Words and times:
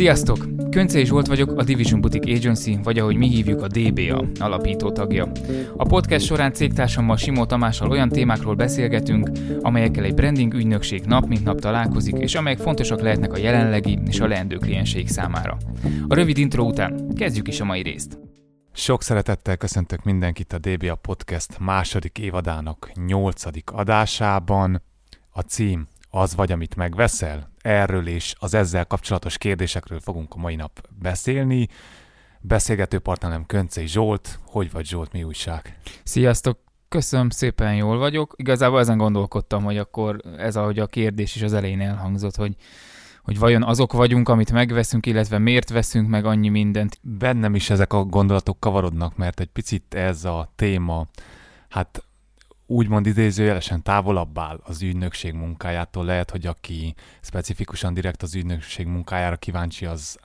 Sziasztok! 0.00 0.46
Köncei 0.70 1.04
Zsolt 1.04 1.26
vagyok, 1.26 1.52
a 1.58 1.62
Division 1.62 2.00
Boutique 2.00 2.36
Agency, 2.36 2.78
vagy 2.82 2.98
ahogy 2.98 3.16
mi 3.16 3.28
hívjuk 3.28 3.62
a 3.62 3.66
DBA 3.66 4.26
alapító 4.38 4.92
tagja. 4.92 5.32
A 5.76 5.84
podcast 5.84 6.26
során 6.26 6.52
cégtársammal 6.52 7.16
Simó 7.16 7.44
Tamással 7.44 7.90
olyan 7.90 8.08
témákról 8.08 8.54
beszélgetünk, 8.54 9.30
amelyekkel 9.60 10.04
egy 10.04 10.14
branding 10.14 10.54
ügynökség 10.54 11.04
nap 11.04 11.26
mint 11.26 11.44
nap 11.44 11.60
találkozik, 11.60 12.16
és 12.18 12.34
amelyek 12.34 12.58
fontosak 12.58 13.00
lehetnek 13.00 13.32
a 13.32 13.38
jelenlegi 13.38 13.98
és 14.06 14.20
a 14.20 14.26
leendő 14.26 14.56
klienseik 14.56 15.08
számára. 15.08 15.56
A 16.08 16.14
rövid 16.14 16.38
intro 16.38 16.64
után 16.64 17.14
kezdjük 17.14 17.48
is 17.48 17.60
a 17.60 17.64
mai 17.64 17.82
részt. 17.82 18.18
Sok 18.72 19.02
szeretettel 19.02 19.56
köszöntök 19.56 20.04
mindenkit 20.04 20.52
a 20.52 20.58
DBA 20.58 20.94
Podcast 20.94 21.58
második 21.58 22.18
évadának 22.18 22.90
nyolcadik 23.06 23.70
adásában. 23.70 24.82
A 25.30 25.40
cím 25.40 25.86
az 26.10 26.34
vagy, 26.34 26.52
amit 26.52 26.76
megveszel? 26.76 27.50
Erről 27.58 28.06
és 28.06 28.34
az 28.38 28.54
ezzel 28.54 28.84
kapcsolatos 28.84 29.38
kérdésekről 29.38 30.00
fogunk 30.00 30.34
a 30.34 30.38
mai 30.38 30.54
nap 30.56 30.88
beszélni. 30.98 31.68
Beszélgető 32.40 32.98
partnerem 32.98 33.46
Köncei 33.46 33.86
Zsolt. 33.86 34.38
Hogy 34.46 34.72
vagy 34.72 34.86
Zsolt, 34.86 35.12
mi 35.12 35.22
újság? 35.22 35.78
Sziasztok! 36.04 36.58
Köszönöm 36.88 37.30
szépen, 37.30 37.74
jól 37.74 37.98
vagyok. 37.98 38.34
Igazából 38.36 38.80
ezen 38.80 38.96
gondolkodtam, 38.96 39.64
hogy 39.64 39.78
akkor 39.78 40.20
ez, 40.38 40.56
ahogy 40.56 40.78
a 40.78 40.86
kérdés 40.86 41.34
is 41.34 41.42
az 41.42 41.52
elején 41.52 41.80
elhangzott, 41.80 42.36
hogy 42.36 42.56
hogy 43.22 43.38
vajon 43.38 43.62
azok 43.62 43.92
vagyunk, 43.92 44.28
amit 44.28 44.52
megveszünk, 44.52 45.06
illetve 45.06 45.38
miért 45.38 45.70
veszünk 45.70 46.08
meg 46.08 46.24
annyi 46.24 46.48
mindent. 46.48 46.98
Bennem 47.02 47.54
is 47.54 47.70
ezek 47.70 47.92
a 47.92 48.04
gondolatok 48.04 48.60
kavarodnak, 48.60 49.16
mert 49.16 49.40
egy 49.40 49.48
picit 49.48 49.94
ez 49.94 50.24
a 50.24 50.52
téma, 50.56 51.06
hát 51.68 52.04
úgymond 52.70 53.06
idézőjelesen 53.06 53.82
távolabb 53.82 54.38
áll 54.38 54.60
az 54.62 54.82
ügynökség 54.82 55.34
munkájától. 55.34 56.04
Lehet, 56.04 56.30
hogy 56.30 56.46
aki 56.46 56.94
specifikusan 57.20 57.94
direkt 57.94 58.22
az 58.22 58.34
ügynökség 58.34 58.86
munkájára 58.86 59.36
kíváncsi, 59.36 59.86
az 59.86 60.18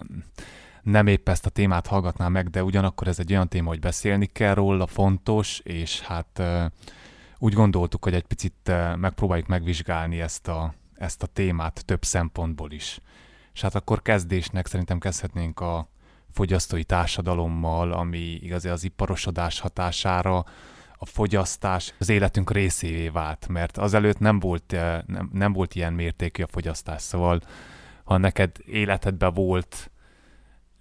nem 0.82 1.08
épp 1.08 1.30
ezt 1.30 1.46
a 1.46 1.50
témát 1.50 1.88
hallgatná 1.88 2.28
meg, 2.28 2.50
de 2.50 2.64
ugyanakkor 2.64 3.08
ez 3.08 3.20
egy 3.20 3.32
olyan 3.32 3.48
téma, 3.48 3.70
hogy 3.70 3.80
beszélni 3.80 4.26
kell 4.26 4.54
róla, 4.54 4.88
fontos, 4.88 5.60
és 5.60 6.02
hát 6.02 6.42
úgy 7.38 7.54
gondoltuk, 7.54 8.04
hogy 8.04 8.14
egy 8.14 8.26
picit 8.26 8.72
megpróbáljuk 8.96 9.48
megvizsgálni 9.48 10.22
ezt 10.22 10.48
a, 10.48 10.74
ezt 10.96 11.24
a 11.24 11.28
témát 11.28 11.86
több 11.86 12.04
szempontból 12.04 12.72
is. 12.72 13.00
És 13.54 13.62
hát 13.62 13.76
akkor 13.76 14.02
kezdésnek 14.02 14.68
szerintem 14.68 15.00
kezdhetnénk 15.00 15.60
a 15.60 15.90
fogyasztói 16.32 16.84
társadalommal, 16.84 17.92
ami 17.92 18.40
igazi 18.42 18.70
az 18.70 18.84
iparosodás 18.84 19.60
hatására 19.60 20.46
a 21.06 21.12
fogyasztás 21.12 21.94
az 22.00 22.10
életünk 22.10 22.52
részévé 22.52 23.08
vált, 23.08 23.48
mert 23.48 23.78
azelőtt 23.78 24.20
nem 24.20 24.40
volt, 24.40 24.74
eh, 24.74 25.02
nem, 25.06 25.30
nem 25.34 25.54
volt 25.54 25.76
ilyen 25.76 25.94
mértékű 25.94 26.44
a 26.44 26.48
fogyasztás, 26.48 27.02
szóval 27.02 27.42
ha 28.04 28.18
neked 28.18 28.52
életedben 28.66 29.34
volt 29.34 29.92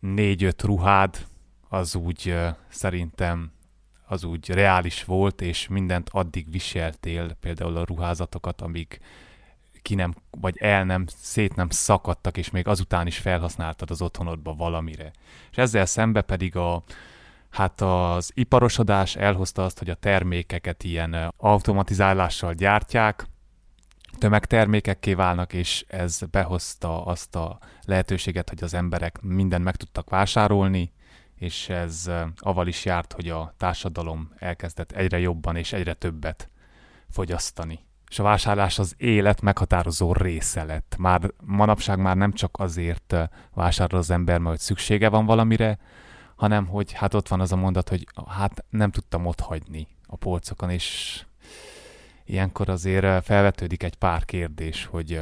négy-öt 0.00 0.62
ruhád, 0.62 1.26
az 1.68 1.94
úgy 1.94 2.28
eh, 2.28 2.54
szerintem 2.68 3.52
az 4.06 4.24
úgy 4.24 4.48
reális 4.48 5.04
volt, 5.04 5.40
és 5.40 5.68
mindent 5.68 6.08
addig 6.12 6.50
viseltél, 6.50 7.36
például 7.40 7.76
a 7.76 7.84
ruházatokat, 7.84 8.60
amíg 8.60 9.00
ki 9.82 9.94
nem, 9.94 10.14
vagy 10.30 10.56
el 10.58 10.84
nem, 10.84 11.04
szét 11.06 11.54
nem 11.54 11.68
szakadtak, 11.70 12.36
és 12.36 12.50
még 12.50 12.68
azután 12.68 13.06
is 13.06 13.18
felhasználtad 13.18 13.90
az 13.90 14.02
otthonodba 14.02 14.54
valamire. 14.54 15.10
És 15.50 15.56
ezzel 15.56 15.86
szembe 15.86 16.20
pedig 16.20 16.56
a, 16.56 16.82
Hát 17.54 17.80
az 17.80 18.30
iparosodás 18.34 19.16
elhozta 19.16 19.64
azt, 19.64 19.78
hogy 19.78 19.90
a 19.90 19.94
termékeket 19.94 20.84
ilyen 20.84 21.32
automatizálással 21.36 22.52
gyártják, 22.52 23.26
tömegtermékekké 24.18 25.14
válnak, 25.14 25.52
és 25.52 25.84
ez 25.88 26.20
behozta 26.30 27.04
azt 27.04 27.36
a 27.36 27.58
lehetőséget, 27.84 28.48
hogy 28.48 28.62
az 28.62 28.74
emberek 28.74 29.20
mindent 29.20 29.64
meg 29.64 29.76
tudtak 29.76 30.10
vásárolni, 30.10 30.92
és 31.34 31.68
ez 31.68 32.10
aval 32.36 32.66
is 32.66 32.84
járt, 32.84 33.12
hogy 33.12 33.28
a 33.28 33.54
társadalom 33.56 34.32
elkezdett 34.38 34.92
egyre 34.92 35.18
jobban 35.18 35.56
és 35.56 35.72
egyre 35.72 35.94
többet 35.94 36.50
fogyasztani. 37.10 37.86
És 38.10 38.18
a 38.18 38.22
vásárlás 38.22 38.78
az 38.78 38.94
élet 38.96 39.40
meghatározó 39.40 40.12
része 40.12 40.64
lett. 40.64 40.94
Már 40.98 41.30
manapság 41.44 41.98
már 41.98 42.16
nem 42.16 42.32
csak 42.32 42.56
azért 42.58 43.14
vásárol 43.52 43.98
az 43.98 44.10
ember, 44.10 44.38
mert 44.38 44.60
szüksége 44.60 45.08
van 45.08 45.26
valamire, 45.26 45.78
hanem 46.36 46.66
hogy 46.66 46.92
hát 46.92 47.14
ott 47.14 47.28
van 47.28 47.40
az 47.40 47.52
a 47.52 47.56
mondat, 47.56 47.88
hogy 47.88 48.06
hát 48.28 48.64
nem 48.70 48.90
tudtam 48.90 49.26
ott 49.26 49.40
hagyni 49.40 49.86
a 50.06 50.16
polcokon, 50.16 50.70
és 50.70 51.20
ilyenkor 52.24 52.68
azért 52.68 53.24
felvetődik 53.24 53.82
egy 53.82 53.96
pár 53.96 54.24
kérdés, 54.24 54.84
hogy 54.84 55.20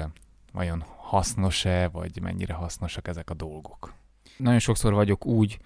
vajon 0.52 0.84
hasznos-e, 0.96 1.88
vagy 1.88 2.20
mennyire 2.20 2.54
hasznosak 2.54 3.08
ezek 3.08 3.30
a 3.30 3.34
dolgok. 3.34 3.94
Nagyon 4.36 4.58
sokszor 4.58 4.92
vagyok 4.92 5.26
úgy, 5.26 5.58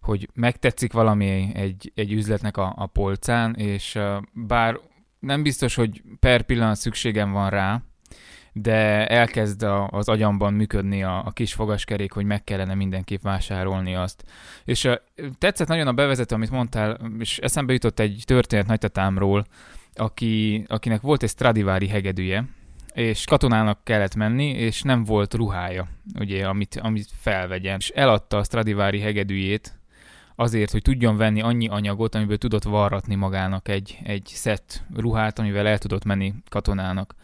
hogy 0.00 0.28
megtetszik 0.34 0.92
valami 0.92 1.50
egy, 1.54 1.92
egy 1.94 2.12
üzletnek 2.12 2.56
a, 2.56 2.74
a 2.76 2.86
polcán, 2.86 3.54
és 3.54 3.98
bár 4.32 4.80
nem 5.18 5.42
biztos, 5.42 5.74
hogy 5.74 6.02
per 6.20 6.42
pillanat 6.42 6.76
szükségem 6.76 7.32
van 7.32 7.50
rá, 7.50 7.82
de 8.58 9.06
elkezd 9.06 9.62
a, 9.62 9.88
az 9.88 10.08
agyamban 10.08 10.52
működni 10.52 11.02
a, 11.02 11.26
a 11.26 11.30
kis 11.30 11.52
fogaskerék, 11.52 12.12
hogy 12.12 12.24
meg 12.24 12.44
kellene 12.44 12.74
mindenképp 12.74 13.22
vásárolni 13.22 13.94
azt. 13.94 14.24
És 14.64 14.84
uh, 14.84 14.94
tetszett 15.38 15.68
nagyon 15.68 15.86
a 15.86 15.92
bevezető, 15.92 16.34
amit 16.34 16.50
mondtál, 16.50 16.98
és 17.18 17.38
eszembe 17.38 17.72
jutott 17.72 17.98
egy 17.98 18.22
történet 18.24 18.66
nagytatámról, 18.66 19.46
aki, 19.94 20.64
akinek 20.68 21.00
volt 21.00 21.22
egy 21.22 21.28
Stradivári 21.28 21.88
hegedűje, 21.88 22.44
és 22.94 23.24
katonának 23.24 23.84
kellett 23.84 24.14
menni, 24.14 24.46
és 24.50 24.82
nem 24.82 25.04
volt 25.04 25.34
ruhája, 25.34 25.88
ugye, 26.18 26.46
amit, 26.46 26.80
amit 26.82 27.08
felvegyen. 27.20 27.76
És 27.78 27.88
eladta 27.88 28.36
a 28.36 28.44
Stradivári 28.44 29.00
hegedűjét 29.00 29.78
azért, 30.34 30.70
hogy 30.70 30.82
tudjon 30.82 31.16
venni 31.16 31.40
annyi 31.40 31.68
anyagot, 31.68 32.14
amiből 32.14 32.38
tudott 32.38 32.64
varratni 32.64 33.14
magának 33.14 33.68
egy, 33.68 33.98
egy 34.02 34.26
szett 34.26 34.82
ruhát, 34.94 35.38
amivel 35.38 35.66
el 35.66 35.78
tudott 35.78 36.04
menni 36.04 36.34
katonának. 36.48 37.14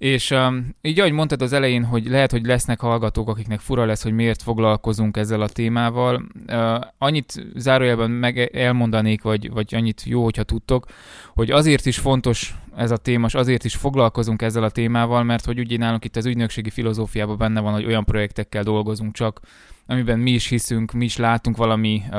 És 0.00 0.30
um, 0.30 0.68
így 0.82 1.00
ahogy 1.00 1.12
mondtad 1.12 1.42
az 1.42 1.52
elején, 1.52 1.84
hogy 1.84 2.06
lehet, 2.06 2.30
hogy 2.30 2.44
lesznek 2.46 2.80
hallgatók, 2.80 3.28
akiknek 3.28 3.60
fura 3.60 3.84
lesz, 3.84 4.02
hogy 4.02 4.12
miért 4.12 4.42
foglalkozunk 4.42 5.16
ezzel 5.16 5.40
a 5.40 5.48
témával. 5.48 6.22
Uh, 6.46 6.80
annyit 6.98 7.46
zárójelben 7.54 8.10
meg 8.10 8.38
elmondanék, 8.38 9.22
vagy, 9.22 9.50
vagy 9.50 9.74
annyit 9.74 10.02
jó, 10.04 10.22
hogyha 10.22 10.42
tudtok, 10.42 10.86
hogy 11.34 11.50
azért 11.50 11.86
is 11.86 11.98
fontos 11.98 12.54
ez 12.76 12.90
a 12.90 12.96
téma, 12.96 13.26
és 13.26 13.34
azért 13.34 13.64
is 13.64 13.74
foglalkozunk 13.74 14.42
ezzel 14.42 14.62
a 14.62 14.70
témával, 14.70 15.22
mert 15.22 15.44
hogy 15.44 15.58
ugye 15.58 15.76
nálunk 15.76 16.04
itt 16.04 16.16
az 16.16 16.26
ügynökségi 16.26 16.70
filozófiában 16.70 17.38
benne 17.38 17.60
van, 17.60 17.72
hogy 17.72 17.86
olyan 17.86 18.04
projektekkel 18.04 18.62
dolgozunk 18.62 19.14
csak, 19.14 19.40
amiben 19.86 20.18
mi 20.18 20.30
is 20.30 20.48
hiszünk, 20.48 20.92
mi 20.92 21.04
is 21.04 21.16
látunk 21.16 21.56
valami, 21.56 22.02
uh, 22.10 22.18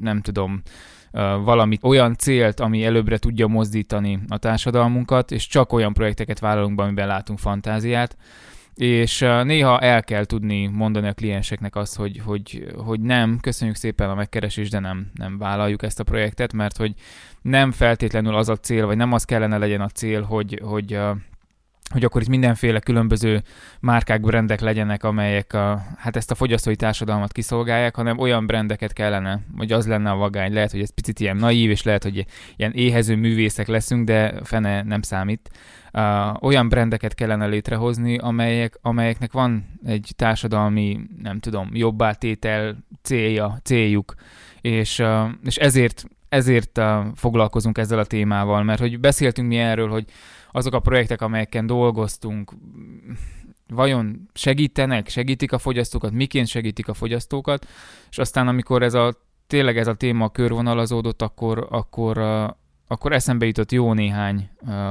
nem 0.00 0.20
tudom, 0.20 0.62
valami 1.44 1.78
olyan 1.82 2.16
célt, 2.16 2.60
ami 2.60 2.84
előbbre 2.84 3.18
tudja 3.18 3.46
mozdítani 3.46 4.20
a 4.28 4.38
társadalmunkat, 4.38 5.30
és 5.30 5.46
csak 5.46 5.72
olyan 5.72 5.92
projekteket 5.92 6.38
vállalunk 6.38 6.76
be, 6.76 6.82
amiben 6.82 7.06
látunk 7.06 7.38
fantáziát, 7.38 8.16
és 8.74 9.18
néha 9.42 9.78
el 9.78 10.02
kell 10.02 10.24
tudni 10.24 10.66
mondani 10.66 11.08
a 11.08 11.12
klienseknek 11.12 11.76
azt, 11.76 11.96
hogy, 11.96 12.20
hogy, 12.24 12.72
hogy 12.76 13.00
nem, 13.00 13.38
köszönjük 13.40 13.76
szépen 13.76 14.10
a 14.10 14.14
megkeresést, 14.14 14.70
de 14.70 14.78
nem, 14.78 15.10
nem 15.14 15.38
vállaljuk 15.38 15.82
ezt 15.82 16.00
a 16.00 16.04
projektet, 16.04 16.52
mert 16.52 16.76
hogy 16.76 16.94
nem 17.42 17.72
feltétlenül 17.72 18.34
az 18.34 18.48
a 18.48 18.56
cél, 18.56 18.86
vagy 18.86 18.96
nem 18.96 19.12
az 19.12 19.24
kellene 19.24 19.58
legyen 19.58 19.80
a 19.80 19.88
cél, 19.88 20.22
hogy, 20.22 20.60
hogy 20.64 20.98
hogy 21.90 22.04
akkor 22.04 22.22
itt 22.22 22.28
mindenféle 22.28 22.80
különböző 22.80 23.42
márkák, 23.80 24.20
brendek 24.20 24.60
legyenek, 24.60 25.04
amelyek 25.04 25.52
a, 25.52 25.82
hát 25.96 26.16
ezt 26.16 26.30
a 26.30 26.34
fogyasztói 26.34 26.76
társadalmat 26.76 27.32
kiszolgálják, 27.32 27.96
hanem 27.96 28.18
olyan 28.18 28.46
brendeket 28.46 28.92
kellene, 28.92 29.40
hogy 29.56 29.72
az 29.72 29.86
lenne 29.86 30.10
a 30.10 30.16
vagány. 30.16 30.52
Lehet, 30.52 30.70
hogy 30.70 30.80
ez 30.80 30.94
picit 30.94 31.20
ilyen 31.20 31.36
naív, 31.36 31.70
és 31.70 31.82
lehet, 31.82 32.02
hogy 32.02 32.24
ilyen 32.56 32.72
éhező 32.72 33.16
művészek 33.16 33.66
leszünk, 33.66 34.04
de 34.04 34.34
fene 34.42 34.82
nem 34.82 35.02
számít. 35.02 35.50
Uh, 35.92 36.42
olyan 36.42 36.68
brendeket 36.68 37.14
kellene 37.14 37.46
létrehozni, 37.46 38.18
amelyek, 38.18 38.78
amelyeknek 38.82 39.32
van 39.32 39.78
egy 39.84 40.12
társadalmi, 40.16 41.00
nem 41.22 41.40
tudom, 41.40 41.70
jobbátétel 41.72 42.76
célja, 43.02 43.58
céljuk, 43.62 44.14
és, 44.60 44.98
uh, 44.98 45.28
és 45.44 45.56
ezért, 45.56 46.04
ezért 46.28 46.78
uh, 46.78 47.06
foglalkozunk 47.14 47.78
ezzel 47.78 47.98
a 47.98 48.04
témával, 48.04 48.62
mert 48.62 48.80
hogy 48.80 49.00
beszéltünk 49.00 49.48
mi 49.48 49.56
erről, 49.56 49.88
hogy 49.88 50.04
azok 50.58 50.74
a 50.74 50.80
projektek, 50.80 51.20
amelyeken 51.20 51.66
dolgoztunk, 51.66 52.52
vajon 53.68 54.28
segítenek, 54.34 55.08
segítik 55.08 55.52
a 55.52 55.58
fogyasztókat, 55.58 56.12
miként 56.12 56.46
segítik 56.46 56.88
a 56.88 56.94
fogyasztókat, 56.94 57.66
és 58.10 58.18
aztán 58.18 58.48
amikor 58.48 58.82
ez 58.82 58.94
a 58.94 59.14
tényleg 59.46 59.78
ez 59.78 59.86
a 59.86 59.94
téma 59.94 60.28
körvonalazódott, 60.28 61.22
akkor, 61.22 61.66
akkor, 61.70 62.18
akkor 62.86 63.12
eszembe 63.12 63.46
jutott 63.46 63.72
jó 63.72 63.92
néhány 63.92 64.50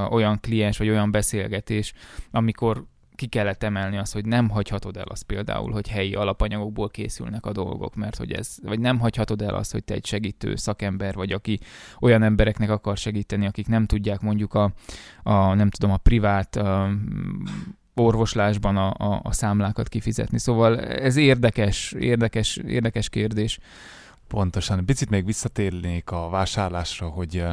olyan 0.09 0.39
kliens 0.39 0.77
vagy 0.77 0.89
olyan 0.89 1.11
beszélgetés, 1.11 1.93
amikor 2.31 2.85
ki 3.17 3.27
kellett 3.27 3.63
emelni 3.63 3.97
azt, 3.97 4.13
hogy 4.13 4.25
nem 4.25 4.49
hagyhatod 4.49 4.97
el 4.97 5.05
azt 5.07 5.23
például, 5.23 5.71
hogy 5.71 5.87
helyi 5.87 6.15
alapanyagokból 6.15 6.89
készülnek 6.89 7.45
a 7.45 7.51
dolgok, 7.51 7.95
mert 7.95 8.17
hogy 8.17 8.31
ez, 8.31 8.55
vagy 8.61 8.79
nem 8.79 8.99
hagyhatod 8.99 9.41
el 9.41 9.55
azt, 9.55 9.71
hogy 9.71 9.83
te 9.83 9.93
egy 9.93 10.05
segítő 10.05 10.55
szakember 10.55 11.13
vagy, 11.13 11.31
aki 11.31 11.59
olyan 11.99 12.23
embereknek 12.23 12.69
akar 12.69 12.97
segíteni, 12.97 13.45
akik 13.45 13.67
nem 13.67 13.85
tudják 13.85 14.21
mondjuk 14.21 14.53
a, 14.53 14.71
a 15.23 15.53
nem 15.53 15.69
tudom, 15.69 15.91
a 15.91 15.97
privát 15.97 16.55
a, 16.55 16.89
orvoslásban 17.93 18.77
a, 18.77 18.93
a, 19.13 19.19
a 19.23 19.31
számlákat 19.31 19.89
kifizetni. 19.89 20.39
Szóval 20.39 20.79
ez 20.79 21.15
érdekes, 21.15 21.91
érdekes, 21.91 22.57
érdekes 22.57 23.09
kérdés. 23.09 23.59
Pontosan. 24.27 24.85
Picit 24.85 25.09
még 25.09 25.25
visszatérnék 25.25 26.11
a 26.11 26.29
vásárlásra, 26.29 27.07
hogy 27.07 27.43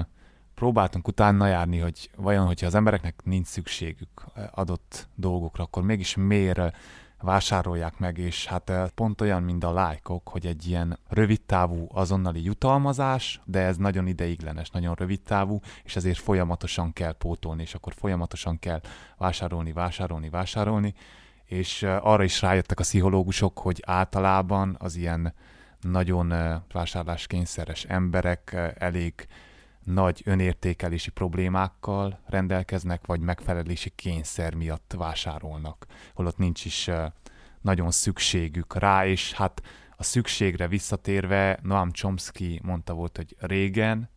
próbáltunk 0.55 1.09
utána 1.09 1.47
járni, 1.47 1.79
hogy 1.79 2.11
vajon, 2.17 2.47
hogyha 2.47 2.67
az 2.67 2.75
embereknek 2.75 3.21
nincs 3.25 3.47
szükségük 3.47 4.25
adott 4.51 5.09
dolgokra, 5.15 5.65
akkor 5.65 5.83
mégis 5.83 6.15
miért 6.15 6.61
vásárolják 7.25 7.99
meg, 7.99 8.19
és 8.19 8.47
hát 8.47 8.73
pont 8.95 9.21
olyan, 9.21 9.43
mint 9.43 9.65
a 9.65 9.73
lájkok, 9.73 10.29
hogy 10.29 10.47
egy 10.47 10.67
ilyen 10.67 10.99
rövidtávú 11.09 11.89
azonnali 11.93 12.45
jutalmazás, 12.45 13.41
de 13.45 13.61
ez 13.61 13.77
nagyon 13.77 14.07
ideiglenes, 14.07 14.71
nagyon 14.71 14.95
rövidtávú, 14.95 15.61
és 15.85 15.97
ezért 15.97 16.19
folyamatosan 16.19 16.93
kell 16.93 17.13
pótolni, 17.13 17.63
és 17.63 17.75
akkor 17.75 17.95
folyamatosan 17.95 18.59
kell 18.59 18.81
vásárolni, 19.19 19.73
vásárolni, 19.73 20.29
vásárolni, 20.29 20.95
és 21.45 21.83
arra 21.83 22.25
is 22.25 22.43
rájöttek 22.43 22.79
a 22.79 22.83
pszichológusok, 22.83 23.59
hogy 23.59 23.83
általában 23.87 24.77
az 24.79 24.97
ilyen 24.97 25.35
nagyon 25.81 26.33
vásárláskényszeres 26.73 27.85
emberek 27.85 28.57
elég 28.79 29.27
nagy 29.85 30.23
önértékelési 30.25 31.11
problémákkal 31.11 32.21
rendelkeznek, 32.27 33.07
vagy 33.07 33.21
megfelelési 33.21 33.91
kényszer 33.91 34.55
miatt 34.55 34.95
vásárolnak, 34.97 35.87
holott 36.15 36.37
nincs 36.37 36.65
is 36.65 36.91
nagyon 37.61 37.91
szükségük 37.91 38.75
rá, 38.75 39.07
és 39.07 39.33
hát 39.33 39.63
a 39.97 40.03
szükségre 40.03 40.69
visszatérve 40.69 41.59
Noam 41.63 41.91
Chomsky 41.91 42.61
mondta 42.63 42.95
volt, 42.95 43.17
hogy 43.17 43.37
régen 43.39 44.09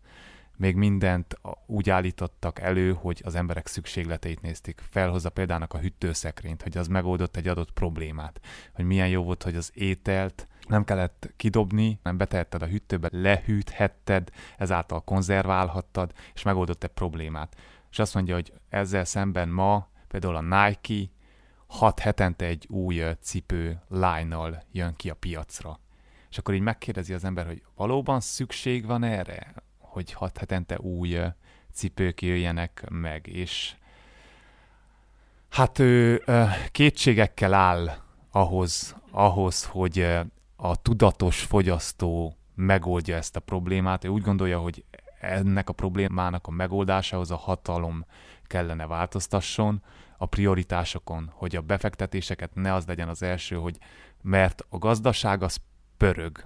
még 0.58 0.75
mindent 0.75 1.40
úgy 1.66 1.90
állítottak 1.90 2.60
elő, 2.60 2.94
hogy 2.94 3.22
az 3.25 3.36
emberek 3.36 3.68
szükségleteit 3.68 4.42
nézték. 4.42 4.81
Felhozza 4.90 5.30
példának 5.30 5.74
a 5.74 5.80
hűtőszekrényt, 5.80 6.62
hogy 6.62 6.78
az 6.78 6.88
megoldott 6.88 7.36
egy 7.36 7.48
adott 7.48 7.72
problémát. 7.72 8.40
Hogy 8.74 8.86
milyen 8.86 9.08
jó 9.08 9.24
volt, 9.24 9.44
hogy 9.44 9.56
az 9.56 9.72
ételt 9.74 10.48
nem 10.68 10.84
kellett 10.84 11.30
kidobni, 11.36 12.00
nem 12.04 12.18
betehetted 12.18 12.62
a 12.62 12.68
hűtőbe, 12.68 13.10
lehűthetted, 13.12 14.30
ezáltal 14.58 15.04
konzerválhattad, 15.04 16.14
és 16.34 16.42
megoldott 16.42 16.84
egy 16.84 16.90
problémát. 16.90 17.56
És 17.92 18.00
azt 18.00 18.14
mondja, 18.14 18.34
hogy 18.34 18.54
ezzel 18.69 19.06
szemben 19.06 19.50
ma 19.50 19.88
például 20.08 20.36
a 20.36 20.66
Nike 20.66 21.12
hat 21.68 22.00
hetente 22.00 22.46
egy 22.46 22.66
új 22.69 23.04
cipő 23.22 23.81
line 23.88 24.64
jön 24.72 24.96
ki 24.96 25.10
a 25.10 25.14
piacra. 25.14 25.80
És 26.30 26.38
akkor 26.38 26.54
így 26.54 26.62
megkérdezi 26.62 27.14
az 27.14 27.24
ember, 27.24 27.46
hogy 27.46 27.64
valóban 27.75 28.19
szükség 28.19 28.86
van 28.86 29.04
erre, 29.04 29.54
hogy 29.78 30.14
hat 30.14 30.38
hetente 30.38 30.80
új 30.80 31.18
cipők 31.74 32.22
jöjjenek 32.22 32.86
meg, 32.90 33.28
és 33.28 33.75
hát 35.50 35.80
ő 35.80 36.24
kétségekkel 36.72 37.54
áll 37.54 37.90
ahhoz, 38.31 38.96
ahhoz, 39.12 39.66
hogy 39.66 40.18
a 40.57 40.81
tudatos 40.81 41.42
fogyasztó 41.42 42.38
megoldja 42.56 43.15
ezt 43.15 43.36
a 43.36 43.39
problémát. 43.39 44.04
Ő 44.04 44.07
úgy 44.07 44.21
gondolja, 44.21 44.59
hogy 44.59 44.83
ennek 45.19 45.69
a 45.69 45.74
problémának 45.74 46.48
a 46.48 46.51
megoldásához 46.51 47.31
a 47.31 47.36
hatalom 47.36 48.06
kellene 48.44 48.88
változtasson 48.88 49.83
a 50.18 50.25
prioritásokon, 50.25 51.31
hogy 51.33 51.56
a 51.56 51.62
befektetéseket 51.62 52.56
ne 52.56 52.74
az 52.74 52.86
legyen 52.86 53.09
az 53.09 53.21
első, 53.21 53.56
hogy 53.56 53.77
mert 54.21 54.65
a 54.69 54.77
gazdaság 54.77 55.44
az 55.44 55.57
pörög, 55.98 56.45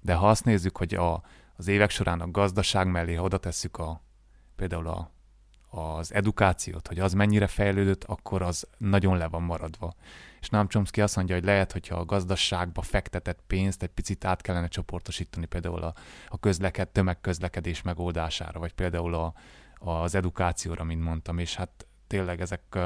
de 0.00 0.14
ha 0.14 0.28
azt 0.28 0.44
nézzük, 0.44 0.76
hogy 0.76 0.94
a, 0.94 1.22
az 1.56 1.68
évek 1.68 1.90
során 1.90 2.20
a 2.20 2.30
gazdaság 2.30 2.90
mellé 2.90 3.16
oda 3.16 3.38
tesszük 3.38 3.76
a, 3.76 4.02
például 4.56 4.86
a, 4.86 5.10
az 5.70 6.12
edukációt, 6.12 6.86
hogy 6.86 6.98
az 6.98 7.12
mennyire 7.12 7.46
fejlődött, 7.46 8.04
akkor 8.04 8.42
az 8.42 8.68
nagyon 8.76 9.16
le 9.16 9.28
van 9.28 9.42
maradva 9.42 9.94
és 10.40 10.48
nem 10.48 10.68
Chomsky 10.68 11.00
azt 11.00 11.16
mondja, 11.16 11.34
hogy 11.34 11.44
lehet, 11.44 11.72
hogyha 11.72 11.96
a 11.96 12.04
gazdaságba 12.04 12.82
fektetett 12.82 13.42
pénzt 13.46 13.82
egy 13.82 13.88
picit 13.88 14.24
át 14.24 14.40
kellene 14.40 14.68
csoportosítani 14.68 15.46
például 15.46 15.82
a, 15.82 15.94
a 16.28 16.38
közleked, 16.38 16.88
tömegközlekedés 16.88 17.82
megoldására, 17.82 18.58
vagy 18.58 18.72
például 18.72 19.14
a, 19.14 19.34
az 19.78 20.14
edukációra, 20.14 20.84
mint 20.84 21.02
mondtam, 21.02 21.38
és 21.38 21.54
hát 21.54 21.86
tényleg 22.08 22.40
ezek 22.40 22.78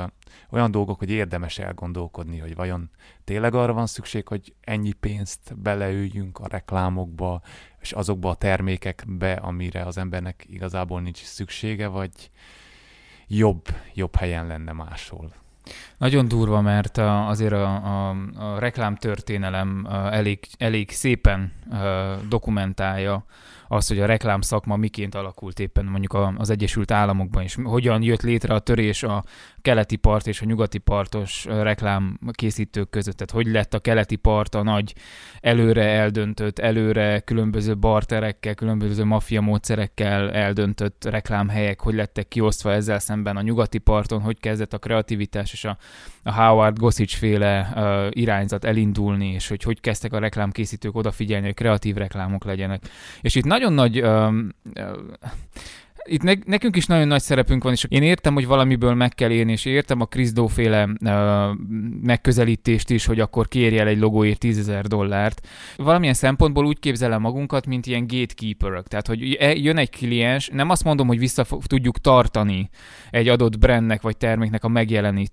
olyan 0.50 0.70
dolgok, 0.70 0.98
hogy 0.98 1.10
érdemes 1.10 1.58
elgondolkodni, 1.58 2.38
hogy 2.38 2.54
vajon 2.54 2.90
tényleg 3.24 3.54
arra 3.54 3.72
van 3.72 3.86
szükség, 3.86 4.28
hogy 4.28 4.54
ennyi 4.60 4.92
pénzt 4.92 5.58
beleüljünk 5.58 6.38
a 6.38 6.48
reklámokba, 6.48 7.42
és 7.80 7.92
azokba 7.92 8.30
a 8.30 8.34
termékekbe, 8.34 9.32
amire 9.32 9.82
az 9.82 9.96
embernek 9.96 10.44
igazából 10.48 11.00
nincs 11.00 11.22
szüksége, 11.22 11.86
vagy 11.86 12.30
jobb, 13.26 13.64
jobb 13.94 14.16
helyen 14.16 14.46
lenne 14.46 14.72
máshol. 14.72 15.32
Nagyon 16.02 16.28
durva, 16.28 16.60
mert 16.60 16.98
azért 16.98 17.52
a, 17.52 17.74
a, 17.74 18.08
a 18.36 18.58
reklámtörténelem 18.58 19.86
elég, 20.10 20.38
elég 20.58 20.90
szépen 20.90 21.52
dokumentálja 22.28 23.24
az, 23.72 23.88
hogy 23.88 24.00
a 24.00 24.06
reklám 24.06 24.40
szakma 24.40 24.76
miként 24.76 25.14
alakult 25.14 25.58
éppen 25.60 25.84
mondjuk 25.84 26.18
az 26.36 26.50
Egyesült 26.50 26.90
Államokban, 26.90 27.42
és 27.42 27.58
hogyan 27.62 28.02
jött 28.02 28.22
létre 28.22 28.54
a 28.54 28.58
törés 28.58 29.02
a 29.02 29.24
keleti 29.62 29.96
part 29.96 30.26
és 30.26 30.40
a 30.40 30.44
nyugati 30.44 30.78
partos 30.78 31.44
reklámkészítők 31.44 32.90
között. 32.90 33.16
Tehát 33.16 33.44
hogy 33.44 33.52
lett 33.52 33.74
a 33.74 33.78
keleti 33.78 34.16
part 34.16 34.54
a 34.54 34.62
nagy 34.62 34.94
előre 35.40 35.84
eldöntött, 35.84 36.58
előre 36.58 37.20
különböző 37.20 37.76
barterekkel, 37.76 38.54
különböző 38.54 39.04
maffia 39.04 39.40
módszerekkel 39.40 40.30
eldöntött 40.30 41.04
reklámhelyek, 41.04 41.80
hogy 41.80 41.94
lettek 41.94 42.28
kiosztva 42.28 42.72
ezzel 42.72 42.98
szemben 42.98 43.36
a 43.36 43.42
nyugati 43.42 43.78
parton, 43.78 44.20
hogy 44.20 44.40
kezdett 44.40 44.72
a 44.72 44.78
kreativitás 44.78 45.52
és 45.52 45.64
a, 45.64 45.76
a 46.22 46.32
Howard 46.32 46.78
Gossage 46.78 47.16
féle 47.16 47.72
uh, 47.74 48.06
irányzat 48.10 48.64
elindulni, 48.64 49.32
és 49.32 49.48
hogy 49.48 49.62
hogy 49.62 49.80
kezdtek 49.80 50.12
a 50.12 50.18
reklámkészítők 50.18 50.96
odafigyelni, 50.96 51.46
hogy 51.46 51.54
kreatív 51.54 51.96
reklámok 51.96 52.44
legyenek. 52.44 52.82
És 53.20 53.34
itt 53.34 53.44
nagyon 53.44 53.72
nagy 53.72 54.00
uh, 54.00 54.34
uh, 54.74 54.98
itt 56.04 56.22
ne, 56.22 56.32
nekünk 56.44 56.76
is 56.76 56.86
nagyon 56.86 57.06
nagy 57.06 57.22
szerepünk 57.22 57.62
van, 57.62 57.72
és 57.72 57.86
én 57.88 58.02
értem, 58.02 58.34
hogy 58.34 58.46
valamiből 58.46 58.94
meg 58.94 59.14
kell 59.14 59.30
élni, 59.30 59.52
és 59.52 59.64
értem 59.64 60.00
a 60.00 60.04
Chris 60.04 60.30
féle 60.46 60.88
megközelítést 62.02 62.90
is, 62.90 63.04
hogy 63.06 63.20
akkor 63.20 63.48
kérj 63.48 63.78
el 63.78 63.86
egy 63.86 63.98
logóért 63.98 64.38
10 64.38 64.70
dollárt. 64.82 65.46
Valamilyen 65.76 66.14
szempontból 66.14 66.66
úgy 66.66 66.78
képzelem 66.78 67.20
magunkat, 67.20 67.66
mint 67.66 67.86
ilyen 67.86 68.06
gatekeeperök. 68.06 68.88
Tehát, 68.88 69.06
hogy 69.06 69.36
e, 69.40 69.54
jön 69.54 69.76
egy 69.76 69.90
kliens, 69.90 70.48
nem 70.52 70.70
azt 70.70 70.84
mondom, 70.84 71.06
hogy 71.06 71.18
vissza 71.18 71.46
tudjuk 71.66 71.98
tartani 71.98 72.70
egy 73.10 73.28
adott 73.28 73.58
brandnek 73.58 74.02
vagy 74.02 74.16
terméknek 74.16 74.64
a 74.64 74.68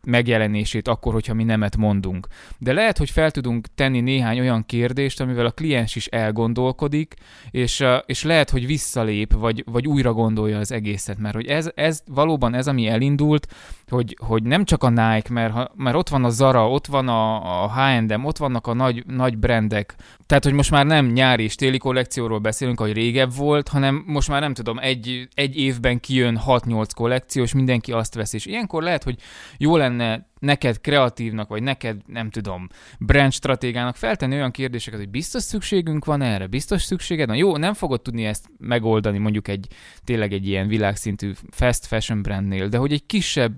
megjelenését 0.05 0.87
akkor, 0.87 1.13
hogyha 1.13 1.33
mi 1.33 1.43
nemet 1.43 1.77
mondunk. 1.77 2.27
De 2.57 2.73
lehet, 2.73 2.97
hogy 2.97 3.09
fel 3.09 3.31
tudunk 3.31 3.67
tenni 3.75 3.99
néhány 3.99 4.39
olyan 4.39 4.65
kérdést, 4.65 5.21
amivel 5.21 5.45
a 5.45 5.51
kliens 5.51 5.95
is 5.95 6.07
elgondolkodik, 6.07 7.13
és, 7.51 7.83
és 8.05 8.23
lehet, 8.23 8.49
hogy 8.49 8.65
visszalép, 8.65 9.33
vagy, 9.33 9.63
vagy 9.65 9.87
újra 9.87 10.13
gondolja 10.13 10.58
az 10.59 10.71
egészet, 10.71 11.17
mert 11.17 11.35
hogy 11.35 11.45
ez, 11.45 11.71
ez 11.75 12.01
valóban 12.07 12.53
ez, 12.53 12.67
ami 12.67 12.87
elindult, 12.87 13.47
hogy, 13.87 14.17
hogy 14.25 14.43
nem 14.43 14.65
csak 14.65 14.83
a 14.83 14.89
Nike, 14.89 15.33
mert, 15.33 15.75
mert 15.75 15.95
ott 15.95 16.09
van 16.09 16.23
a 16.23 16.29
Zara, 16.29 16.69
ott 16.69 16.85
van 16.85 17.07
a, 17.07 17.63
a 17.63 17.69
H&M, 17.69 18.25
ott 18.25 18.37
vannak 18.37 18.67
a 18.67 18.73
nagy, 18.73 19.03
nagy 19.05 19.37
brandek, 19.37 19.95
tehát, 20.29 20.43
hogy 20.43 20.53
most 20.53 20.71
már 20.71 20.85
nem 20.85 21.05
nyári 21.05 21.43
és 21.43 21.55
téli 21.55 21.77
kollekcióról 21.77 22.39
beszélünk, 22.39 22.79
ahogy 22.79 22.93
régebb 22.93 23.35
volt, 23.35 23.67
hanem 23.67 24.03
most 24.05 24.27
már 24.27 24.41
nem 24.41 24.53
tudom, 24.53 24.79
egy, 24.79 25.27
egy 25.33 25.57
évben 25.57 25.99
kijön 25.99 26.39
6-8 26.45 26.87
kollekció, 26.95 27.43
és 27.43 27.53
mindenki 27.53 27.91
azt 27.91 28.13
vesz, 28.13 28.33
és 28.33 28.45
ilyenkor 28.45 28.83
lehet, 28.83 29.03
hogy 29.03 29.15
jó 29.57 29.77
lenne 29.77 30.27
neked 30.39 30.81
kreatívnak, 30.81 31.49
vagy 31.49 31.63
neked, 31.63 31.97
nem 32.05 32.29
tudom, 32.29 32.67
brand 32.99 33.31
stratégának 33.31 33.95
feltenni 33.95 34.35
olyan 34.35 34.51
kérdéseket, 34.51 34.99
hogy 34.99 35.09
biztos 35.09 35.43
szükségünk 35.43 36.05
van 36.05 36.21
erre, 36.21 36.47
biztos 36.47 36.81
szükséged 36.81 37.27
van. 37.27 37.37
Jó, 37.37 37.57
nem 37.57 37.73
fogod 37.73 38.01
tudni 38.01 38.25
ezt 38.25 38.45
megoldani 38.57 39.17
mondjuk 39.17 39.47
egy 39.47 39.67
tényleg 40.03 40.33
egy 40.33 40.47
ilyen 40.47 40.67
világszintű 40.67 41.31
fast 41.49 41.85
fashion 41.85 42.21
brandnél, 42.21 42.67
de 42.67 42.77
hogy 42.77 42.93
egy 42.93 43.05
kisebb 43.05 43.53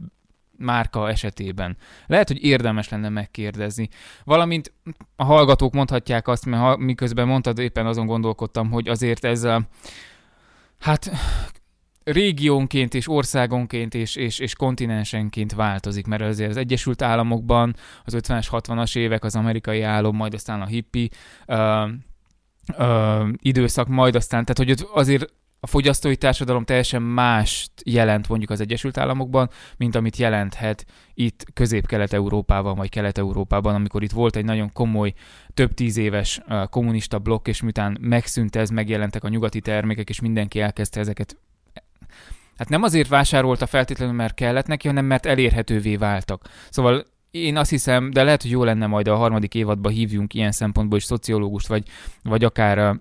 márka 0.61 1.09
esetében. 1.09 1.77
Lehet, 2.05 2.27
hogy 2.27 2.43
érdemes 2.43 2.89
lenne 2.89 3.09
megkérdezni. 3.09 3.89
Valamint 4.23 4.73
a 5.15 5.23
hallgatók 5.23 5.73
mondhatják 5.73 6.27
azt, 6.27 6.45
mert 6.45 6.61
ha, 6.61 6.77
miközben 6.77 7.27
mondtad, 7.27 7.59
éppen 7.59 7.85
azon 7.85 8.05
gondolkodtam, 8.05 8.71
hogy 8.71 8.87
azért 8.87 9.25
ez 9.25 9.43
a, 9.43 9.67
hát 10.79 11.11
régiónként 12.03 12.93
és 12.93 13.09
országonként 13.09 13.93
és, 13.93 14.15
és, 14.15 14.39
és 14.39 14.55
kontinensenként 14.55 15.53
változik, 15.53 16.07
mert 16.07 16.21
azért 16.21 16.49
az 16.49 16.57
Egyesült 16.57 17.01
Államokban 17.01 17.75
az 18.03 18.15
50-es, 18.17 18.47
60-as 18.51 18.97
évek 18.97 19.23
az 19.23 19.35
amerikai 19.35 19.81
álom, 19.81 20.15
majd 20.15 20.33
aztán 20.33 20.61
a 20.61 20.65
hippi 20.65 21.09
uh, 21.47 21.89
uh, 22.77 23.29
időszak, 23.37 23.87
majd 23.87 24.15
aztán, 24.15 24.45
tehát 24.45 24.75
hogy 24.75 24.87
azért 24.93 25.33
a 25.63 25.67
fogyasztói 25.67 26.15
társadalom 26.15 26.63
teljesen 26.63 27.01
mást 27.01 27.71
jelent 27.85 28.29
mondjuk 28.29 28.49
az 28.49 28.61
Egyesült 28.61 28.97
Államokban, 28.97 29.49
mint 29.77 29.95
amit 29.95 30.17
jelenthet 30.17 30.85
itt 31.13 31.45
Közép-Kelet-Európában 31.53 32.75
vagy 32.75 32.89
Kelet-Európában, 32.89 33.75
amikor 33.75 34.03
itt 34.03 34.11
volt 34.11 34.35
egy 34.35 34.45
nagyon 34.45 34.71
komoly, 34.73 35.13
több 35.53 35.73
tíz 35.73 35.97
éves 35.97 36.41
kommunista 36.69 37.19
blokk, 37.19 37.47
és 37.47 37.61
miután 37.61 37.97
megszűnt 38.01 38.55
ez, 38.55 38.69
megjelentek 38.69 39.23
a 39.23 39.29
nyugati 39.29 39.59
termékek, 39.59 40.09
és 40.09 40.19
mindenki 40.19 40.59
elkezdte 40.59 40.99
ezeket 40.99 41.37
hát 42.57 42.69
nem 42.69 42.83
azért 42.83 43.09
vásárolta 43.09 43.65
feltétlenül, 43.65 44.13
mert 44.15 44.33
kellett 44.33 44.67
neki, 44.67 44.87
hanem 44.87 45.05
mert 45.05 45.25
elérhetővé 45.25 45.95
váltak. 45.95 46.49
Szóval 46.69 47.05
én 47.31 47.57
azt 47.57 47.69
hiszem, 47.69 48.11
de 48.11 48.23
lehet, 48.23 48.41
hogy 48.41 48.51
jó 48.51 48.63
lenne 48.63 48.87
majd 48.87 49.07
a 49.07 49.15
harmadik 49.15 49.55
évadban 49.55 49.91
hívjunk 49.91 50.33
ilyen 50.33 50.51
szempontból 50.51 50.97
is 50.97 51.03
szociológust, 51.03 51.67
vagy, 51.67 51.83
vagy 52.23 52.43
akár 52.43 52.99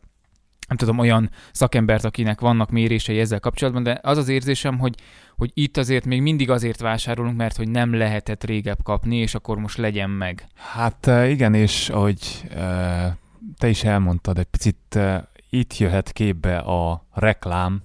nem 0.71 0.79
tudom, 0.79 0.99
olyan 0.99 1.31
szakembert, 1.53 2.05
akinek 2.05 2.41
vannak 2.41 2.71
mérései 2.71 3.21
ezzel 3.21 3.41
kapcsolatban, 3.41 3.83
de 3.83 3.99
az 4.03 4.19
az 4.19 4.29
érzésem, 4.29 4.79
hogy, 4.79 4.95
hogy 5.37 5.51
itt 5.55 5.77
azért 5.77 6.05
még 6.05 6.23
mindig 6.23 6.51
azért 6.51 6.81
vásárolunk, 6.81 7.37
mert 7.37 7.57
hogy 7.57 7.69
nem 7.69 7.95
lehetett 7.95 8.45
régebb 8.45 8.83
kapni, 8.83 9.17
és 9.17 9.35
akkor 9.35 9.59
most 9.59 9.77
legyen 9.77 10.11
meg. 10.11 10.47
Hát 10.55 11.07
igen, 11.27 11.55
és 11.55 11.89
ahogy 11.89 12.45
te 13.59 13.69
is 13.69 13.85
elmondtad, 13.85 14.39
egy 14.39 14.45
picit 14.45 14.99
itt 15.51 15.77
jöhet 15.79 16.13
képbe 16.13 16.59
a 16.59 17.07
reklám, 17.13 17.83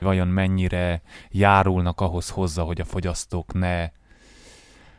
vajon 0.00 0.28
mennyire 0.28 1.02
járulnak 1.30 2.00
ahhoz 2.00 2.28
hozzá, 2.28 2.62
hogy 2.62 2.80
a 2.80 2.84
fogyasztók 2.84 3.52
ne 3.52 3.90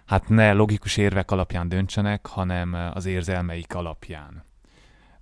hát 0.06 0.30
ne 0.30 0.52
logikus 0.52 0.98
érvek 0.98 1.32
alapján 1.32 1.70
döntsenek, 1.70 2.28
hanem 2.28 2.92
az 2.94 3.06
érzelmeik 3.06 3.76
alapján. 3.76 4.45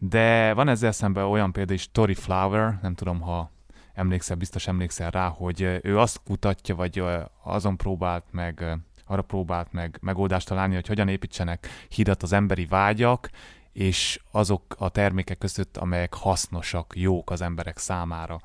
De 0.10 0.54
van 0.54 0.68
ezzel 0.68 0.92
szemben 0.92 1.24
olyan 1.24 1.52
példa 1.52 1.74
is, 1.74 1.92
Tori 1.92 2.14
Flower, 2.14 2.80
nem 2.82 2.96
tudom, 2.96 3.22
ha 3.22 3.52
emlékszel, 3.94 4.36
biztos 4.36 4.68
emlékszel 4.68 5.12
rá, 5.12 5.28
hogy 5.28 5.80
ő 5.82 6.00
azt 6.00 6.22
kutatja, 6.26 6.76
vagy 6.76 7.04
azon 7.44 7.78
próbált 7.78 8.24
meg, 8.32 8.78
arra 9.06 9.22
próbált 9.22 9.74
meg 9.74 9.98
megoldást 10.02 10.48
találni, 10.48 10.74
hogy 10.74 10.88
hogyan 10.88 11.08
építsenek 11.08 11.68
hidat 11.90 12.24
az 12.24 12.34
emberi 12.34 12.66
vágyak, 12.66 13.30
és 13.72 14.20
azok 14.32 14.76
a 14.78 14.90
termékek 14.90 15.38
között, 15.38 15.78
amelyek 15.78 16.14
hasznosak, 16.14 16.94
jók 16.96 17.32
az 17.32 17.42
emberek 17.42 17.78
számára. 17.78 18.40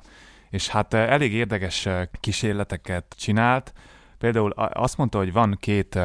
És 0.49 0.67
hát 0.67 0.93
elég 0.93 1.33
érdekes 1.33 1.87
kísérleteket 2.19 3.15
csinált. 3.17 3.73
Például 4.17 4.51
azt 4.51 4.97
mondta, 4.97 5.17
hogy 5.17 5.31
van 5.33 5.57
két 5.59 5.99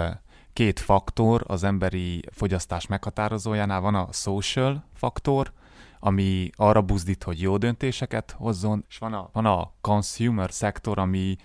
két 0.55 0.81
faktor 0.81 1.45
az 1.47 1.65
emberi 1.65 2.23
fogyasztás 2.31 2.87
meghatározójánál. 2.87 3.81
Van 3.81 3.95
a 3.95 4.09
social 4.13 4.85
faktor, 4.95 5.53
ami 5.99 6.51
arra 6.57 6.83
buzdít, 6.83 7.23
hogy 7.23 7.41
jó 7.41 7.57
döntéseket 7.57 8.35
hozzon, 8.39 8.85
és 8.89 8.99
van 8.99 9.13
a, 9.13 9.29
van 9.33 9.47
a 9.47 9.73
consumer 9.81 10.53
szektor, 10.53 10.99
ami 10.99 11.37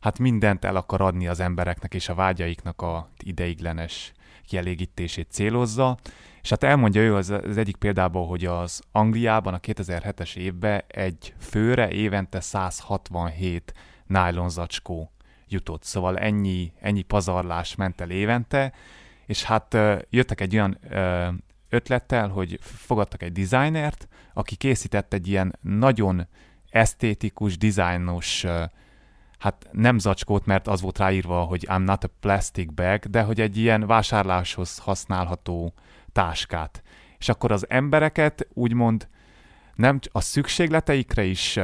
hát 0.00 0.18
mindent 0.18 0.64
el 0.64 0.76
akar 0.76 1.00
adni 1.00 1.28
az 1.28 1.40
embereknek 1.40 1.94
és 1.94 2.08
a 2.08 2.14
vágyaiknak 2.14 2.82
a 2.82 3.08
ideiglenes 3.18 4.12
kielégítését 4.46 5.30
célozza. 5.30 5.98
És 6.42 6.50
hát 6.50 6.62
elmondja 6.62 7.00
ő 7.00 7.14
az, 7.14 7.30
az 7.30 7.56
egyik 7.56 7.76
példából, 7.76 8.26
hogy 8.26 8.44
az 8.44 8.82
Angliában 8.92 9.54
a 9.54 9.60
2007-es 9.60 10.36
évben 10.36 10.82
egy 10.86 11.34
főre 11.38 11.90
évente 11.90 12.40
167 12.40 13.74
nylon 14.06 14.48
zacskó 14.48 15.12
jutott. 15.52 15.82
Szóval 15.82 16.18
ennyi, 16.18 16.72
ennyi 16.80 17.02
pazarlás 17.02 17.74
ment 17.74 18.00
el 18.00 18.10
évente, 18.10 18.72
és 19.26 19.42
hát 19.42 19.76
jöttek 20.10 20.40
egy 20.40 20.54
olyan 20.54 20.78
ötlettel, 21.68 22.28
hogy 22.28 22.58
fogadtak 22.62 23.22
egy 23.22 23.32
designert, 23.32 24.08
aki 24.34 24.56
készített 24.56 25.12
egy 25.12 25.28
ilyen 25.28 25.58
nagyon 25.60 26.26
esztétikus, 26.70 27.58
dizájnos, 27.58 28.46
hát 29.38 29.68
nem 29.72 29.98
zacskót, 29.98 30.46
mert 30.46 30.68
az 30.68 30.80
volt 30.80 30.98
ráírva, 30.98 31.42
hogy 31.42 31.66
I'm 31.70 31.84
not 31.84 32.04
a 32.04 32.10
plastic 32.20 32.72
bag, 32.72 33.04
de 33.04 33.22
hogy 33.22 33.40
egy 33.40 33.56
ilyen 33.56 33.86
vásárláshoz 33.86 34.78
használható 34.78 35.74
táskát. 36.12 36.82
És 37.18 37.28
akkor 37.28 37.52
az 37.52 37.70
embereket 37.70 38.48
úgymond 38.52 39.08
nem 39.74 39.98
a 40.12 40.20
szükségleteikre 40.20 41.24
is 41.24 41.58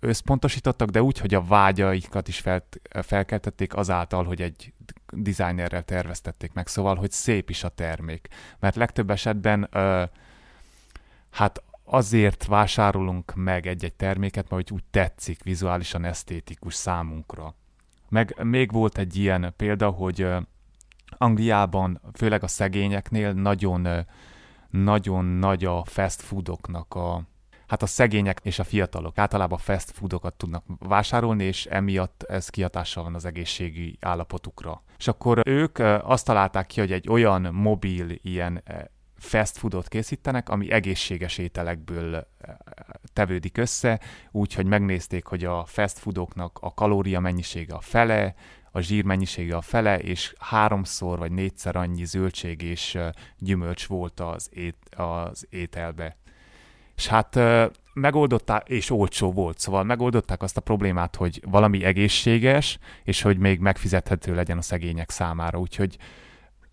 összpontosítottak, 0.00 0.88
de 0.88 1.02
úgy, 1.02 1.18
hogy 1.18 1.34
a 1.34 1.44
vágyaikat 1.44 2.28
is 2.28 2.38
fel, 2.38 2.66
felkeltették 3.02 3.74
azáltal, 3.74 4.24
hogy 4.24 4.42
egy 4.42 4.72
designerrel 5.12 5.82
terveztették 5.82 6.52
meg, 6.52 6.66
szóval, 6.66 6.94
hogy 6.96 7.10
szép 7.10 7.50
is 7.50 7.64
a 7.64 7.68
termék. 7.68 8.28
Mert 8.58 8.76
legtöbb 8.76 9.10
esetben 9.10 9.68
ö, 9.70 10.04
hát 11.30 11.62
azért 11.84 12.44
vásárolunk 12.44 13.34
meg 13.34 13.66
egy-egy 13.66 13.94
terméket, 13.94 14.50
mert 14.50 14.68
hogy 14.68 14.76
úgy 14.78 14.84
tetszik, 14.90 15.42
vizuálisan 15.42 16.04
esztétikus 16.04 16.74
számunkra. 16.74 17.54
Meg 18.08 18.42
még 18.42 18.72
volt 18.72 18.98
egy 18.98 19.16
ilyen 19.16 19.54
példa, 19.56 19.90
hogy 19.90 20.26
Angliában, 21.18 22.00
főleg 22.14 22.42
a 22.42 22.48
szegényeknél 22.48 23.32
nagyon, 23.32 24.06
nagyon 24.70 25.24
nagy 25.24 25.64
a 25.64 25.84
fast 25.84 26.22
foodoknak 26.22 26.94
a, 26.94 27.22
hát 27.66 27.82
a 27.82 27.86
szegények 27.86 28.40
és 28.42 28.58
a 28.58 28.64
fiatalok 28.64 29.18
általában 29.18 29.58
fast 29.58 29.90
foodokat 29.90 30.34
tudnak 30.34 30.64
vásárolni, 30.78 31.44
és 31.44 31.66
emiatt 31.66 32.22
ez 32.22 32.48
kihatással 32.48 33.04
van 33.04 33.14
az 33.14 33.24
egészségi 33.24 33.98
állapotukra. 34.00 34.82
És 34.98 35.08
akkor 35.08 35.40
ők 35.44 35.78
azt 36.02 36.24
találták 36.24 36.66
ki, 36.66 36.80
hogy 36.80 36.92
egy 36.92 37.08
olyan 37.08 37.42
mobil 37.42 38.06
ilyen 38.22 38.62
fast 39.16 39.56
foodot 39.56 39.88
készítenek, 39.88 40.48
ami 40.48 40.70
egészséges 40.70 41.38
ételekből 41.38 42.28
tevődik 43.12 43.58
össze, 43.58 44.00
úgyhogy 44.30 44.66
megnézték, 44.66 45.26
hogy 45.26 45.44
a 45.44 45.64
fast 45.64 45.98
foodoknak 45.98 46.58
a 46.60 46.74
kalória 46.74 47.20
mennyisége 47.20 47.74
a 47.74 47.80
fele, 47.80 48.34
a 48.70 48.80
zsír 48.80 49.04
mennyisége 49.04 49.56
a 49.56 49.60
fele, 49.60 49.98
és 49.98 50.34
háromszor 50.38 51.18
vagy 51.18 51.32
négyszer 51.32 51.76
annyi 51.76 52.04
zöldség 52.04 52.62
és 52.62 52.98
gyümölcs 53.38 53.86
volt 53.86 54.20
az, 54.20 54.48
ét, 54.52 54.76
az 54.96 55.46
ételbe. 55.50 56.16
És 56.96 57.06
hát 57.06 57.38
megoldották, 57.94 58.68
és 58.68 58.90
olcsó 58.90 59.32
volt, 59.32 59.58
szóval 59.58 59.84
megoldották 59.84 60.42
azt 60.42 60.56
a 60.56 60.60
problémát, 60.60 61.16
hogy 61.16 61.42
valami 61.46 61.84
egészséges, 61.84 62.78
és 63.04 63.22
hogy 63.22 63.38
még 63.38 63.60
megfizethető 63.60 64.34
legyen 64.34 64.58
a 64.58 64.62
szegények 64.62 65.10
számára. 65.10 65.58
Úgyhogy 65.58 65.96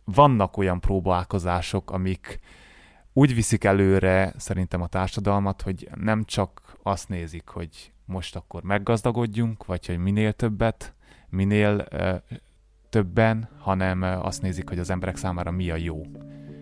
vannak 0.03 0.57
olyan 0.57 0.79
próbálkozások, 0.79 1.91
amik 1.91 2.39
úgy 3.13 3.35
viszik 3.35 3.63
előre 3.63 4.33
szerintem 4.37 4.81
a 4.81 4.87
társadalmat, 4.87 5.61
hogy 5.61 5.89
nem 5.95 6.23
csak 6.23 6.61
azt 6.83 7.09
nézik, 7.09 7.47
hogy 7.47 7.91
most 8.05 8.35
akkor 8.35 8.63
meggazdagodjunk, 8.63 9.65
vagy 9.65 9.85
hogy 9.85 9.97
minél 9.97 10.33
többet, 10.33 10.93
minél 11.29 11.87
uh, 11.91 12.15
többen, 12.89 13.49
hanem 13.59 14.01
azt 14.01 14.41
nézik, 14.41 14.69
hogy 14.69 14.79
az 14.79 14.89
emberek 14.89 15.15
számára 15.15 15.51
mi 15.51 15.69
a 15.69 15.75
jó. 15.75 16.01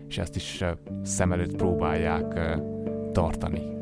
És 0.08 0.18
ezt 0.18 0.36
is 0.36 0.60
uh, 0.60 0.70
szem 1.02 1.32
előtt 1.32 1.56
próbálják 1.56 2.34
uh, 2.34 2.81
tartani. 3.12 3.72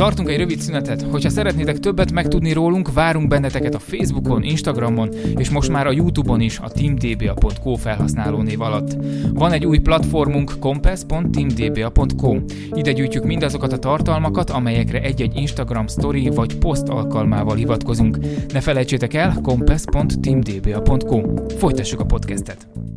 Tartunk 0.00 0.28
egy 0.28 0.36
rövid 0.36 0.58
szünetet, 0.58 1.02
hogyha 1.02 1.30
szeretnétek 1.30 1.78
többet 1.78 2.12
megtudni 2.12 2.52
rólunk, 2.52 2.92
várunk 2.92 3.28
benneteket 3.28 3.74
a 3.74 3.78
Facebookon, 3.78 4.42
Instagramon, 4.42 5.08
és 5.36 5.50
most 5.50 5.70
már 5.70 5.86
a 5.86 5.92
Youtube-on 5.92 6.40
is 6.40 6.58
a 6.58 6.68
teamdba.co 6.68 7.74
felhasználó 7.74 8.42
név 8.42 8.60
alatt. 8.60 8.96
Van 9.32 9.52
egy 9.52 9.66
új 9.66 9.78
platformunk 9.78 10.52
compass.teamdba.com. 10.60 12.44
Ide 12.72 12.92
gyűjtjük 12.92 13.24
mindazokat 13.24 13.72
a 13.72 13.78
tartalmakat, 13.78 14.50
amelyekre 14.50 15.00
egy-egy 15.00 15.36
Instagram 15.36 15.86
story 15.86 16.28
vagy 16.28 16.56
post 16.56 16.88
alkalmával 16.88 17.56
hivatkozunk. 17.56 18.18
Ne 18.52 18.60
felejtsétek 18.60 19.14
el, 19.14 19.38
compass.teamdba.com. 19.42 21.34
Folytassuk 21.48 22.00
a 22.00 22.04
podcastet! 22.04 22.89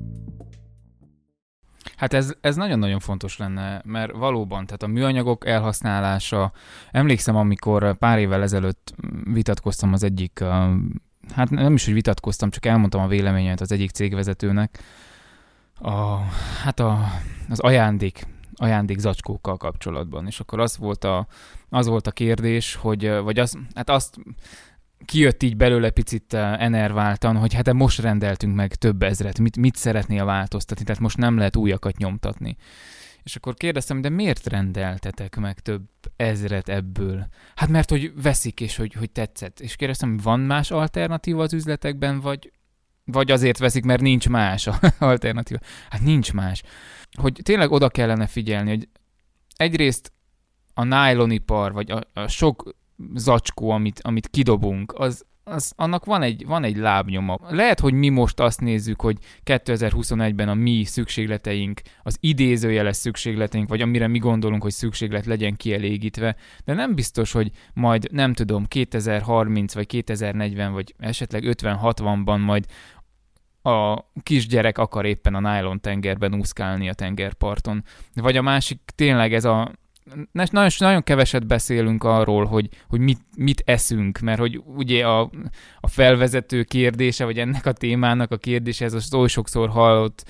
Hát 1.97 2.13
ez, 2.13 2.33
ez 2.41 2.55
nagyon-nagyon 2.55 2.99
fontos 2.99 3.37
lenne, 3.37 3.81
mert 3.85 4.11
valóban, 4.11 4.65
tehát 4.65 4.83
a 4.83 4.87
műanyagok 4.87 5.47
elhasználása, 5.47 6.51
emlékszem, 6.91 7.35
amikor 7.35 7.97
pár 7.97 8.19
évvel 8.19 8.41
ezelőtt 8.41 8.93
vitatkoztam 9.23 9.93
az 9.93 10.03
egyik, 10.03 10.43
hát 11.35 11.49
nem 11.49 11.73
is, 11.73 11.85
hogy 11.85 11.93
vitatkoztam, 11.93 12.49
csak 12.49 12.65
elmondtam 12.65 13.01
a 13.01 13.07
véleményemet 13.07 13.61
az 13.61 13.71
egyik 13.71 13.91
cégvezetőnek, 13.91 14.79
a, 15.79 16.17
hát 16.63 16.79
a, 16.79 16.99
az 17.49 17.59
ajándék, 17.59 18.27
ajándék 18.55 18.97
zacskókkal 18.97 19.57
kapcsolatban. 19.57 20.27
És 20.27 20.39
akkor 20.39 20.59
az 20.59 20.77
volt 20.77 21.03
a, 21.03 21.27
az 21.69 21.87
volt 21.87 22.07
a 22.07 22.11
kérdés, 22.11 22.75
hogy, 22.75 23.09
vagy 23.09 23.39
az, 23.39 23.57
hát 23.73 23.89
azt 23.89 24.17
kijött 25.05 25.43
így 25.43 25.57
belőle 25.57 25.89
picit 25.89 26.33
eh, 26.33 26.61
enerváltan, 26.61 27.37
hogy 27.37 27.53
hát 27.53 27.73
most 27.73 27.99
rendeltünk 27.99 28.55
meg 28.55 28.75
több 28.75 29.03
ezret, 29.03 29.39
mit, 29.39 29.57
mit 29.57 29.75
szeretnél 29.75 30.25
változtatni, 30.25 30.83
tehát 30.83 31.01
most 31.01 31.17
nem 31.17 31.37
lehet 31.37 31.55
újakat 31.55 31.97
nyomtatni. 31.97 32.57
És 33.23 33.35
akkor 33.35 33.53
kérdeztem, 33.53 34.01
de 34.01 34.09
miért 34.09 34.47
rendeltetek 34.47 35.35
meg 35.35 35.59
több 35.59 35.81
ezret 36.15 36.69
ebből? 36.69 37.27
Hát 37.55 37.69
mert, 37.69 37.89
hogy 37.89 38.11
veszik, 38.21 38.61
és 38.61 38.75
hogy, 38.75 38.93
hogy 38.93 39.11
tetszett. 39.11 39.59
És 39.59 39.75
kérdeztem, 39.75 40.17
van 40.17 40.39
más 40.39 40.71
alternatíva 40.71 41.41
az 41.41 41.53
üzletekben, 41.53 42.19
vagy, 42.19 42.51
vagy 43.05 43.31
azért 43.31 43.57
veszik, 43.57 43.83
mert 43.83 44.01
nincs 44.01 44.29
más 44.29 44.69
alternatíva. 44.99 45.59
Hát 45.89 46.01
nincs 46.01 46.33
más. 46.33 46.63
Hogy 47.11 47.39
tényleg 47.43 47.71
oda 47.71 47.89
kellene 47.89 48.27
figyelni, 48.27 48.69
hogy 48.69 48.87
egyrészt 49.55 50.13
a 50.73 50.83
nylonipar, 50.83 51.73
vagy 51.73 51.91
a, 51.91 52.01
a 52.13 52.27
sok 52.27 52.75
zacskó, 53.15 53.69
amit, 53.69 53.99
amit 54.03 54.27
kidobunk, 54.27 54.93
az, 54.97 55.25
az, 55.43 55.73
annak 55.75 56.05
van 56.05 56.21
egy, 56.21 56.45
van 56.45 56.63
egy 56.63 56.77
lábnyoma. 56.77 57.37
Lehet, 57.49 57.79
hogy 57.79 57.93
mi 57.93 58.09
most 58.09 58.39
azt 58.39 58.61
nézzük, 58.61 59.01
hogy 59.01 59.17
2021-ben 59.45 60.49
a 60.49 60.53
mi 60.53 60.83
szükségleteink, 60.83 61.81
az 62.03 62.17
idézőjeles 62.19 62.95
szükségleteink, 62.95 63.69
vagy 63.69 63.81
amire 63.81 64.07
mi 64.07 64.17
gondolunk, 64.17 64.61
hogy 64.61 64.71
szükséglet 64.71 65.25
legyen 65.25 65.55
kielégítve, 65.55 66.35
de 66.65 66.73
nem 66.73 66.95
biztos, 66.95 67.31
hogy 67.31 67.51
majd, 67.73 68.07
nem 68.11 68.33
tudom, 68.33 68.65
2030 68.65 69.73
vagy 69.73 69.87
2040 69.87 70.73
vagy 70.73 70.95
esetleg 70.97 71.43
50-60-ban 71.45 72.45
majd 72.45 72.65
a 73.61 74.05
kisgyerek 74.23 74.77
akar 74.77 75.05
éppen 75.05 75.35
a 75.35 75.39
nylon 75.39 75.79
tengerben 75.79 76.35
úszkálni 76.35 76.89
a 76.89 76.93
tengerparton. 76.93 77.83
Vagy 78.13 78.37
a 78.37 78.41
másik 78.41 78.81
tényleg 78.95 79.33
ez 79.33 79.45
a 79.45 79.71
nagyon, 80.31 80.69
nagyon 80.77 81.03
keveset 81.03 81.47
beszélünk 81.47 82.03
arról, 82.03 82.45
hogy, 82.45 82.69
hogy 82.87 82.99
mit, 82.99 83.19
mit 83.37 83.63
eszünk, 83.65 84.19
mert 84.19 84.39
hogy 84.39 84.61
ugye 84.65 85.07
a, 85.07 85.29
a 85.79 85.87
felvezető 85.87 86.63
kérdése, 86.63 87.25
vagy 87.25 87.39
ennek 87.39 87.65
a 87.65 87.71
témának 87.71 88.31
a 88.31 88.37
kérdése, 88.37 88.85
ez 88.85 88.93
az 88.93 89.13
oly 89.13 89.27
sokszor 89.27 89.69
hallott 89.69 90.25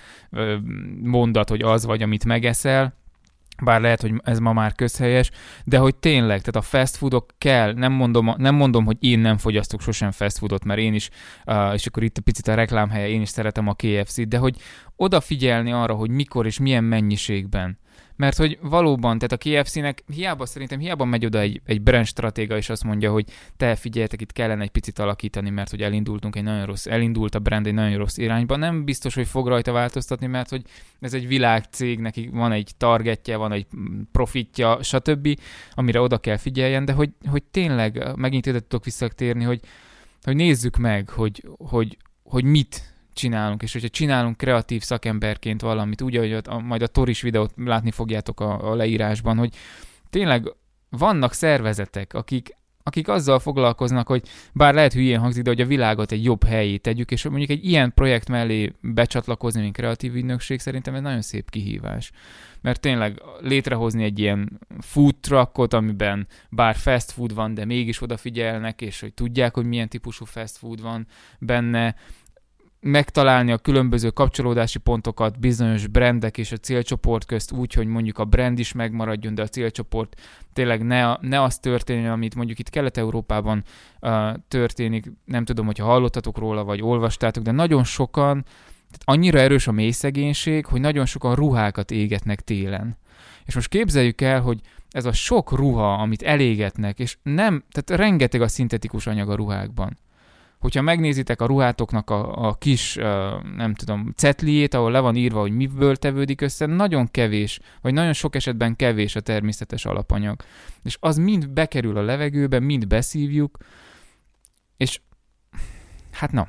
mondat, 1.02 1.50
hogy 1.50 1.62
az 1.62 1.86
vagy, 1.86 2.02
amit 2.02 2.26
megeszel, 2.26 3.02
bár 3.64 3.82
lehet, 3.82 4.02
hogy 4.02 4.14
ez 4.24 4.40
ma 4.40 4.54
már 4.54 4.74
közhelyes, 4.74 5.32
de 5.64 5.78
hogy 5.78 5.96
tényleg, 5.96 6.40
tehát 6.40 6.56
a 6.56 6.62
fast 6.62 6.96
foodok 6.96 7.26
kell, 7.38 7.74
nem 7.74 7.92
mondom, 7.92 8.34
nem 8.38 8.56
mondom 8.56 8.86
hogy 8.86 8.98
én 9.00 9.20
nem 9.20 9.38
fogyasztok 9.38 9.82
sosem 9.82 10.12
fast 10.12 10.38
foodot, 10.38 10.66
mert 10.66 10.80
én 10.80 10.94
is, 10.94 11.10
és 11.74 11.86
akkor 11.86 12.04
itt 12.04 12.18
a 12.18 12.22
picit 12.22 12.48
a 12.48 12.54
reklámhelye, 12.54 13.10
én 13.10 13.22
is 13.22 13.30
szeretem 13.30 13.68
a 13.68 13.74
KFC-t, 13.74 14.28
de 14.28 14.38
hogy 14.38 14.56
odafigyelni 14.96 15.72
arra, 15.72 15.94
hogy 15.94 16.10
mikor 16.10 16.46
és 16.46 16.60
milyen 16.60 16.84
mennyiségben 16.84 17.78
mert 18.16 18.38
hogy 18.38 18.58
valóban, 18.62 19.18
tehát 19.20 19.32
a 19.32 19.62
KFC-nek 19.62 20.04
hiába 20.14 20.46
szerintem 20.46 20.80
hiába 20.80 21.06
megy 21.06 21.26
oda 21.26 21.40
egy, 21.40 21.62
egy 21.66 21.82
brand 21.82 22.06
stratéga, 22.06 22.58
és 22.58 22.70
azt 22.70 22.84
mondja, 22.84 23.12
hogy 23.12 23.26
te 23.58 23.76
figyeljetek, 23.76 24.22
itt 24.22 24.32
kellene 24.32 24.62
egy 24.64 24.70
picit 24.70 25.00
alakítani, 25.00 25.50
mert 25.50 25.70
hogy 25.70 25.82
elindultunk 25.82 26.36
egy 26.36 26.44
nagyon 26.44 26.66
rossz, 26.66 26.86
elindult 26.86 27.36
a 27.36 27.40
brand 27.40 27.68
egy 27.68 27.74
nagyon 27.74 27.98
rossz 27.98 28.18
irányba. 28.18 28.56
Nem 28.56 28.84
biztos, 28.84 29.16
hogy 29.16 29.28
fog 29.28 29.48
rajta 29.48 29.72
változtatni, 29.72 30.28
mert 30.28 30.50
hogy 30.50 30.62
ez 31.00 31.14
egy 31.14 31.28
világcég, 31.28 32.00
neki 32.00 32.30
van 32.34 32.52
egy 32.52 32.72
targetje, 32.78 33.36
van 33.36 33.52
egy 33.52 33.68
profitja, 34.12 34.84
stb., 34.84 35.40
amire 35.74 36.02
oda 36.02 36.18
kell 36.18 36.38
figyeljen, 36.38 36.86
de 36.86 36.94
hogy, 36.94 37.10
hogy 37.30 37.44
tényleg 37.44 38.16
megint 38.16 38.46
ide 38.46 38.60
tudok 38.60 38.86
visszatérni, 38.86 39.44
hogy, 39.44 39.60
hogy 40.22 40.36
nézzük 40.36 40.78
meg, 40.78 41.10
hogy, 41.10 41.48
hogy, 41.58 41.98
hogy 42.24 42.44
mit 42.44 42.93
csinálunk, 43.14 43.62
és 43.64 43.74
hogyha 43.74 43.90
csinálunk 43.90 44.38
kreatív 44.38 44.82
szakemberként 44.82 45.62
valamit, 45.62 46.02
úgy, 46.02 46.18
hogy 46.18 46.34
a, 46.34 46.60
majd 46.60 46.82
a 46.82 46.88
Toris 46.88 47.22
videót 47.22 47.54
látni 47.56 47.92
fogjátok 47.92 48.40
a, 48.40 48.72
a 48.72 48.76
leírásban, 48.76 49.38
hogy 49.38 49.56
tényleg 50.10 50.54
vannak 50.90 51.34
szervezetek, 51.34 52.14
akik, 52.14 52.56
akik 52.84 53.08
azzal 53.08 53.40
foglalkoznak, 53.40 54.08
hogy 54.08 54.28
bár 54.54 54.74
lehet 54.74 54.94
hülyén 54.94 55.20
hangzik, 55.20 55.44
de 55.44 55.50
hogy 55.50 55.62
a 55.62 55.66
világot 55.66 56.12
egy 56.12 56.24
jobb 56.24 56.44
helyé 56.44 56.78
tegyük, 56.78 57.12
és 57.12 57.24
mondjuk 57.24 57.50
egy 57.50 57.66
ilyen 57.66 57.94
projekt 57.94 58.30
mellé 58.30 58.74
becsatlakozni, 58.82 59.62
mint 59.62 59.76
kreatív 59.76 60.16
ügynökség, 60.16 60.60
szerintem 60.60 60.96
ez 60.96 61.02
nagyon 61.02 61.22
szép 61.22 61.50
kihívás. 61.50 62.12
Mert 62.62 62.82
tényleg 62.82 63.22
létrehozni 63.40 64.04
egy 64.04 64.20
ilyen 64.20 64.60
food 64.80 65.16
truckot, 65.16 65.74
amiben 65.74 66.28
bár 66.50 66.76
fast 66.76 67.12
food 67.12 67.34
van, 67.34 67.54
de 67.54 67.66
mégis 67.66 68.02
odafigyelnek, 68.02 68.82
és 68.82 69.00
hogy 69.00 69.14
tudják, 69.14 69.56
hogy 69.56 69.66
milyen 69.66 69.90
típusú 69.90 70.26
fast 70.26 70.58
food 70.58 70.82
van 70.82 71.08
benne, 71.40 71.96
megtalálni 72.84 73.52
a 73.52 73.58
különböző 73.58 74.10
kapcsolódási 74.10 74.80
pontokat 74.80 75.40
bizonyos 75.40 75.88
brandek 75.88 76.38
és 76.38 76.52
a 76.52 76.58
célcsoport 76.58 77.26
közt 77.26 77.52
úgy, 77.52 77.74
hogy 77.74 77.88
mondjuk 77.88 78.20
a 78.20 78.26
brand 78.26 78.60
is 78.60 78.72
megmaradjon, 78.72 79.36
de 79.36 79.42
a 79.42 79.48
célcsoport 79.48 80.22
tényleg 80.54 80.86
ne, 80.86 81.16
ne 81.20 81.42
az 81.42 81.58
történjen, 81.58 82.12
amit 82.12 82.36
mondjuk 82.36 82.60
itt 82.60 82.70
Kelet-Európában 82.70 83.64
uh, 84.02 84.34
történik. 84.48 85.12
Nem 85.26 85.46
tudom, 85.46 85.66
hogyha 85.66 85.86
hallottatok 85.86 86.38
róla, 86.38 86.64
vagy 86.64 86.82
olvastátok, 86.82 87.44
de 87.44 87.52
nagyon 87.52 87.84
sokan, 87.84 88.44
tehát 88.92 89.04
annyira 89.04 89.40
erős 89.40 89.68
a 89.68 89.72
mély 89.72 89.94
hogy 90.70 90.82
nagyon 90.82 91.06
sokan 91.06 91.36
ruhákat 91.36 91.92
égetnek 91.92 92.42
télen. 92.42 92.98
És 93.46 93.56
most 93.56 93.70
képzeljük 93.70 94.22
el, 94.22 94.42
hogy 94.42 94.60
ez 94.90 95.06
a 95.06 95.12
sok 95.12 95.52
ruha, 95.52 95.94
amit 95.94 96.22
elégetnek, 96.22 97.00
és 97.00 97.18
nem, 97.22 97.64
tehát 97.72 98.02
rengeteg 98.02 98.42
a 98.42 98.48
szintetikus 98.48 99.08
anyag 99.08 99.30
a 99.30 99.36
ruhákban 99.36 99.98
hogyha 100.64 100.82
megnézitek 100.82 101.42
a 101.42 101.46
ruhátoknak 101.46 102.10
a, 102.10 102.48
a 102.48 102.54
kis, 102.54 102.96
nem 103.56 103.74
tudom, 103.74 104.14
cetliét, 104.16 104.74
ahol 104.74 104.92
le 104.92 105.00
van 105.00 105.16
írva, 105.16 105.40
hogy 105.40 105.56
miből 105.56 105.96
tevődik 105.96 106.42
össze, 106.42 106.66
nagyon 106.66 107.12
kevés, 107.12 107.60
vagy 107.82 107.94
nagyon 107.94 108.14
sok 108.14 108.36
esetben 108.36 108.76
kevés 108.76 109.16
a 109.16 109.20
természetes 109.20 109.86
alapanyag. 109.86 110.42
És 110.84 110.98
az 111.00 111.18
mind 111.18 111.50
bekerül 111.50 111.98
a 111.98 112.02
levegőbe, 112.02 112.60
mind 112.60 112.88
beszívjuk, 112.88 113.58
és 114.78 115.00
hát 116.12 116.32
na, 116.32 116.48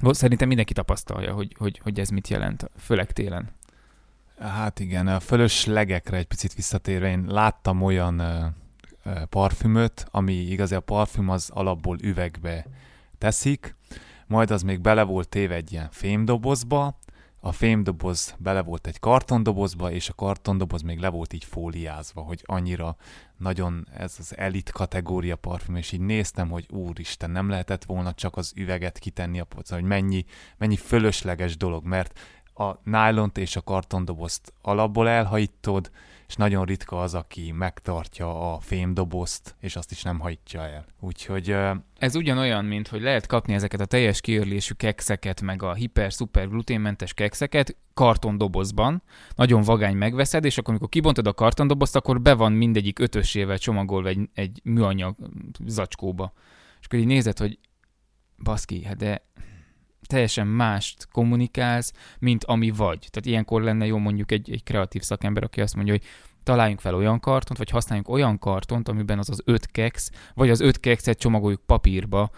szerintem 0.00 0.48
mindenki 0.48 0.72
tapasztalja, 0.72 1.32
hogy, 1.32 1.54
hogy, 1.58 1.78
hogy 1.82 2.00
ez 2.00 2.08
mit 2.08 2.28
jelent, 2.28 2.70
főleg 2.76 3.12
télen. 3.12 3.50
Hát 4.40 4.80
igen, 4.80 5.06
a 5.06 5.20
fölöslegekre 5.20 6.16
egy 6.16 6.26
picit 6.26 6.54
visszatérve, 6.54 7.08
én 7.10 7.24
láttam 7.28 7.82
olyan 7.82 8.22
parfümöt, 9.28 10.06
ami 10.10 10.32
igazi 10.32 10.74
a 10.74 10.80
parfüm 10.80 11.28
az 11.28 11.50
alapból 11.52 11.96
üvegbe 12.00 12.66
teszik, 13.18 13.76
majd 14.26 14.50
az 14.50 14.62
még 14.62 14.80
bele 14.80 15.02
volt 15.02 15.28
téve 15.28 15.54
egy 15.54 15.72
ilyen 15.72 15.88
fémdobozba, 15.90 16.98
a 17.40 17.52
fémdoboz 17.52 18.34
bele 18.38 18.62
volt 18.62 18.86
egy 18.86 18.98
kartondobozba, 18.98 19.90
és 19.90 20.08
a 20.08 20.14
kartondoboz 20.14 20.82
még 20.82 20.98
le 20.98 21.08
volt 21.08 21.32
így 21.32 21.44
fóliázva, 21.44 22.20
hogy 22.20 22.42
annyira 22.44 22.96
nagyon 23.36 23.88
ez 23.96 24.16
az 24.18 24.36
elit 24.36 24.70
kategória 24.70 25.36
parfüm, 25.36 25.76
és 25.76 25.92
így 25.92 26.00
néztem, 26.00 26.50
hogy 26.50 26.66
úristen, 26.70 27.30
nem 27.30 27.48
lehetett 27.48 27.84
volna 27.84 28.14
csak 28.14 28.36
az 28.36 28.52
üveget 28.56 28.98
kitenni 28.98 29.40
a 29.40 29.44
polcra, 29.44 29.76
hogy 29.76 29.84
mennyi, 29.84 30.24
mennyi 30.56 30.76
fölösleges 30.76 31.56
dolog, 31.56 31.84
mert 31.84 32.18
a 32.54 32.74
nylont 32.84 33.38
és 33.38 33.56
a 33.56 33.62
kartondobozt 33.62 34.52
alapból 34.62 35.08
elhajítod, 35.08 35.90
és 36.28 36.34
nagyon 36.34 36.64
ritka 36.64 37.00
az, 37.00 37.14
aki 37.14 37.52
megtartja 37.52 38.52
a 38.54 38.60
fémdobozt, 38.60 39.54
és 39.60 39.76
azt 39.76 39.90
is 39.90 40.02
nem 40.02 40.18
hajtja 40.18 40.60
el. 40.60 40.86
Úgyhogy... 41.00 41.56
Ez 41.98 42.16
ugyanolyan, 42.16 42.64
mint 42.64 42.88
hogy 42.88 43.00
lehet 43.00 43.26
kapni 43.26 43.54
ezeket 43.54 43.80
a 43.80 43.84
teljes 43.84 44.20
kiörlésű 44.20 44.74
kekszeket, 44.74 45.40
meg 45.40 45.62
a 45.62 45.74
hiper-szuper 45.74 46.48
gluténmentes 46.48 47.14
kekszeket 47.14 47.76
kartondobozban, 47.94 49.02
nagyon 49.34 49.62
vagány 49.62 49.96
megveszed, 49.96 50.44
és 50.44 50.58
akkor 50.58 50.70
amikor 50.70 50.88
kibontod 50.88 51.26
a 51.26 51.34
kartondobozt, 51.34 51.96
akkor 51.96 52.20
be 52.20 52.34
van 52.34 52.52
mindegyik 52.52 52.98
ötösével 52.98 53.58
csomagolva 53.58 54.08
egy, 54.08 54.28
egy 54.34 54.60
műanyag 54.64 55.16
zacskóba. 55.66 56.32
És 56.80 56.86
akkor 56.86 56.98
így 56.98 57.06
nézed, 57.06 57.38
hogy 57.38 57.58
baszki, 58.42 58.84
hát 58.84 58.96
de 58.96 59.26
teljesen 60.06 60.46
mást 60.46 61.08
kommunikálsz, 61.12 61.92
mint 62.18 62.44
ami 62.44 62.70
vagy. 62.70 62.98
Tehát 62.98 63.26
ilyenkor 63.26 63.62
lenne 63.62 63.86
jó 63.86 63.98
mondjuk 63.98 64.32
egy, 64.32 64.50
egy 64.52 64.62
kreatív 64.62 65.02
szakember, 65.02 65.42
aki 65.42 65.60
azt 65.60 65.74
mondja, 65.74 65.92
hogy 65.92 66.04
találjunk 66.42 66.80
fel 66.80 66.94
olyan 66.94 67.20
kartont, 67.20 67.58
vagy 67.58 67.70
használjunk 67.70 68.08
olyan 68.08 68.38
kartont, 68.38 68.88
amiben 68.88 69.18
az 69.18 69.30
az 69.30 69.42
öt 69.44 69.66
keksz, 69.66 70.10
vagy 70.34 70.50
az 70.50 70.60
öt 70.60 70.80
kekszet 70.80 71.18
csomagoljuk 71.18 71.60
papírba, 71.66 72.30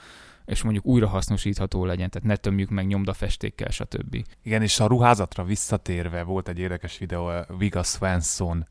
és 0.45 0.63
mondjuk 0.63 0.87
újra 0.87 1.09
hasznosítható 1.09 1.85
legyen, 1.85 2.11
tehát 2.11 2.29
ne 2.29 2.37
tömjük 2.37 2.71
meg 2.71 2.87
nyomdafestékkel, 2.87 3.71
stb. 3.71 4.25
Igen, 4.43 4.63
és 4.63 4.81
a 4.81 4.87
ruházatra 4.87 5.45
visszatérve 5.45 6.23
volt 6.23 6.49
egy 6.49 6.59
érdekes 6.59 6.99
videó, 6.99 7.31
Viga 7.59 7.83
Svensson, 7.83 8.67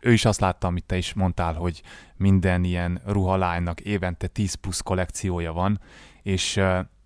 ő 0.00 0.12
is 0.12 0.24
azt 0.24 0.40
látta, 0.40 0.66
amit 0.66 0.84
te 0.84 0.96
is 0.96 1.12
mondtál, 1.12 1.54
hogy 1.54 1.82
minden 2.16 2.64
ilyen 2.64 3.00
ruhalánynak 3.06 3.80
évente 3.80 4.26
10 4.26 4.54
plusz 4.54 4.80
kollekciója 4.80 5.52
van, 5.52 5.80
és 6.22 6.60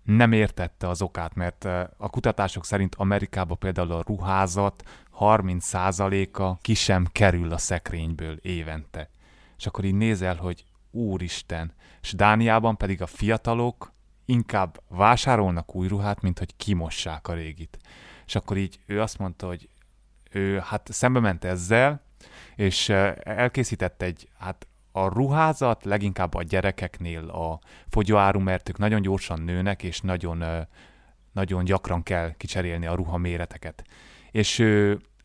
nem 0.07 0.31
értette 0.31 0.89
az 0.89 1.01
okát, 1.01 1.35
mert 1.35 1.65
a 1.97 2.09
kutatások 2.09 2.65
szerint 2.65 2.95
Amerikában 2.95 3.57
például 3.57 3.91
a 3.91 4.03
ruházat 4.05 4.83
30%-a 5.19 6.57
ki 6.57 6.73
sem 6.73 7.05
kerül 7.11 7.51
a 7.51 7.57
szekrényből 7.57 8.37
évente. 8.41 9.09
És 9.57 9.65
akkor 9.65 9.85
így 9.85 9.95
nézel, 9.95 10.35
hogy 10.35 10.65
úristen, 10.91 11.73
és 12.01 12.13
Dániában 12.13 12.77
pedig 12.77 13.01
a 13.01 13.07
fiatalok 13.07 13.93
inkább 14.25 14.83
vásárolnak 14.87 15.75
új 15.75 15.87
ruhát, 15.87 16.21
mint 16.21 16.39
hogy 16.39 16.55
kimossák 16.55 17.27
a 17.27 17.33
régit. 17.33 17.77
És 18.25 18.35
akkor 18.35 18.57
így 18.57 18.79
ő 18.85 19.01
azt 19.01 19.17
mondta, 19.17 19.47
hogy 19.47 19.69
ő 20.31 20.59
hát 20.59 20.87
szembe 20.91 21.19
ment 21.19 21.43
ezzel, 21.43 22.01
és 22.55 22.89
elkészített 23.23 24.01
egy 24.01 24.29
hát 24.37 24.67
a 25.03 25.09
ruházat 25.09 25.85
leginkább 25.85 26.33
a 26.33 26.43
gyerekeknél 26.43 27.29
a 27.29 27.59
fogyóáru, 27.89 28.39
mert 28.39 28.69
ők 28.69 28.77
nagyon 28.77 29.01
gyorsan 29.01 29.41
nőnek, 29.41 29.83
és 29.83 30.01
nagyon, 30.01 30.43
nagyon 31.31 31.63
gyakran 31.63 32.03
kell 32.03 32.33
kicserélni 32.37 32.85
a 32.85 32.95
ruha 32.95 33.17
méreteket. 33.17 33.83
És 34.31 34.63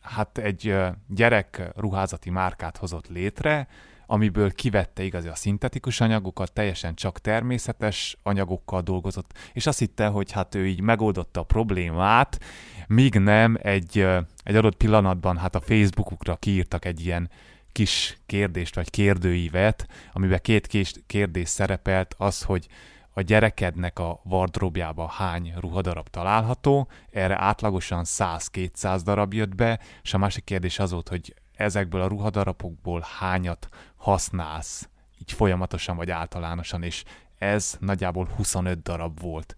hát 0.01 0.37
egy 0.37 0.75
gyerek 1.07 1.71
ruházati 1.75 2.29
márkát 2.29 2.77
hozott 2.77 3.07
létre, 3.07 3.67
amiből 4.05 4.51
kivette 4.51 5.03
igazi 5.03 5.27
a 5.27 5.35
szintetikus 5.35 6.01
anyagokat, 6.01 6.53
teljesen 6.53 6.95
csak 6.95 7.19
természetes 7.19 8.17
anyagokkal 8.23 8.81
dolgozott, 8.81 9.37
és 9.53 9.65
azt 9.65 9.79
hitte, 9.79 10.07
hogy 10.07 10.31
hát 10.31 10.55
ő 10.55 10.67
így 10.67 10.81
megoldotta 10.81 11.39
a 11.39 11.43
problémát, 11.43 12.39
míg 12.87 13.13
nem 13.13 13.57
egy, 13.61 14.07
egy 14.43 14.55
adott 14.55 14.75
pillanatban 14.75 15.37
hát 15.37 15.55
a 15.55 15.61
Facebookukra 15.61 16.35
kiírtak 16.35 16.85
egy 16.85 17.05
ilyen 17.05 17.29
kis 17.73 18.17
kérdést 18.25 18.75
vagy 18.75 18.89
kérdőívet, 18.89 19.87
amiben 20.13 20.39
két 20.41 21.03
kérdés 21.07 21.49
szerepelt, 21.49 22.15
az, 22.17 22.41
hogy 22.41 22.67
a 23.13 23.21
gyerekednek 23.21 23.99
a 23.99 24.21
wardrobjába 24.23 25.07
hány 25.07 25.53
ruhadarab 25.59 26.07
található, 26.07 26.87
erre 27.11 27.41
átlagosan 27.41 28.03
100-200 28.05 29.01
darab 29.03 29.33
jött 29.33 29.55
be, 29.55 29.79
és 30.03 30.13
a 30.13 30.17
másik 30.17 30.43
kérdés 30.43 30.79
az 30.79 30.91
volt, 30.91 31.09
hogy 31.09 31.35
ezekből 31.55 32.01
a 32.01 32.07
ruhadarabokból 32.07 33.05
hányat 33.19 33.67
használsz, 33.95 34.89
így 35.21 35.31
folyamatosan 35.31 35.95
vagy 35.95 36.11
általánosan, 36.11 36.83
és 36.83 37.03
ez 37.37 37.77
nagyjából 37.79 38.29
25 38.35 38.81
darab 38.81 39.21
volt. 39.21 39.55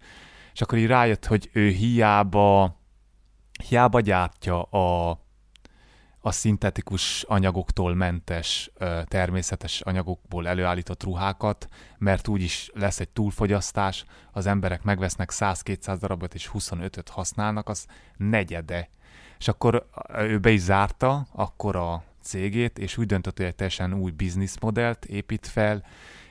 És 0.52 0.60
akkor 0.60 0.78
így 0.78 0.86
rájött, 0.86 1.26
hogy 1.26 1.50
ő 1.52 1.68
hiába, 1.68 2.80
hiába 3.68 4.00
gyártja 4.00 4.62
a 4.62 5.20
a 6.26 6.30
szintetikus 6.30 7.22
anyagoktól 7.22 7.94
mentes, 7.94 8.70
természetes 9.04 9.80
anyagokból 9.80 10.48
előállított 10.48 11.02
ruhákat, 11.02 11.68
mert 11.98 12.28
úgyis 12.28 12.70
lesz 12.74 13.00
egy 13.00 13.08
túlfogyasztás, 13.08 14.04
az 14.32 14.46
emberek 14.46 14.82
megvesznek 14.82 15.30
100-200 15.32 15.96
darabot 16.00 16.34
és 16.34 16.50
25-öt 16.54 17.08
használnak, 17.08 17.68
az 17.68 17.86
negyede. 18.16 18.88
És 19.38 19.48
akkor 19.48 19.86
ő 20.18 20.38
be 20.38 20.50
is 20.50 20.60
zárta 20.60 21.26
akkor 21.32 21.76
a 21.76 22.02
cégét, 22.22 22.78
és 22.78 22.96
úgy 22.96 23.06
döntött, 23.06 23.36
hogy 23.36 23.46
egy 23.46 23.54
teljesen 23.54 23.94
új 23.94 24.10
bizniszmodellt 24.10 25.04
épít 25.04 25.46
fel, 25.46 25.84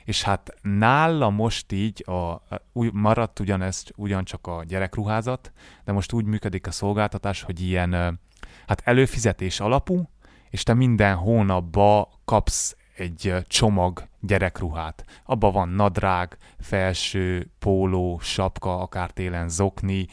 és 0.04 0.22
hát 0.22 0.54
nála 0.62 1.30
most 1.30 1.72
így 1.72 2.04
a, 2.08 2.42
úgy 2.72 2.92
maradt 2.92 3.40
ugyanez, 3.40 3.84
ugyancsak 3.94 4.46
a 4.46 4.64
gyerekruházat, 4.64 5.52
de 5.84 5.92
most 5.92 6.12
úgy 6.12 6.24
működik 6.24 6.66
a 6.66 6.70
szolgáltatás, 6.70 7.42
hogy 7.42 7.60
ilyen 7.60 8.20
hát 8.66 8.82
előfizetés 8.84 9.60
alapú, 9.60 10.08
és 10.50 10.62
te 10.62 10.74
minden 10.74 11.16
hónapba 11.16 12.08
kapsz 12.24 12.76
egy 12.96 13.34
csomag 13.46 14.08
gyerekruhát. 14.20 15.04
Abba 15.24 15.50
van 15.50 15.68
nadrág, 15.68 16.36
felső, 16.58 17.50
póló, 17.58 18.18
sapka, 18.22 18.80
akár 18.80 19.10
télen 19.10 19.48
zokni, 19.48 20.06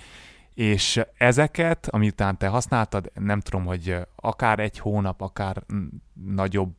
és 0.54 1.02
ezeket, 1.18 1.88
amitán 1.88 2.38
te 2.38 2.48
használtad, 2.48 3.12
nem 3.14 3.40
tudom, 3.40 3.66
hogy 3.66 3.98
akár 4.16 4.60
egy 4.60 4.80
hónap, 4.80 5.22
akár 5.22 5.64
nagyobb 6.26 6.76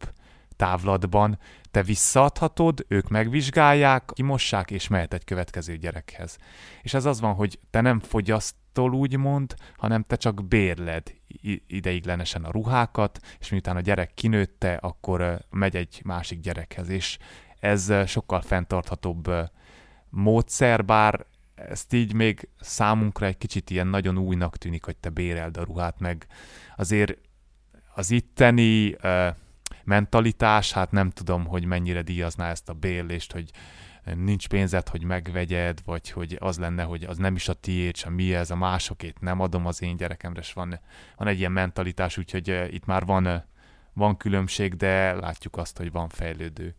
távlatban, 0.56 1.38
te 1.70 1.82
visszaadhatod, 1.82 2.84
ők 2.88 3.08
megvizsgálják, 3.08 4.10
kimossák, 4.12 4.70
és 4.70 4.88
mehet 4.88 5.14
egy 5.14 5.24
következő 5.24 5.76
gyerekhez. 5.76 6.36
És 6.82 6.94
ez 6.94 7.04
az 7.04 7.20
van, 7.20 7.34
hogy 7.34 7.58
te 7.70 7.80
nem 7.80 8.00
fogyasztol 8.74 8.94
úgymond, 8.94 9.54
hanem 9.76 10.02
te 10.02 10.16
csak 10.16 10.44
bérled 10.44 11.14
ideiglenesen 11.66 12.44
a 12.44 12.50
ruhákat, 12.50 13.18
és 13.40 13.50
miután 13.50 13.76
a 13.76 13.80
gyerek 13.80 14.14
kinőtte, 14.14 14.74
akkor 14.74 15.38
megy 15.50 15.76
egy 15.76 16.00
másik 16.04 16.40
gyerekhez, 16.40 16.88
és 16.88 17.18
ez 17.60 17.92
sokkal 18.06 18.40
fenntarthatóbb 18.40 19.30
módszer, 20.08 20.84
bár 20.84 21.26
ezt 21.54 21.92
így 21.92 22.14
még 22.14 22.48
számunkra 22.60 23.26
egy 23.26 23.38
kicsit 23.38 23.70
ilyen 23.70 23.86
nagyon 23.86 24.18
újnak 24.18 24.56
tűnik, 24.56 24.84
hogy 24.84 24.96
te 24.96 25.08
béreld 25.08 25.56
a 25.56 25.64
ruhát, 25.64 26.00
meg 26.00 26.26
azért 26.76 27.18
az 27.94 28.10
itteni 28.10 28.96
mentalitás, 29.84 30.72
hát 30.72 30.90
nem 30.90 31.10
tudom, 31.10 31.46
hogy 31.46 31.64
mennyire 31.64 32.02
díjazná 32.02 32.50
ezt 32.50 32.68
a 32.68 32.72
bérlést, 32.72 33.32
hogy 33.32 33.50
nincs 34.04 34.48
pénzed, 34.48 34.88
hogy 34.88 35.04
megvegyed, 35.04 35.80
vagy 35.84 36.10
hogy 36.10 36.36
az 36.40 36.58
lenne, 36.58 36.82
hogy 36.82 37.04
az 37.04 37.16
nem 37.16 37.34
is 37.34 37.48
a 37.48 37.52
tiéd, 37.54 37.96
sem 37.96 38.12
mi 38.12 38.34
ez, 38.34 38.50
a 38.50 38.56
másokét 38.56 39.20
nem 39.20 39.40
adom 39.40 39.66
az 39.66 39.82
én 39.82 39.96
gyerekemre, 39.96 40.40
és 40.40 40.52
van, 40.52 40.80
van 41.16 41.28
egy 41.28 41.38
ilyen 41.38 41.52
mentalitás, 41.52 42.18
úgyhogy 42.18 42.68
itt 42.70 42.84
már 42.84 43.04
van, 43.04 43.44
van 43.92 44.16
különbség, 44.16 44.74
de 44.74 45.12
látjuk 45.12 45.56
azt, 45.56 45.76
hogy 45.76 45.92
van 45.92 46.08
fejlődő 46.08 46.74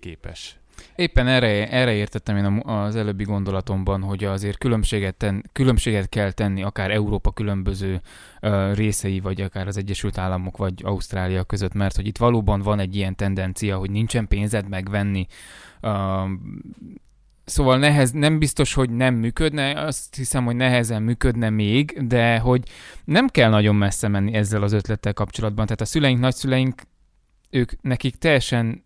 képes 0.00 0.61
Éppen 0.96 1.26
erre, 1.26 1.70
erre 1.70 1.92
értettem 1.92 2.36
én 2.36 2.44
az 2.64 2.96
előbbi 2.96 3.24
gondolatomban, 3.24 4.02
hogy 4.02 4.24
azért 4.24 4.58
különbséget, 4.58 5.14
ten, 5.14 5.44
különbséget 5.52 6.08
kell 6.08 6.30
tenni 6.30 6.62
akár 6.62 6.90
Európa 6.90 7.30
különböző 7.30 8.00
részei, 8.72 9.20
vagy 9.20 9.40
akár 9.40 9.66
az 9.66 9.76
Egyesült 9.76 10.18
Államok, 10.18 10.56
vagy 10.56 10.74
Ausztrália 10.84 11.44
között, 11.44 11.74
mert 11.74 11.96
hogy 11.96 12.06
itt 12.06 12.18
valóban 12.18 12.60
van 12.60 12.78
egy 12.78 12.96
ilyen 12.96 13.16
tendencia, 13.16 13.76
hogy 13.76 13.90
nincsen 13.90 14.28
pénzed 14.28 14.68
megvenni 14.68 15.26
Szóval 17.44 17.78
nehez, 17.78 18.10
nem 18.10 18.38
biztos, 18.38 18.74
hogy 18.74 18.90
nem 18.90 19.14
működne, 19.14 19.80
azt 19.80 20.14
hiszem, 20.14 20.44
hogy 20.44 20.56
nehezen 20.56 21.02
működne 21.02 21.50
még, 21.50 22.06
de 22.06 22.38
hogy 22.38 22.68
nem 23.04 23.28
kell 23.28 23.50
nagyon 23.50 23.74
messze 23.74 24.08
menni 24.08 24.32
ezzel 24.32 24.62
az 24.62 24.72
ötlettel 24.72 25.12
kapcsolatban. 25.12 25.64
Tehát 25.64 25.80
a 25.80 25.84
szüleink, 25.84 26.20
nagyszüleink, 26.20 26.82
ők 27.50 27.82
nekik 27.82 28.16
teljesen 28.16 28.84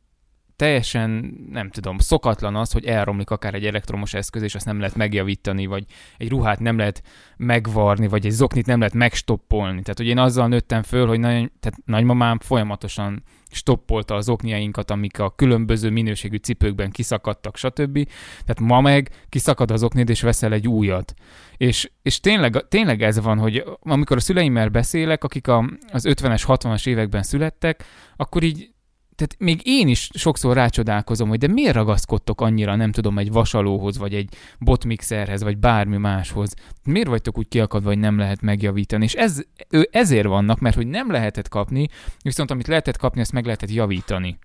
teljesen, 0.56 1.34
nem 1.50 1.70
tudom, 1.70 1.98
szokatlan 1.98 2.56
az, 2.56 2.72
hogy 2.72 2.84
elromlik 2.84 3.30
akár 3.30 3.54
egy 3.54 3.66
elektromos 3.66 4.14
eszköz, 4.14 4.42
és 4.42 4.54
azt 4.54 4.66
nem 4.66 4.78
lehet 4.78 4.96
megjavítani, 4.96 5.66
vagy 5.66 5.84
egy 6.18 6.28
ruhát 6.28 6.60
nem 6.60 6.78
lehet 6.78 7.02
megvarni, 7.36 8.08
vagy 8.08 8.26
egy 8.26 8.32
zoknit 8.32 8.66
nem 8.66 8.78
lehet 8.78 8.94
megstoppolni. 8.94 9.82
Tehát, 9.82 9.96
hogy 9.96 10.06
én 10.06 10.18
azzal 10.18 10.48
nőttem 10.48 10.82
föl, 10.82 11.06
hogy 11.06 11.20
nagyon, 11.20 11.52
tehát 11.60 11.78
nagymamám 11.84 12.38
folyamatosan 12.38 13.22
stoppolta 13.50 14.14
az 14.14 14.28
okniainkat, 14.28 14.90
amik 14.90 15.18
a 15.18 15.30
különböző 15.30 15.90
minőségű 15.90 16.36
cipőkben 16.36 16.90
kiszakadtak, 16.90 17.56
stb. 17.56 18.08
Tehát 18.44 18.60
ma 18.60 18.80
meg 18.80 19.10
kiszakad 19.28 19.70
az 19.70 19.82
oknid, 19.82 20.08
és 20.08 20.20
veszel 20.20 20.52
egy 20.52 20.68
újat. 20.68 21.14
És, 21.56 21.90
és 22.02 22.20
tényleg, 22.20 22.68
tényleg 22.68 23.02
ez 23.02 23.20
van, 23.20 23.38
hogy 23.38 23.64
amikor 23.80 24.16
a 24.16 24.20
szüleimmel 24.20 24.68
beszélek, 24.68 25.24
akik 25.24 25.48
a, 25.48 25.70
az 25.92 26.06
50-es, 26.08 26.42
60-as 26.46 26.86
években 26.86 27.22
születtek, 27.22 27.84
akkor 28.16 28.42
így 28.42 28.74
tehát 29.16 29.36
még 29.38 29.60
én 29.64 29.88
is 29.88 30.10
sokszor 30.14 30.54
rácsodálkozom, 30.54 31.28
hogy 31.28 31.38
de 31.38 31.46
miért 31.46 31.74
ragaszkodtok 31.74 32.40
annyira, 32.40 32.76
nem 32.76 32.92
tudom, 32.92 33.18
egy 33.18 33.32
vasalóhoz, 33.32 33.98
vagy 33.98 34.14
egy 34.14 34.28
botmixerhez, 34.58 35.42
vagy 35.42 35.58
bármi 35.58 35.96
máshoz. 35.96 36.54
Miért 36.84 37.08
vagytok 37.08 37.38
úgy 37.38 37.48
kiakadva, 37.48 37.88
hogy 37.88 37.98
nem 37.98 38.18
lehet 38.18 38.40
megjavítani? 38.40 39.04
És 39.04 39.14
ez, 39.14 39.42
ő 39.68 39.88
ezért 39.92 40.26
vannak, 40.26 40.58
mert 40.58 40.76
hogy 40.76 40.86
nem 40.86 41.10
lehetett 41.10 41.48
kapni, 41.48 41.88
viszont 42.22 42.50
amit 42.50 42.66
lehetett 42.66 42.96
kapni, 42.96 43.20
ezt 43.20 43.32
meg 43.32 43.44
lehetett 43.44 43.70
javítani. 43.70 44.38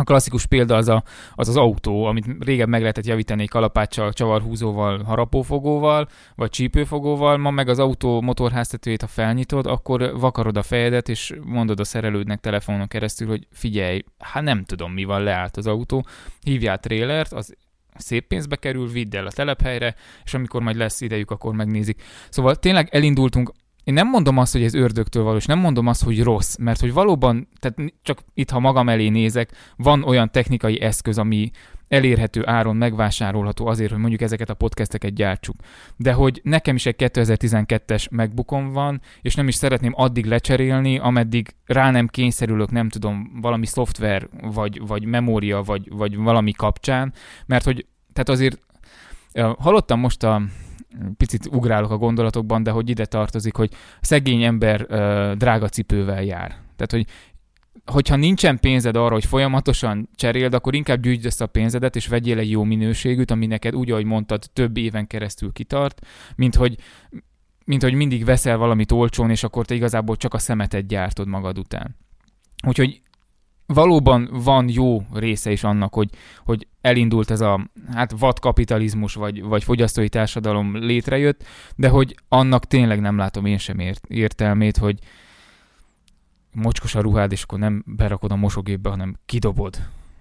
A 0.00 0.04
klasszikus 0.04 0.46
példa 0.46 0.76
az, 0.76 0.88
a, 0.88 1.02
az 1.34 1.48
az 1.48 1.56
autó, 1.56 2.04
amit 2.04 2.26
régen 2.38 2.68
meg 2.68 2.80
lehetett 2.80 3.06
javítani 3.06 3.42
egy 3.42 3.48
kalapáccsal, 3.48 4.12
csavarhúzóval, 4.12 5.02
harapófogóval, 5.02 6.08
vagy 6.34 6.50
csípőfogóval, 6.50 7.36
ma 7.36 7.50
meg 7.50 7.68
az 7.68 7.78
autó 7.78 8.20
motorháztetőjét, 8.20 9.00
ha 9.00 9.06
felnyitod, 9.06 9.66
akkor 9.66 10.18
vakarod 10.20 10.56
a 10.56 10.62
fejedet, 10.62 11.08
és 11.08 11.34
mondod 11.44 11.80
a 11.80 11.84
szerelődnek 11.84 12.40
telefonon 12.40 12.88
keresztül, 12.88 13.28
hogy 13.28 13.46
figyelj, 13.50 14.04
hát 14.18 14.42
nem 14.42 14.64
tudom 14.64 14.92
mi 14.92 15.04
van, 15.04 15.22
leállt 15.22 15.56
az 15.56 15.66
autó, 15.66 16.06
hívjál 16.40 16.78
trélert, 16.78 17.32
az 17.32 17.54
szép 17.94 18.26
pénzbe 18.26 18.56
kerül, 18.56 18.88
vidd 18.88 19.16
el 19.16 19.26
a 19.26 19.32
telephelyre, 19.32 19.94
és 20.24 20.34
amikor 20.34 20.62
majd 20.62 20.76
lesz 20.76 21.00
idejük, 21.00 21.30
akkor 21.30 21.54
megnézik. 21.54 22.02
Szóval 22.28 22.56
tényleg 22.56 22.88
elindultunk 22.90 23.52
én 23.88 23.94
nem 23.94 24.08
mondom 24.08 24.38
azt, 24.38 24.52
hogy 24.52 24.62
ez 24.62 24.74
ördögtől 24.74 25.22
valós, 25.22 25.46
nem 25.46 25.58
mondom 25.58 25.86
azt, 25.86 26.04
hogy 26.04 26.22
rossz, 26.22 26.56
mert 26.56 26.80
hogy 26.80 26.92
valóban, 26.92 27.48
tehát 27.60 27.92
csak 28.02 28.18
itt, 28.34 28.50
ha 28.50 28.58
magam 28.58 28.88
elé 28.88 29.08
nézek, 29.08 29.50
van 29.76 30.02
olyan 30.02 30.30
technikai 30.30 30.80
eszköz, 30.80 31.18
ami 31.18 31.50
elérhető 31.88 32.46
áron 32.46 32.76
megvásárolható 32.76 33.66
azért, 33.66 33.90
hogy 33.90 34.00
mondjuk 34.00 34.20
ezeket 34.20 34.50
a 34.50 34.54
podcasteket 34.54 35.14
gyártsuk. 35.14 35.56
De 35.96 36.12
hogy 36.12 36.40
nekem 36.44 36.74
is 36.74 36.86
egy 36.86 36.94
2012-es 36.98 38.10
megbukom 38.10 38.72
van, 38.72 39.00
és 39.22 39.34
nem 39.34 39.48
is 39.48 39.54
szeretném 39.54 39.92
addig 39.96 40.24
lecserélni, 40.24 40.98
ameddig 40.98 41.54
rá 41.66 41.90
nem 41.90 42.06
kényszerülök, 42.06 42.70
nem 42.70 42.88
tudom, 42.88 43.38
valami 43.40 43.66
szoftver, 43.66 44.28
vagy, 44.52 44.86
vagy 44.86 45.04
memória, 45.04 45.62
vagy, 45.62 45.88
vagy 45.90 46.16
valami 46.16 46.52
kapcsán, 46.52 47.12
mert 47.46 47.64
hogy, 47.64 47.86
tehát 48.12 48.28
azért 48.28 48.58
hallottam 49.58 50.00
most 50.00 50.22
a, 50.22 50.42
picit 51.16 51.46
ugrálok 51.46 51.90
a 51.90 51.96
gondolatokban, 51.96 52.62
de 52.62 52.70
hogy 52.70 52.88
ide 52.88 53.06
tartozik, 53.06 53.56
hogy 53.56 53.70
szegény 54.00 54.42
ember 54.42 54.80
uh, 54.80 55.32
drága 55.32 55.68
cipővel 55.68 56.22
jár. 56.22 56.48
Tehát, 56.48 56.90
hogy 56.90 57.06
hogyha 57.84 58.16
nincsen 58.16 58.58
pénzed 58.58 58.96
arra, 58.96 59.12
hogy 59.12 59.24
folyamatosan 59.24 60.08
cseréld, 60.14 60.54
akkor 60.54 60.74
inkább 60.74 61.00
gyűjtsd 61.00 61.26
ezt 61.26 61.40
a 61.40 61.46
pénzedet, 61.46 61.96
és 61.96 62.06
vegyél 62.06 62.38
egy 62.38 62.50
jó 62.50 62.62
minőségűt, 62.62 63.30
ami 63.30 63.46
neked 63.46 63.74
úgy, 63.74 63.90
ahogy 63.90 64.04
mondtad, 64.04 64.44
több 64.52 64.76
éven 64.76 65.06
keresztül 65.06 65.52
kitart, 65.52 66.06
mint 66.36 66.54
hogy, 66.54 66.76
mint 67.64 67.82
hogy 67.82 67.94
mindig 67.94 68.24
veszel 68.24 68.56
valamit 68.56 68.92
olcsón, 68.92 69.30
és 69.30 69.42
akkor 69.42 69.66
te 69.66 69.74
igazából 69.74 70.16
csak 70.16 70.34
a 70.34 70.38
szemetet 70.38 70.86
gyártod 70.86 71.28
magad 71.28 71.58
után. 71.58 71.96
Úgyhogy 72.66 73.02
valóban 73.74 74.28
van 74.32 74.68
jó 74.68 75.02
része 75.12 75.50
is 75.50 75.64
annak, 75.64 75.94
hogy, 75.94 76.10
hogy 76.44 76.66
elindult 76.80 77.30
ez 77.30 77.40
a 77.40 77.70
hát 77.92 78.14
vadkapitalizmus 78.18 79.14
vagy, 79.14 79.42
vagy 79.42 79.64
fogyasztói 79.64 80.08
társadalom 80.08 80.76
létrejött, 80.76 81.44
de 81.76 81.88
hogy 81.88 82.16
annak 82.28 82.64
tényleg 82.66 83.00
nem 83.00 83.16
látom 83.16 83.44
én 83.44 83.58
sem 83.58 83.78
ért, 83.78 84.06
értelmét, 84.06 84.76
hogy 84.76 84.98
mocskos 86.52 86.94
a 86.94 87.00
ruhád, 87.00 87.32
és 87.32 87.42
akkor 87.42 87.58
nem 87.58 87.84
berakod 87.86 88.32
a 88.32 88.36
mosógépbe, 88.36 88.90
hanem 88.90 89.16
kidobod 89.26 89.76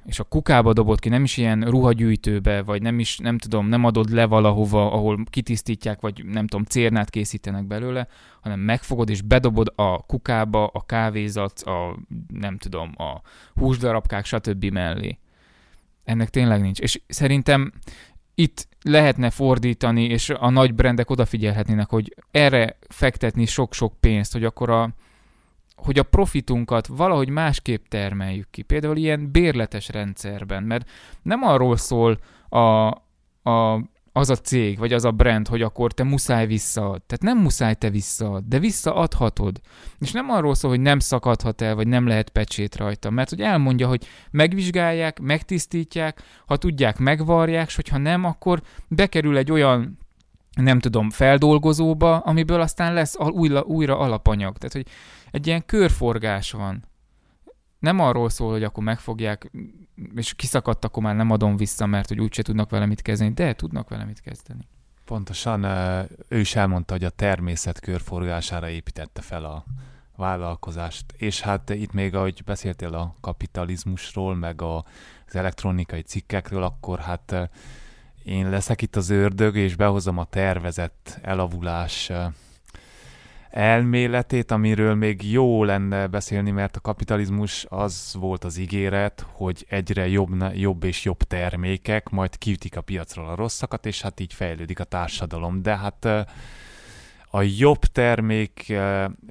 és 0.07 0.19
a 0.19 0.23
kukába 0.23 0.73
dobod 0.73 0.99
ki, 0.99 1.09
nem 1.09 1.23
is 1.23 1.37
ilyen 1.37 1.61
ruhagyűjtőbe, 1.61 2.61
vagy 2.61 2.81
nem 2.81 2.99
is, 2.99 3.17
nem 3.17 3.37
tudom, 3.37 3.67
nem 3.67 3.83
adod 3.83 4.09
le 4.09 4.25
valahova, 4.25 4.91
ahol 4.91 5.23
kitisztítják, 5.29 5.99
vagy 6.01 6.25
nem 6.25 6.47
tudom, 6.47 6.65
cérnát 6.65 7.09
készítenek 7.09 7.65
belőle, 7.65 8.07
hanem 8.41 8.59
megfogod 8.59 9.09
és 9.09 9.21
bedobod 9.21 9.73
a 9.75 10.05
kukába 10.05 10.67
a 10.67 10.85
kávézat, 10.85 11.59
a 11.59 11.97
nem 12.33 12.57
tudom, 12.57 12.91
a 12.97 13.21
húsdarabkák, 13.53 14.25
stb. 14.25 14.65
mellé. 14.65 15.17
Ennek 16.03 16.29
tényleg 16.29 16.61
nincs. 16.61 16.79
És 16.79 17.01
szerintem 17.07 17.71
itt 18.35 18.67
lehetne 18.81 19.29
fordítani, 19.29 20.03
és 20.03 20.29
a 20.29 20.49
nagy 20.49 20.73
brendek 20.73 21.09
odafigyelhetnének, 21.09 21.89
hogy 21.89 22.15
erre 22.31 22.77
fektetni 22.87 23.45
sok-sok 23.45 23.93
pénzt, 23.99 24.33
hogy 24.33 24.43
akkor 24.43 24.69
a, 24.69 24.89
hogy 25.77 25.99
a 25.99 26.03
profitunkat 26.03 26.87
valahogy 26.87 27.29
másképp 27.29 27.85
termeljük 27.87 28.49
ki. 28.49 28.61
Például 28.61 28.97
ilyen 28.97 29.31
bérletes 29.31 29.89
rendszerben, 29.89 30.63
mert 30.63 30.89
nem 31.21 31.43
arról 31.43 31.77
szól 31.77 32.19
a, 32.49 32.87
a, 33.49 33.83
az 34.11 34.29
a 34.29 34.35
cég, 34.35 34.77
vagy 34.77 34.93
az 34.93 35.05
a 35.05 35.11
brand, 35.11 35.47
hogy 35.47 35.61
akkor 35.61 35.93
te 35.93 36.03
muszáj 36.03 36.47
visszaad. 36.47 37.01
Tehát 37.01 37.35
nem 37.35 37.37
muszáj 37.37 37.73
te 37.73 37.89
visszaad, 37.89 38.43
de 38.47 38.59
visszaadhatod. 38.59 39.59
És 39.99 40.11
nem 40.11 40.29
arról 40.29 40.55
szól, 40.55 40.71
hogy 40.71 40.79
nem 40.79 40.99
szakadhat 40.99 41.61
el, 41.61 41.75
vagy 41.75 41.87
nem 41.87 42.07
lehet 42.07 42.29
pecsét 42.29 42.75
rajta, 42.75 43.09
mert 43.09 43.29
hogy 43.29 43.41
elmondja, 43.41 43.87
hogy 43.87 44.07
megvizsgálják, 44.31 45.19
megtisztítják, 45.19 46.21
ha 46.45 46.57
tudják, 46.57 46.97
megvarják, 46.97 47.67
és 47.67 47.75
hogyha 47.75 47.97
nem, 47.97 48.23
akkor 48.23 48.61
bekerül 48.87 49.37
egy 49.37 49.51
olyan 49.51 49.97
nem 50.57 50.79
tudom, 50.79 51.09
feldolgozóba, 51.09 52.17
amiből 52.17 52.61
aztán 52.61 52.93
lesz 52.93 53.15
újra, 53.19 53.61
újra 53.61 53.97
alapanyag. 53.97 54.57
Tehát, 54.57 54.73
hogy 54.73 54.87
egy 55.31 55.47
ilyen 55.47 55.65
körforgás 55.65 56.51
van. 56.51 56.85
Nem 57.79 57.99
arról 57.99 58.29
szól, 58.29 58.51
hogy 58.51 58.63
akkor 58.63 58.83
megfogják, 58.83 59.51
és 60.15 60.33
kiszakadt, 60.33 60.85
akkor 60.85 61.03
már 61.03 61.15
nem 61.15 61.31
adom 61.31 61.57
vissza, 61.57 61.85
mert 61.85 62.07
hogy 62.07 62.19
úgyse 62.19 62.41
tudnak 62.41 62.69
vele 62.69 62.85
mit 62.85 63.01
kezdeni, 63.01 63.33
de 63.33 63.53
tudnak 63.53 63.89
vele 63.89 64.05
mit 64.05 64.21
kezdeni. 64.21 64.67
Pontosan, 65.05 65.63
ő 66.27 66.39
is 66.39 66.55
elmondta, 66.55 66.93
hogy 66.93 67.03
a 67.03 67.09
természet 67.09 67.79
körforgására 67.79 68.69
építette 68.69 69.21
fel 69.21 69.45
a 69.45 69.65
vállalkozást. 70.15 71.05
És 71.17 71.41
hát 71.41 71.69
itt 71.69 71.93
még, 71.93 72.15
ahogy 72.15 72.43
beszéltél 72.45 72.93
a 72.93 73.15
kapitalizmusról, 73.21 74.35
meg 74.35 74.61
a, 74.61 74.77
az 75.27 75.35
elektronikai 75.35 76.01
cikkekről, 76.01 76.63
akkor 76.63 76.99
hát 76.99 77.49
én 78.23 78.49
leszek 78.49 78.81
itt 78.81 78.95
az 78.95 79.09
ördög, 79.09 79.55
és 79.55 79.75
behozom 79.75 80.17
a 80.17 80.25
tervezett 80.25 81.19
elavulás 81.21 82.11
elméletét, 83.49 84.51
amiről 84.51 84.95
még 84.95 85.31
jó 85.31 85.63
lenne 85.63 86.07
beszélni, 86.07 86.51
mert 86.51 86.75
a 86.75 86.79
kapitalizmus 86.79 87.65
az 87.69 88.15
volt 88.19 88.43
az 88.43 88.57
ígéret, 88.57 89.25
hogy 89.31 89.65
egyre 89.69 90.07
jobb, 90.07 90.43
jobb 90.53 90.83
és 90.83 91.05
jobb 91.05 91.23
termékek, 91.23 92.09
majd 92.09 92.37
kiütik 92.37 92.77
a 92.77 92.81
piacról 92.81 93.27
a 93.27 93.35
rosszakat, 93.35 93.85
és 93.85 94.01
hát 94.01 94.19
így 94.19 94.33
fejlődik 94.33 94.79
a 94.79 94.83
társadalom. 94.83 95.61
De 95.61 95.77
hát 95.77 96.05
a 97.29 97.41
jobb 97.41 97.79
termék, 97.79 98.73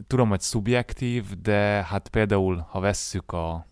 tudom, 0.07 0.29
hogy 0.29 0.41
szubjektív, 0.41 1.25
de 1.43 1.85
hát 1.85 2.09
például, 2.09 2.67
ha 2.69 2.81
vesszük 2.81 3.33
a 3.33 3.67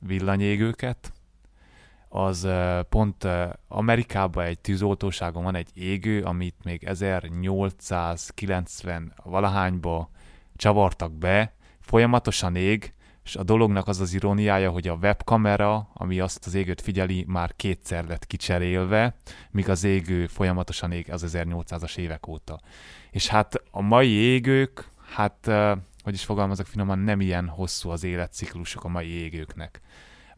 villanyégőket, 0.00 1.12
az 2.08 2.48
pont 2.88 3.26
Amerikában 3.68 4.44
egy 4.44 4.58
tűzoltóságon 4.58 5.42
van 5.42 5.54
egy 5.54 5.70
égő, 5.74 6.22
amit 6.22 6.54
még 6.64 6.84
1890 6.84 9.12
valahányba 9.24 10.10
csavartak 10.56 11.12
be, 11.12 11.52
folyamatosan 11.80 12.56
ég, 12.56 12.92
és 13.24 13.36
a 13.36 13.42
dolognak 13.42 13.88
az 13.88 14.00
az 14.00 14.14
iróniája, 14.14 14.70
hogy 14.70 14.88
a 14.88 14.94
webkamera, 14.94 15.88
ami 15.92 16.20
azt 16.20 16.46
az 16.46 16.54
égőt 16.54 16.80
figyeli, 16.80 17.24
már 17.26 17.56
kétszer 17.56 18.06
lett 18.06 18.26
kicserélve, 18.26 19.14
míg 19.50 19.68
az 19.68 19.84
égő 19.84 20.26
folyamatosan 20.26 20.92
ég 20.92 21.12
az 21.12 21.24
1800-as 21.26 21.96
évek 21.96 22.26
óta. 22.26 22.60
És 23.10 23.28
hát 23.28 23.62
a 23.70 23.80
mai 23.80 24.08
égők, 24.08 24.90
hát, 25.14 25.50
hogy 26.02 26.14
is 26.14 26.24
fogalmazok 26.24 26.66
finoman, 26.66 26.98
nem 26.98 27.20
ilyen 27.20 27.48
hosszú 27.48 27.90
az 27.90 28.04
életciklusok 28.04 28.84
a 28.84 28.88
mai 28.88 29.08
égőknek 29.08 29.80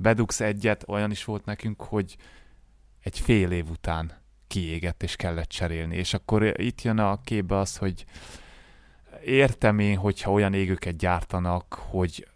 bedugsz 0.00 0.40
egyet, 0.40 0.84
olyan 0.88 1.10
is 1.10 1.24
volt 1.24 1.44
nekünk, 1.44 1.82
hogy 1.82 2.16
egy 3.00 3.18
fél 3.18 3.50
év 3.50 3.70
után 3.70 4.12
kiégett 4.46 5.02
és 5.02 5.16
kellett 5.16 5.48
cserélni. 5.48 5.96
És 5.96 6.14
akkor 6.14 6.60
itt 6.60 6.82
jön 6.82 6.98
a 6.98 7.20
képbe 7.20 7.56
az, 7.56 7.76
hogy 7.76 8.04
értem 9.24 9.78
én, 9.78 9.96
hogyha 9.96 10.32
olyan 10.32 10.54
égőket 10.54 10.96
gyártanak, 10.96 11.74
hogy 11.74 12.28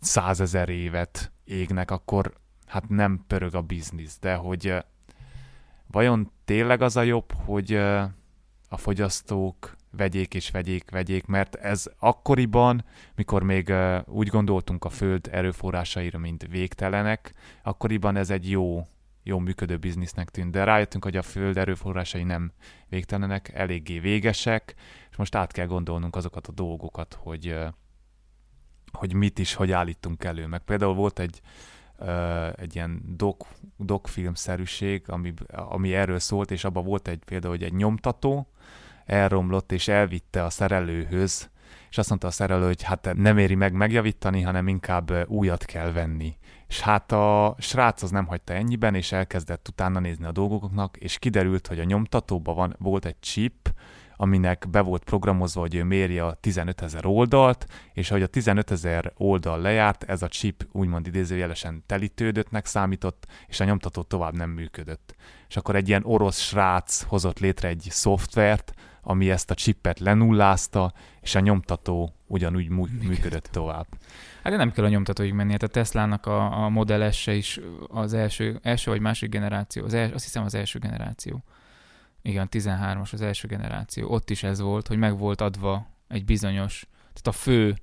százezer 0.00 0.68
évet 0.68 1.32
égnek, 1.44 1.90
akkor 1.90 2.32
hát 2.66 2.88
nem 2.88 3.24
pörög 3.26 3.54
a 3.54 3.62
biznisz, 3.62 4.18
de 4.20 4.34
hogy 4.34 4.66
ö, 4.66 4.78
vajon 5.86 6.32
tényleg 6.44 6.82
az 6.82 6.96
a 6.96 7.02
jobb, 7.02 7.32
hogy 7.32 7.72
ö, 7.72 8.02
a 8.68 8.76
fogyasztók 8.76 9.76
vegyék 9.96 10.34
és 10.34 10.50
vegyék, 10.50 10.90
vegyék, 10.90 11.26
mert 11.26 11.54
ez 11.54 11.90
akkoriban, 11.98 12.84
mikor 13.14 13.42
még 13.42 13.72
úgy 14.06 14.28
gondoltunk 14.28 14.84
a 14.84 14.88
föld 14.88 15.28
erőforrásaira, 15.32 16.18
mint 16.18 16.46
végtelenek, 16.50 17.34
akkoriban 17.62 18.16
ez 18.16 18.30
egy 18.30 18.50
jó, 18.50 18.86
jó 19.22 19.38
működő 19.38 19.76
biznisznek 19.76 20.30
tűnt, 20.30 20.50
de 20.50 20.64
rájöttünk, 20.64 21.04
hogy 21.04 21.16
a 21.16 21.22
föld 21.22 21.58
erőforrásai 21.58 22.22
nem 22.22 22.52
végtelenek, 22.88 23.48
eléggé 23.54 23.98
végesek, 23.98 24.74
és 25.10 25.16
most 25.16 25.34
át 25.34 25.52
kell 25.52 25.66
gondolnunk 25.66 26.16
azokat 26.16 26.46
a 26.46 26.52
dolgokat, 26.52 27.18
hogy, 27.20 27.58
hogy 28.92 29.14
mit 29.14 29.38
is, 29.38 29.54
hogy 29.54 29.72
állítunk 29.72 30.24
elő. 30.24 30.46
Meg 30.46 30.60
például 30.60 30.94
volt 30.94 31.18
egy, 31.18 31.40
egy 32.54 32.74
ilyen 32.74 33.02
dok, 33.16 33.46
dokfilmszerűség, 33.76 35.02
ami, 35.06 35.34
ami 35.48 35.94
erről 35.94 36.18
szólt, 36.18 36.50
és 36.50 36.64
abban 36.64 36.84
volt 36.84 37.08
egy 37.08 37.24
például, 37.24 37.52
hogy 37.52 37.62
egy 37.62 37.74
nyomtató, 37.74 38.51
elromlott 39.12 39.72
és 39.72 39.88
elvitte 39.88 40.44
a 40.44 40.50
szerelőhöz, 40.50 41.50
és 41.90 41.98
azt 41.98 42.08
mondta 42.08 42.26
a 42.26 42.30
szerelő, 42.30 42.66
hogy 42.66 42.82
hát 42.82 43.14
nem 43.14 43.38
éri 43.38 43.54
meg 43.54 43.72
megjavítani, 43.72 44.40
hanem 44.40 44.68
inkább 44.68 45.28
újat 45.28 45.64
kell 45.64 45.92
venni. 45.92 46.36
És 46.68 46.80
hát 46.80 47.12
a 47.12 47.56
srác 47.58 48.02
az 48.02 48.10
nem 48.10 48.26
hagyta 48.26 48.52
ennyiben, 48.52 48.94
és 48.94 49.12
elkezdett 49.12 49.68
utána 49.68 50.00
nézni 50.00 50.24
a 50.24 50.32
dolgoknak, 50.32 50.96
és 50.96 51.18
kiderült, 51.18 51.66
hogy 51.66 51.78
a 51.78 51.84
nyomtatóban 51.84 52.54
van, 52.54 52.76
volt 52.78 53.04
egy 53.04 53.18
chip, 53.20 53.74
aminek 54.16 54.66
be 54.70 54.80
volt 54.80 55.04
programozva, 55.04 55.60
hogy 55.60 55.74
ő 55.74 55.84
méri 55.84 56.18
a 56.18 56.36
15 56.40 56.82
ezer 56.82 57.06
oldalt, 57.06 57.66
és 57.92 58.10
ahogy 58.10 58.22
a 58.22 58.26
15 58.26 58.70
ezer 58.70 59.12
oldal 59.16 59.60
lejárt, 59.60 60.04
ez 60.04 60.22
a 60.22 60.28
chip 60.28 60.66
úgymond 60.72 61.06
idézőjelesen 61.06 61.82
telítődöttnek 61.86 62.66
számított, 62.66 63.26
és 63.46 63.60
a 63.60 63.64
nyomtató 63.64 64.02
tovább 64.02 64.34
nem 64.34 64.50
működött. 64.50 65.14
És 65.48 65.56
akkor 65.56 65.76
egy 65.76 65.88
ilyen 65.88 66.04
orosz 66.04 66.38
srác 66.38 67.02
hozott 67.02 67.38
létre 67.38 67.68
egy 67.68 67.86
szoftvert, 67.90 68.72
ami 69.02 69.30
ezt 69.30 69.50
a 69.50 69.54
chipet 69.54 69.98
lenullázta, 69.98 70.92
és 71.20 71.34
a 71.34 71.40
nyomtató 71.40 72.14
ugyanúgy 72.26 72.68
működött 72.68 73.44
tovább. 73.44 73.86
Hát 74.42 74.52
de 74.52 74.56
nem 74.56 74.72
kell 74.72 74.84
a 74.84 74.88
nyomtatóig 74.88 75.32
menni, 75.32 75.50
hát 75.50 75.62
a 75.62 75.66
Tesla-nak 75.66 76.26
a, 76.26 76.64
a 76.64 76.68
Model 76.68 77.10
s 77.10 77.26
is 77.26 77.60
az 77.88 78.12
első, 78.12 78.58
első 78.62 78.90
vagy 78.90 79.00
másik 79.00 79.30
generáció, 79.30 79.84
az 79.84 79.94
els, 79.94 80.12
azt 80.12 80.24
hiszem 80.24 80.44
az 80.44 80.54
első 80.54 80.78
generáció. 80.78 81.44
Igen, 82.22 82.48
13-as 82.50 83.12
az 83.12 83.20
első 83.20 83.48
generáció. 83.48 84.10
Ott 84.10 84.30
is 84.30 84.42
ez 84.42 84.60
volt, 84.60 84.88
hogy 84.88 84.98
meg 84.98 85.18
volt 85.18 85.40
adva 85.40 85.86
egy 86.08 86.24
bizonyos, 86.24 86.86
tehát 86.98 87.26
a 87.26 87.32
fő 87.32 87.76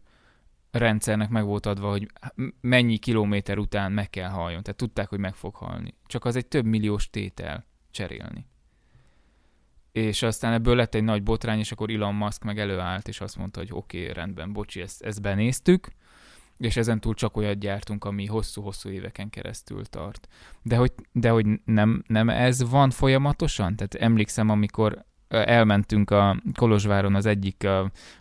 rendszernek 0.71 1.29
meg 1.29 1.45
volt 1.45 1.65
adva, 1.65 1.89
hogy 1.89 2.07
mennyi 2.61 2.97
kilométer 2.97 3.57
után 3.57 3.91
meg 3.91 4.09
kell 4.09 4.29
haljon. 4.29 4.63
Tehát 4.63 4.79
tudták, 4.79 5.09
hogy 5.09 5.19
meg 5.19 5.35
fog 5.35 5.55
halni. 5.55 5.93
Csak 6.05 6.25
az 6.25 6.35
egy 6.35 6.47
több 6.47 6.65
milliós 6.65 7.09
tétel 7.09 7.65
cserélni 7.91 8.45
és 9.91 10.21
aztán 10.21 10.53
ebből 10.53 10.75
lett 10.75 10.95
egy 10.95 11.03
nagy 11.03 11.23
botrány, 11.23 11.59
és 11.59 11.71
akkor 11.71 11.89
Elon 11.89 12.15
Musk 12.15 12.43
meg 12.43 12.59
előállt, 12.59 13.07
és 13.07 13.21
azt 13.21 13.37
mondta, 13.37 13.59
hogy 13.59 13.69
oké, 13.71 14.01
okay, 14.01 14.13
rendben, 14.13 14.53
bocsi, 14.53 14.81
ezt, 14.81 15.01
ezt 15.01 15.21
benéztük, 15.21 15.87
és 16.57 16.77
ezen 16.77 16.99
túl 16.99 17.13
csak 17.13 17.37
olyat 17.37 17.59
gyártunk, 17.59 18.05
ami 18.05 18.25
hosszú-hosszú 18.25 18.89
éveken 18.89 19.29
keresztül 19.29 19.85
tart. 19.85 20.27
De 20.61 20.75
hogy, 20.75 20.91
de 21.11 21.29
hogy 21.29 21.45
nem, 21.65 22.03
nem 22.07 22.29
ez 22.29 22.69
van 22.69 22.89
folyamatosan? 22.89 23.75
Tehát 23.75 23.95
emlékszem, 23.95 24.49
amikor 24.49 25.05
elmentünk 25.29 26.11
a 26.11 26.41
Kolozsváron 26.53 27.15
az 27.15 27.25
egyik 27.25 27.67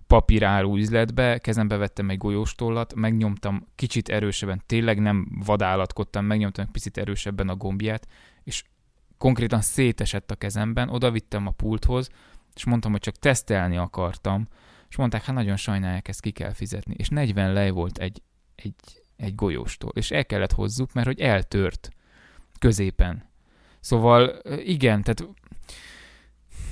papíráru 0.06 0.76
üzletbe, 0.76 1.38
kezembe 1.38 1.76
vettem 1.76 2.10
egy 2.10 2.18
golyóstollat, 2.18 2.94
megnyomtam 2.94 3.66
kicsit 3.74 4.08
erősebben, 4.08 4.62
tényleg 4.66 4.98
nem 4.98 5.28
vadállatkodtam, 5.44 6.24
megnyomtam 6.24 6.64
egy 6.64 6.70
picit 6.70 6.98
erősebben 6.98 7.48
a 7.48 7.56
gombját, 7.56 8.06
és 8.44 8.64
konkrétan 9.18 9.60
szétesett 9.60 10.30
a 10.30 10.34
kezemben, 10.34 10.88
oda 10.88 11.10
vittem 11.10 11.46
a 11.46 11.50
pulthoz, 11.50 12.08
és 12.54 12.64
mondtam, 12.64 12.90
hogy 12.90 13.00
csak 13.00 13.16
tesztelni 13.16 13.76
akartam, 13.76 14.48
és 14.88 14.96
mondták, 14.96 15.24
hát 15.24 15.34
nagyon 15.34 15.56
sajnálják, 15.56 16.08
ezt 16.08 16.20
ki 16.20 16.30
kell 16.30 16.52
fizetni. 16.52 16.94
És 16.96 17.08
40 17.08 17.52
lej 17.52 17.70
volt 17.70 17.98
egy, 17.98 18.22
egy, 18.54 18.74
egy 19.16 19.34
golyóstól, 19.34 19.90
és 19.94 20.10
el 20.10 20.26
kellett 20.26 20.52
hozzuk, 20.52 20.92
mert 20.92 21.06
hogy 21.06 21.20
eltört 21.20 21.90
középen. 22.58 23.28
Szóval 23.80 24.38
igen, 24.64 25.02
tehát 25.02 25.34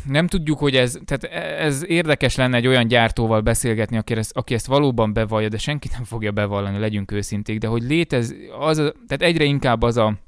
nem 0.05 0.27
tudjuk, 0.27 0.59
hogy 0.59 0.77
ez, 0.77 0.99
tehát 1.05 1.25
ez 1.61 1.85
érdekes 1.87 2.35
lenne 2.35 2.57
egy 2.57 2.67
olyan 2.67 2.87
gyártóval 2.87 3.41
beszélgetni, 3.41 3.97
aki 3.97 4.15
ezt, 4.15 4.37
aki 4.37 4.55
ezt 4.55 4.67
valóban 4.67 5.13
bevallja, 5.13 5.49
de 5.49 5.59
senki 5.59 5.89
nem 5.93 6.05
fogja 6.05 6.33
bevallani, 6.33 6.79
legyünk 6.79 7.13
őszinték, 7.13 7.59
de 7.59 7.67
hogy 7.67 7.83
létez, 7.83 8.35
az, 8.59 8.77
tehát 8.77 9.23
egyre 9.23 9.45
inkább 9.45 9.83
az 9.83 9.97
a, 9.97 10.19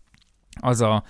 az 0.61 0.81
a 0.81 1.05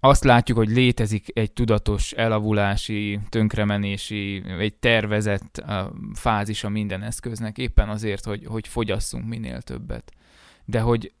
azt 0.00 0.24
látjuk, 0.24 0.58
hogy 0.58 0.68
létezik 0.68 1.38
egy 1.38 1.52
tudatos 1.52 2.12
elavulási, 2.12 3.20
tönkremenési, 3.28 4.42
egy 4.58 4.74
tervezett 4.74 5.64
fázis 6.14 6.64
a 6.64 6.68
minden 6.68 7.02
eszköznek, 7.02 7.58
éppen 7.58 7.88
azért, 7.88 8.24
hogy, 8.24 8.46
hogy 8.46 8.68
fogyasszunk 8.68 9.26
minél 9.26 9.62
többet. 9.62 10.12
De 10.64 10.80
hogy 10.80 11.12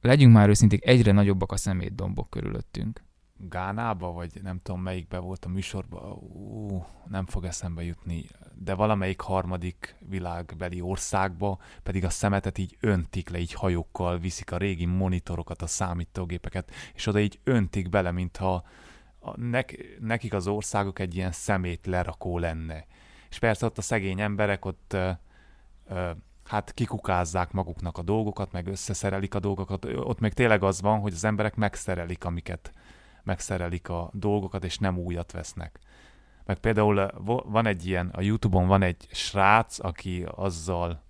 legyünk 0.00 0.32
már 0.32 0.48
őszinték, 0.48 0.86
egyre 0.86 1.12
nagyobbak 1.12 1.52
a 1.52 1.56
szemétdombok 1.56 2.30
körülöttünk. 2.30 3.04
Gánába, 3.38 4.12
vagy 4.12 4.40
nem 4.42 4.60
tudom 4.62 4.80
melyikbe 4.80 5.18
volt 5.18 5.44
a 5.44 5.48
műsorban, 5.48 6.12
ú, 6.12 6.86
nem 7.08 7.26
fog 7.26 7.44
eszembe 7.44 7.82
jutni, 7.82 8.24
de 8.54 8.74
valamelyik 8.74 9.20
harmadik 9.20 9.96
világbeli 9.98 10.80
országba 10.80 11.58
pedig 11.82 12.04
a 12.04 12.10
szemetet 12.10 12.58
így 12.58 12.76
öntik 12.80 13.28
le, 13.28 13.38
így 13.38 13.52
hajókkal 13.52 14.18
viszik 14.18 14.52
a 14.52 14.56
régi 14.56 14.84
monitorokat, 14.84 15.62
a 15.62 15.66
számítógépeket, 15.66 16.70
és 16.94 17.06
oda 17.06 17.18
így 17.18 17.40
öntik 17.44 17.88
bele, 17.88 18.10
mintha 18.10 18.64
nek, 19.34 19.96
nekik 20.00 20.32
az 20.32 20.46
országok 20.46 20.98
egy 20.98 21.14
ilyen 21.14 21.32
szemét 21.32 21.86
lerakó 21.86 22.38
lenne. 22.38 22.86
És 23.30 23.38
persze 23.38 23.66
ott 23.66 23.78
a 23.78 23.82
szegény 23.82 24.20
emberek 24.20 24.64
ott 24.64 24.92
ö, 24.92 25.10
ö, 25.88 26.10
hát 26.44 26.72
kikukázzák 26.74 27.52
maguknak 27.52 27.98
a 27.98 28.02
dolgokat, 28.02 28.52
meg 28.52 28.66
összeszerelik 28.66 29.34
a 29.34 29.40
dolgokat. 29.40 29.84
Ott 29.84 30.20
még 30.20 30.32
tényleg 30.32 30.62
az 30.62 30.80
van, 30.80 31.00
hogy 31.00 31.12
az 31.12 31.24
emberek 31.24 31.54
megszerelik, 31.54 32.24
amiket 32.24 32.72
megszerelik 33.26 33.88
a 33.88 34.10
dolgokat, 34.12 34.64
és 34.64 34.78
nem 34.78 34.98
újat 34.98 35.32
vesznek. 35.32 35.78
Meg 36.44 36.58
például 36.58 37.10
van 37.44 37.66
egy 37.66 37.86
ilyen, 37.86 38.08
a 38.12 38.20
Youtube-on 38.20 38.66
van 38.66 38.82
egy 38.82 39.06
srác, 39.10 39.84
aki 39.84 40.24
azzal, 40.34 41.02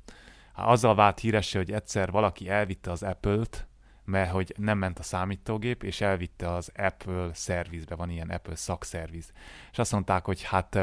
azzal 0.55 0.95
vált 0.95 1.19
híresse, 1.19 1.59
hogy 1.59 1.73
egyszer 1.73 2.11
valaki 2.11 2.49
elvitte 2.49 2.91
az 2.91 3.03
Apple-t, 3.03 3.67
mert 4.05 4.31
hogy 4.31 4.55
nem 4.57 4.79
ment 4.79 4.99
a 4.99 5.03
számítógép, 5.03 5.83
és 5.83 6.01
elvitte 6.01 6.53
az 6.53 6.73
Apple 6.77 7.31
szervizbe, 7.33 7.95
van 7.95 8.11
ilyen 8.11 8.31
Apple 8.31 8.57
szakszerviz. 8.57 9.33
És 9.73 9.79
azt 9.79 9.93
mondták, 9.93 10.25
hogy 10.25 10.43
hát 10.43 10.79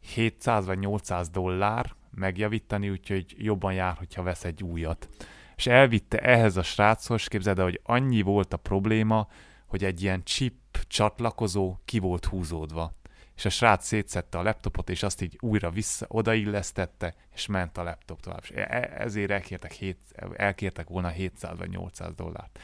700 0.00 0.66
vagy 0.66 0.78
800 0.78 1.28
dollár 1.28 1.94
megjavítani, 2.10 2.90
úgyhogy 2.90 3.34
jobban 3.36 3.72
jár, 3.72 3.96
hogyha 3.96 4.22
vesz 4.22 4.44
egy 4.44 4.62
újat. 4.62 5.08
És 5.56 5.66
elvitte 5.66 6.18
ehhez 6.18 6.56
a 6.56 6.62
sráchoz, 6.62 7.26
képzeld 7.26 7.58
el, 7.58 7.64
hogy 7.64 7.80
annyi 7.84 8.22
volt 8.22 8.52
a 8.52 8.56
probléma, 8.56 9.28
hogy 9.68 9.84
egy 9.84 10.02
ilyen 10.02 10.24
chip 10.24 10.54
csatlakozó 10.86 11.76
ki 11.84 11.98
volt 11.98 12.24
húzódva. 12.24 12.96
És 13.36 13.44
a 13.44 13.48
srác 13.48 13.86
szétszette 13.86 14.38
a 14.38 14.42
laptopot, 14.42 14.90
és 14.90 15.02
azt 15.02 15.22
így 15.22 15.38
újra 15.40 15.70
vissza 15.70 16.06
odaillesztette, 16.08 17.14
és 17.34 17.46
ment 17.46 17.78
a 17.78 17.82
laptop 17.82 18.20
tovább. 18.20 18.40
És 18.42 18.50
e, 18.50 18.66
e, 18.70 19.02
ezért 19.02 19.30
elkértek, 19.30 19.72
hét, 19.72 19.98
elkértek 20.36 20.88
volna 20.88 21.08
700 21.08 21.58
vagy 21.58 21.68
800 21.68 22.14
dollárt. 22.14 22.58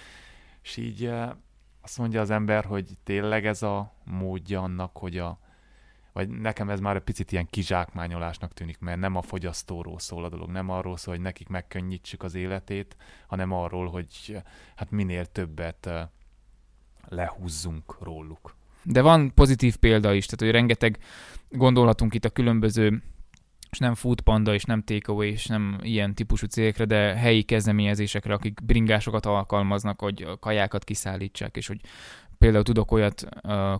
És 0.62 0.77
így 0.77 1.05
e, 1.05 1.37
azt 1.81 1.99
mondja 1.99 2.21
az 2.21 2.31
ember, 2.31 2.64
hogy 2.64 2.90
tényleg 3.05 3.47
ez 3.47 3.62
a 3.62 3.93
módja 4.05 4.62
annak, 4.62 4.97
hogy 4.97 5.19
a 5.19 5.38
vagy 6.14 6.29
nekem 6.29 6.71
ez 6.71 6.81
már 6.81 6.97
egy 6.97 7.03
picit 7.03 7.33
ilyen 7.33 7.47
kizsákmányolásnak 7.47 8.53
tűnik, 8.53 8.79
mert 8.79 8.99
nem 8.99 9.17
a 9.17 9.23
fogyasztóról 9.23 9.99
szól 9.99 10.25
a 10.25 10.29
dolog, 10.29 10.51
nem 10.51 10.69
arról 10.69 10.97
szól, 10.97 11.14
hogy 11.14 11.23
nekik 11.23 11.49
megkönnyítsük 11.49 12.23
az 12.23 12.35
életét, 12.35 12.97
hanem 13.27 13.53
arról, 13.53 13.88
hogy 13.88 14.43
hát 14.77 14.90
minél 14.90 15.27
többet 15.27 15.90
lehúzzunk 17.09 17.97
róluk. 18.01 18.55
De 18.83 19.03
van 19.03 19.35
pozitív 19.35 19.77
példa 19.77 20.12
is, 20.12 20.25
tehát 20.25 20.40
hogy 20.40 20.61
rengeteg 20.61 20.99
gondolhatunk 21.51 22.14
itt 22.14 22.25
a 22.25 22.31
különböző 22.31 23.03
és 23.71 23.81
nem 23.81 23.95
Food 23.95 24.21
Panda, 24.21 24.55
és 24.55 24.64
nem 24.64 24.83
Takeaway, 24.83 25.29
és 25.29 25.47
nem 25.47 25.79
ilyen 25.83 26.14
típusú 26.14 26.47
cégekre, 26.47 26.85
de 26.85 27.14
helyi 27.14 27.43
kezdeményezésekre, 27.43 28.35
akik 28.35 28.64
bringásokat 28.64 29.27
alkalmaznak, 29.27 30.01
hogy 30.01 30.27
kajákat 30.40 30.85
kiszállítsák, 30.85 31.57
és 31.57 31.67
hogy 31.67 31.81
például 32.38 32.64
tudok 32.64 32.93
olyat 32.93 33.29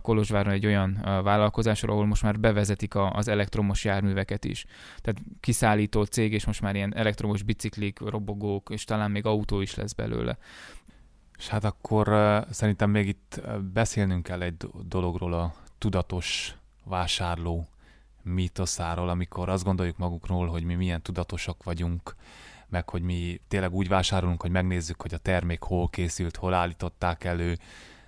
Kolozsváron 0.01 0.53
egy 0.53 0.65
olyan 0.65 0.99
vállalkozásról, 1.03 1.95
ahol 1.95 2.05
most 2.05 2.23
már 2.23 2.39
bevezetik 2.39 2.95
az 2.95 3.27
elektromos 3.27 3.83
járműveket 3.83 4.45
is. 4.45 4.65
Tehát 5.01 5.21
kiszállító 5.39 6.03
cég, 6.03 6.33
és 6.33 6.45
most 6.45 6.61
már 6.61 6.75
ilyen 6.75 6.95
elektromos 6.95 7.43
biciklik, 7.43 7.99
robogók, 7.99 8.69
és 8.71 8.83
talán 8.83 9.11
még 9.11 9.25
autó 9.25 9.61
is 9.61 9.75
lesz 9.75 9.93
belőle. 9.93 10.37
És 11.37 11.47
hát 11.47 11.63
akkor 11.63 12.07
szerintem 12.49 12.89
még 12.89 13.07
itt 13.07 13.41
beszélnünk 13.73 14.23
kell 14.23 14.41
egy 14.41 14.55
dologról, 14.87 15.33
a 15.33 15.53
tudatos 15.77 16.55
vásárló 16.83 17.67
mítoszáról, 18.21 19.09
amikor 19.09 19.49
azt 19.49 19.63
gondoljuk 19.63 19.97
magukról, 19.97 20.47
hogy 20.47 20.63
mi 20.63 20.75
milyen 20.75 21.01
tudatosak 21.01 21.63
vagyunk, 21.63 22.15
meg 22.67 22.89
hogy 22.89 23.01
mi 23.01 23.41
tényleg 23.47 23.73
úgy 23.73 23.87
vásárolunk, 23.87 24.41
hogy 24.41 24.51
megnézzük, 24.51 25.01
hogy 25.01 25.13
a 25.13 25.17
termék 25.17 25.61
hol 25.61 25.89
készült, 25.89 26.35
hol 26.35 26.53
állították 26.53 27.23
elő, 27.23 27.57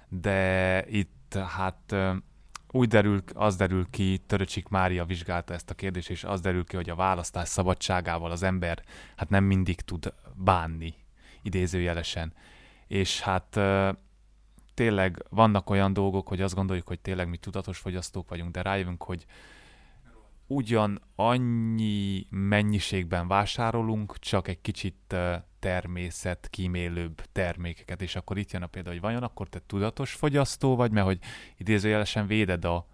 de 0.10 0.84
itt 0.88 1.38
hát 1.58 1.96
úgy 2.72 2.88
derül, 2.88 3.24
az 3.34 3.56
derül 3.56 3.90
ki, 3.90 4.18
Töröcsik 4.28 4.68
Mária 4.68 5.06
vizsgálta 5.06 5.54
ezt 5.54 5.70
a 5.70 5.74
kérdést, 5.74 6.10
és 6.10 6.24
az 6.24 6.42
derül 6.42 6.66
ki, 6.66 6.76
hogy 6.76 6.90
a 6.90 6.96
választás 6.96 7.48
szabadságával 7.48 8.32
az 8.32 8.44
ember 8.44 8.84
hát 9.16 9.30
nem 9.30 9.44
mindig 9.44 9.82
tud 9.82 10.14
bánni, 10.36 10.94
idézőjelesen 11.42 12.34
és 12.88 13.22
hát 13.22 13.60
tényleg 14.74 15.26
vannak 15.30 15.70
olyan 15.70 15.94
dolgok, 15.94 16.28
hogy 16.28 16.42
azt 16.42 16.56
gondoljuk, 16.56 16.88
hogy 16.88 17.00
tényleg 17.00 17.30
mi 17.30 17.38
tudatos 17.38 17.78
fogyasztók 17.78 18.30
vagyunk, 18.30 18.52
de 18.52 18.62
rájövünk, 18.62 19.04
hogy 19.04 19.26
ugyan 20.48 21.02
annyi 21.16 22.28
mennyiségben 22.30 23.28
vásárolunk, 23.28 24.20
csak 24.20 24.48
egy 24.48 24.62
kicsit 24.62 25.16
természet 25.60 26.48
kímélőbb 26.50 27.22
termékeket, 27.32 28.02
és 28.02 28.16
akkor 28.16 28.38
itt 28.38 28.52
jön 28.52 28.62
a 28.62 28.68
példa, 28.68 28.90
hogy 28.90 29.02
vajon 29.02 29.24
akkor 29.24 29.50
te 29.50 29.62
tudatos 29.66 30.14
fogyasztó 30.14 30.76
vagy, 30.76 30.92
mert 30.92 31.06
hogy 31.06 31.20
idézőjelesen 31.58 32.28
véded 32.28 32.66
a 32.66 32.88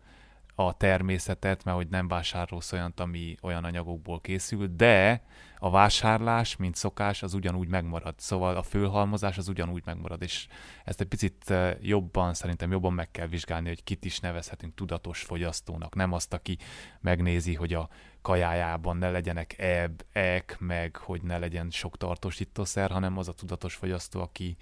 a 0.56 0.78
természetet, 0.78 1.64
mert 1.64 1.78
hogy 1.78 1.88
nem 1.88 2.08
vásárolsz 2.08 2.72
olyant, 2.72 3.00
ami 3.00 3.38
olyan 3.42 3.64
anyagokból 3.64 4.22
készül, 4.22 4.68
de 4.76 5.24
a 5.58 5.70
vásárlás, 5.70 6.56
mint 6.56 6.76
szokás, 6.76 7.24
az 7.24 7.34
ugyanúgy 7.34 7.68
megmarad. 7.68 8.14
Szóval 8.18 8.56
a 8.56 8.62
fölhalmozás 8.62 9.38
az 9.38 9.48
ugyanúgy 9.48 9.82
megmarad, 9.86 10.22
és 10.22 10.48
ezt 10.84 11.02
egy 11.02 11.08
picit 11.08 11.54
jobban, 11.82 12.34
szerintem 12.34 12.72
jobban 12.72 12.94
meg 12.94 13.12
kell 13.12 13.28
vizsgálni, 13.28 13.68
hogy 13.68 13.84
kit 13.84 14.06
is 14.06 14.20
nevezhetünk 14.20 14.76
tudatos 14.76 15.22
fogyasztónak. 15.22 15.96
Nem 15.96 16.12
azt, 16.12 16.34
aki 16.34 16.58
megnézi, 17.00 17.54
hogy 17.54 17.74
a 17.74 17.90
kajájában 18.22 18.98
ne 18.98 19.10
legyenek 19.10 19.58
ebb, 19.58 20.06
ek, 20.12 20.56
meg 20.60 20.96
hogy 20.96 21.22
ne 21.22 21.38
legyen 21.38 21.70
sok 21.70 21.98
tartósítószer, 21.98 22.92
hanem 22.92 23.18
az 23.18 23.28
a 23.28 23.34
tudatos 23.34 23.76
fogyasztó, 23.76 24.22
aki 24.22 24.58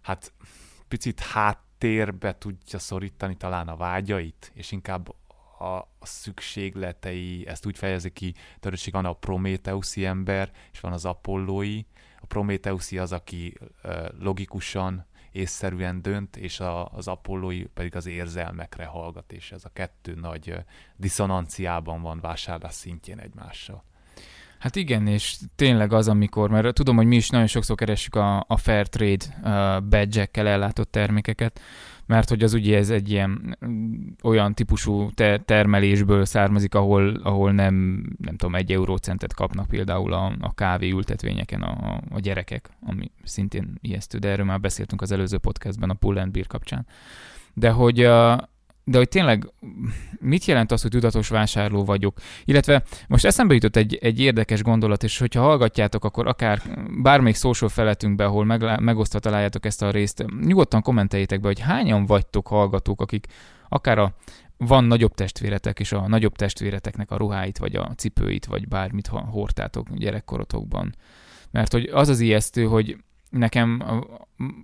hát 0.00 0.32
picit 0.88 1.20
hát 1.20 1.58
térbe 1.80 2.38
tudja 2.38 2.78
szorítani 2.78 3.36
talán 3.36 3.68
a 3.68 3.76
vágyait, 3.76 4.52
és 4.54 4.72
inkább 4.72 5.08
a, 5.58 5.88
szükségletei, 6.00 7.46
ezt 7.46 7.66
úgy 7.66 7.78
fejezi 7.78 8.10
ki, 8.10 8.34
törösség 8.60 8.92
van 8.92 9.04
a 9.04 9.12
prométeuszi 9.12 10.04
ember, 10.04 10.50
és 10.72 10.80
van 10.80 10.92
az 10.92 11.04
apollói. 11.04 11.82
A 12.20 12.26
prométeuszi 12.26 12.98
az, 12.98 13.12
aki 13.12 13.54
logikusan, 14.18 15.06
észszerűen 15.32 16.02
dönt, 16.02 16.36
és 16.36 16.60
a, 16.60 16.88
az 16.88 17.08
apollói 17.08 17.64
pedig 17.64 17.96
az 17.96 18.06
érzelmekre 18.06 18.84
hallgat, 18.84 19.32
és 19.32 19.52
ez 19.52 19.64
a 19.64 19.72
kettő 19.72 20.14
nagy 20.14 20.54
diszonanciában 20.96 22.02
van 22.02 22.20
vásárlás 22.20 22.74
szintjén 22.74 23.18
egymással. 23.18 23.84
Hát 24.60 24.76
igen, 24.76 25.06
és 25.06 25.38
tényleg 25.56 25.92
az, 25.92 26.08
amikor, 26.08 26.50
mert 26.50 26.74
tudom, 26.74 26.96
hogy 26.96 27.06
mi 27.06 27.16
is 27.16 27.28
nagyon 27.28 27.46
sokszor 27.46 27.76
keressük 27.76 28.14
a, 28.14 28.44
a 28.48 28.56
fair 28.56 28.88
trade 28.88 29.24
uh, 29.42 29.88
badge-ekkel 29.88 30.46
ellátott 30.46 30.90
termékeket, 30.90 31.60
mert 32.06 32.28
hogy 32.28 32.42
az 32.42 32.54
ugye 32.54 32.76
ez 32.76 32.90
egy 32.90 33.10
ilyen 33.10 33.56
mm, 33.66 33.92
olyan 34.22 34.54
típusú 34.54 35.10
te- 35.10 35.38
termelésből 35.38 36.24
származik, 36.24 36.74
ahol, 36.74 37.14
ahol 37.22 37.52
nem, 37.52 37.74
nem 38.18 38.36
tudom, 38.36 38.54
egy 38.54 38.72
eurócentet 38.72 39.34
kapnak 39.34 39.68
például 39.68 40.12
a, 40.12 40.32
a 40.40 40.54
kávé 40.54 40.90
ültetvényeken 40.90 41.62
a, 41.62 42.00
a 42.10 42.18
gyerekek, 42.18 42.70
ami 42.86 43.10
szintén 43.24 43.74
ijesztő, 43.80 44.18
de 44.18 44.28
erről 44.28 44.46
már 44.46 44.60
beszéltünk 44.60 45.02
az 45.02 45.12
előző 45.12 45.38
podcastben 45.38 45.90
a 45.90 45.94
Pull 45.94 46.18
and 46.18 46.32
Beer 46.32 46.46
kapcsán. 46.46 46.86
De 47.54 47.70
hogy 47.70 48.04
uh, 48.04 48.38
de 48.84 48.98
hogy 48.98 49.08
tényleg 49.08 49.52
mit 50.20 50.44
jelent 50.44 50.72
az, 50.72 50.82
hogy 50.82 50.90
tudatos 50.90 51.28
vásárló 51.28 51.84
vagyok? 51.84 52.18
Illetve 52.44 52.82
most 53.08 53.24
eszembe 53.24 53.54
jutott 53.54 53.76
egy, 53.76 53.98
egy 54.02 54.20
érdekes 54.20 54.62
gondolat, 54.62 55.02
és 55.02 55.18
hogyha 55.18 55.42
hallgatjátok, 55.42 56.04
akkor 56.04 56.26
akár 56.26 56.62
bármelyik 57.02 57.36
social 57.36 57.70
feletünkbe, 57.70 58.24
ahol 58.24 58.44
meg, 58.44 58.80
megosztva 58.80 59.18
találjátok 59.18 59.66
ezt 59.66 59.82
a 59.82 59.90
részt, 59.90 60.24
nyugodtan 60.40 60.82
kommenteljétek 60.82 61.40
be, 61.40 61.46
hogy 61.46 61.60
hányan 61.60 62.06
vagytok 62.06 62.46
hallgatók, 62.46 63.00
akik 63.00 63.26
akár 63.68 63.98
a 63.98 64.14
van 64.56 64.84
nagyobb 64.84 65.14
testvéretek, 65.14 65.80
és 65.80 65.92
a 65.92 66.08
nagyobb 66.08 66.36
testvéreteknek 66.36 67.10
a 67.10 67.16
ruháit, 67.16 67.58
vagy 67.58 67.76
a 67.76 67.92
cipőit, 67.96 68.46
vagy 68.46 68.68
bármit 68.68 69.06
hordtátok 69.06 69.86
gyerekkorotokban. 69.94 70.94
Mert 71.50 71.72
hogy 71.72 71.88
az 71.92 72.08
az 72.08 72.20
ijesztő, 72.20 72.64
hogy 72.64 72.96
nekem 73.30 73.82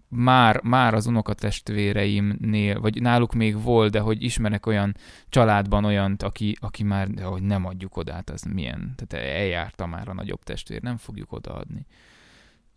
már, 0.08 0.62
már 0.62 0.94
az 0.94 1.06
unokatestvéreimnél, 1.06 2.80
vagy 2.80 3.02
náluk 3.02 3.34
még 3.34 3.62
volt, 3.62 3.90
de 3.90 4.00
hogy 4.00 4.22
ismerek 4.22 4.66
olyan 4.66 4.96
családban 5.28 5.84
olyant, 5.84 6.22
aki, 6.22 6.56
aki 6.60 6.82
már, 6.82 7.08
hogy 7.22 7.42
nem 7.42 7.64
adjuk 7.64 7.96
oda, 7.96 8.12
hát 8.12 8.30
az 8.30 8.42
milyen, 8.42 8.94
tehát 8.96 9.26
eljárta 9.26 9.86
már 9.86 10.08
a 10.08 10.14
nagyobb 10.14 10.42
testvér, 10.42 10.82
nem 10.82 10.96
fogjuk 10.96 11.32
odaadni. 11.32 11.86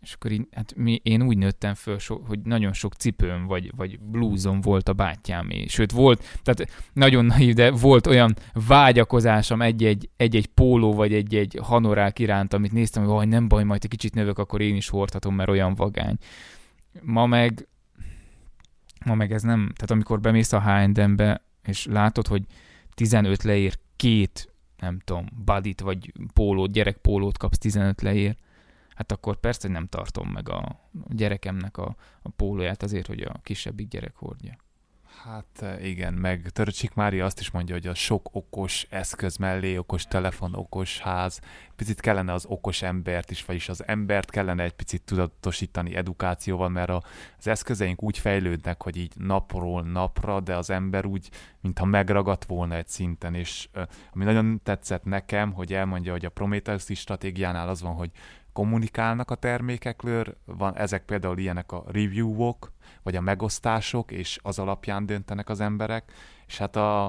És 0.00 0.12
akkor 0.12 0.30
így, 0.30 0.48
hát 0.50 0.74
mi, 0.76 1.00
én 1.02 1.22
úgy 1.22 1.38
nőttem 1.38 1.74
föl, 1.74 1.98
so, 1.98 2.18
hogy 2.26 2.40
nagyon 2.40 2.72
sok 2.72 2.94
cipőm 2.94 3.46
vagy, 3.46 3.72
vagy 3.76 4.00
blúzom 4.00 4.60
volt 4.60 4.88
a 4.88 4.92
bátyámé. 4.92 5.66
Sőt, 5.66 5.92
volt, 5.92 6.38
tehát 6.42 6.90
nagyon 6.92 7.24
naív, 7.24 7.54
de 7.54 7.70
volt 7.70 8.06
olyan 8.06 8.34
vágyakozásom 8.66 9.62
egy-egy, 9.62 10.10
egy-egy 10.16 10.46
póló 10.46 10.92
vagy 10.94 11.14
egy-egy 11.14 11.58
hanorák 11.62 12.18
iránt, 12.18 12.52
amit 12.52 12.72
néztem, 12.72 13.04
hogy 13.04 13.28
nem 13.28 13.48
baj, 13.48 13.64
majd 13.64 13.80
egy 13.84 13.90
kicsit 13.90 14.14
növök, 14.14 14.38
akkor 14.38 14.60
én 14.60 14.76
is 14.76 14.88
hordhatom, 14.88 15.34
mert 15.34 15.48
olyan 15.50 15.74
vagány. 15.74 16.16
Ma 17.02 17.26
meg, 17.26 17.68
ma 19.04 19.14
meg 19.14 19.32
ez 19.32 19.42
nem, 19.42 19.70
tehát 19.74 19.90
amikor 19.90 20.20
bemész 20.20 20.52
a 20.52 20.60
H&M-be, 20.60 21.42
és 21.62 21.86
látod, 21.86 22.26
hogy 22.26 22.42
15 22.94 23.42
leér 23.42 23.78
két, 23.96 24.52
nem 24.78 24.98
tudom, 25.04 25.26
badit 25.44 25.80
vagy 25.80 26.12
pólót, 26.34 26.72
gyerekpólót 26.72 27.38
kapsz 27.38 27.58
15 27.58 28.02
leér, 28.02 28.36
hát 29.00 29.12
akkor 29.12 29.36
persze, 29.36 29.60
hogy 29.62 29.70
nem 29.70 29.86
tartom 29.86 30.28
meg 30.28 30.48
a 30.48 30.80
gyerekemnek 31.08 31.76
a, 31.76 31.96
a 32.22 32.28
pólóját 32.28 32.82
azért, 32.82 33.06
hogy 33.06 33.20
a 33.20 33.40
kisebbik 33.42 33.88
gyerek 33.88 34.16
hordja. 34.16 34.56
Hát 35.24 35.62
eh, 35.62 35.86
igen, 35.88 36.14
meg 36.14 36.48
Töröcsik 36.48 36.94
Mária 36.94 37.24
azt 37.24 37.40
is 37.40 37.50
mondja, 37.50 37.74
hogy 37.74 37.86
a 37.86 37.94
sok 37.94 38.28
okos 38.32 38.86
eszköz 38.90 39.36
mellé, 39.36 39.76
okos 39.76 40.04
telefon, 40.04 40.54
okos 40.54 40.98
ház, 40.98 41.40
picit 41.76 42.00
kellene 42.00 42.32
az 42.32 42.44
okos 42.44 42.82
embert 42.82 43.30
is, 43.30 43.44
vagyis 43.44 43.68
az 43.68 43.86
embert 43.86 44.30
kellene 44.30 44.62
egy 44.62 44.72
picit 44.72 45.02
tudatosítani 45.02 45.94
edukációval, 45.94 46.68
mert 46.68 46.90
az 46.90 47.46
eszközeink 47.46 48.02
úgy 48.02 48.18
fejlődnek, 48.18 48.82
hogy 48.82 48.96
így 48.96 49.12
napról 49.16 49.82
napra, 49.82 50.40
de 50.40 50.56
az 50.56 50.70
ember 50.70 51.04
úgy, 51.04 51.30
mintha 51.60 51.84
megragadt 51.84 52.44
volna 52.44 52.74
egy 52.74 52.88
szinten, 52.88 53.34
és 53.34 53.68
eh, 53.72 53.86
ami 54.12 54.24
nagyon 54.24 54.60
tetszett 54.62 55.04
nekem, 55.04 55.52
hogy 55.52 55.72
elmondja, 55.72 56.12
hogy 56.12 56.24
a 56.24 56.30
Prometheus 56.30 56.84
stratégiánál 56.94 57.68
az 57.68 57.80
van, 57.80 57.94
hogy 57.94 58.10
kommunikálnak 58.52 59.30
a 59.30 59.34
termékekről, 59.34 60.36
van 60.44 60.76
ezek 60.76 61.04
például 61.04 61.38
ilyenek 61.38 61.72
a 61.72 61.84
review-ok, 61.86 62.72
vagy 63.02 63.16
a 63.16 63.20
megosztások, 63.20 64.10
és 64.10 64.38
az 64.42 64.58
alapján 64.58 65.06
döntenek 65.06 65.48
az 65.48 65.60
emberek, 65.60 66.12
és 66.46 66.58
hát 66.58 66.76
a, 66.76 67.06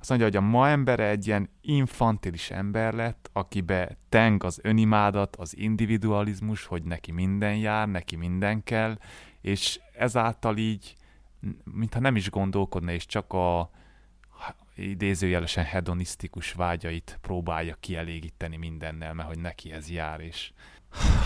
azt 0.00 0.08
mondja, 0.08 0.26
hogy 0.26 0.36
a 0.36 0.40
ma 0.40 0.68
embere 0.68 1.08
egy 1.08 1.26
ilyen 1.26 1.48
infantilis 1.60 2.50
ember 2.50 2.94
lett, 2.94 3.30
akibe 3.32 3.96
teng 4.08 4.44
az 4.44 4.58
önimádat, 4.62 5.36
az 5.36 5.56
individualizmus, 5.56 6.64
hogy 6.64 6.82
neki 6.82 7.12
minden 7.12 7.56
jár, 7.56 7.88
neki 7.88 8.16
minden 8.16 8.62
kell, 8.62 8.98
és 9.40 9.80
ezáltal 9.92 10.56
így, 10.56 10.96
mintha 11.64 12.00
nem 12.00 12.16
is 12.16 12.30
gondolkodna, 12.30 12.90
és 12.90 13.06
csak 13.06 13.32
a 13.32 13.70
idézőjelesen 14.76 15.64
hedonisztikus 15.64 16.52
vágyait 16.52 17.18
próbálja 17.20 17.76
kielégíteni 17.80 18.56
mindennel, 18.56 19.14
mert 19.14 19.28
hogy 19.28 19.38
neki 19.38 19.72
ez 19.72 19.90
jár, 19.90 20.20
és 20.20 20.52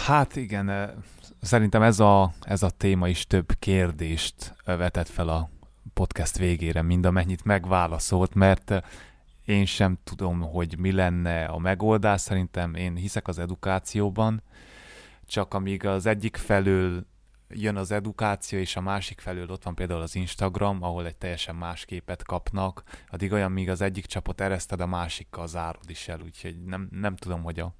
Hát 0.06 0.36
igen, 0.36 0.94
szerintem 1.40 1.82
ez 1.82 2.00
a, 2.00 2.32
ez 2.40 2.62
a 2.62 2.70
téma 2.70 3.08
is 3.08 3.26
több 3.26 3.52
kérdést 3.58 4.54
vetett 4.64 5.08
fel 5.08 5.28
a 5.28 5.50
podcast 5.94 6.38
végére, 6.38 6.82
mind 6.82 7.06
amennyit 7.06 7.44
megválaszolt, 7.44 8.34
mert 8.34 8.84
én 9.44 9.64
sem 9.64 9.98
tudom, 10.04 10.40
hogy 10.40 10.78
mi 10.78 10.92
lenne 10.92 11.44
a 11.44 11.58
megoldás. 11.58 12.20
Szerintem 12.20 12.74
én 12.74 12.96
hiszek 12.96 13.28
az 13.28 13.38
edukációban, 13.38 14.42
csak 15.26 15.54
amíg 15.54 15.86
az 15.86 16.06
egyik 16.06 16.36
felől 16.36 17.06
jön 17.48 17.76
az 17.76 17.90
edukáció, 17.90 18.58
és 18.58 18.76
a 18.76 18.80
másik 18.80 19.20
felől 19.20 19.50
ott 19.50 19.62
van 19.62 19.74
például 19.74 20.00
az 20.00 20.14
Instagram, 20.14 20.82
ahol 20.82 21.06
egy 21.06 21.16
teljesen 21.16 21.54
más 21.54 21.84
képet 21.84 22.22
kapnak, 22.22 22.82
addig 23.10 23.32
olyan, 23.32 23.52
míg 23.52 23.70
az 23.70 23.80
egyik 23.80 24.06
csapot 24.06 24.40
ereszted, 24.40 24.80
a 24.80 24.86
másikkal 24.86 25.46
zárod 25.46 25.90
is 25.90 26.08
el, 26.08 26.20
úgyhogy 26.20 26.64
nem, 26.64 26.88
nem 26.90 27.16
tudom, 27.16 27.42
hogy 27.42 27.60
a 27.60 27.74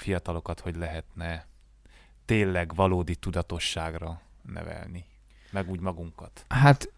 fiatalokat 0.00 0.60
hogy 0.60 0.76
lehetne 0.76 1.46
tényleg 2.24 2.74
valódi 2.74 3.16
tudatosságra 3.16 4.20
nevelni, 4.42 5.04
meg 5.50 5.70
úgy 5.70 5.80
magunkat. 5.80 6.44
Hát 6.48 6.92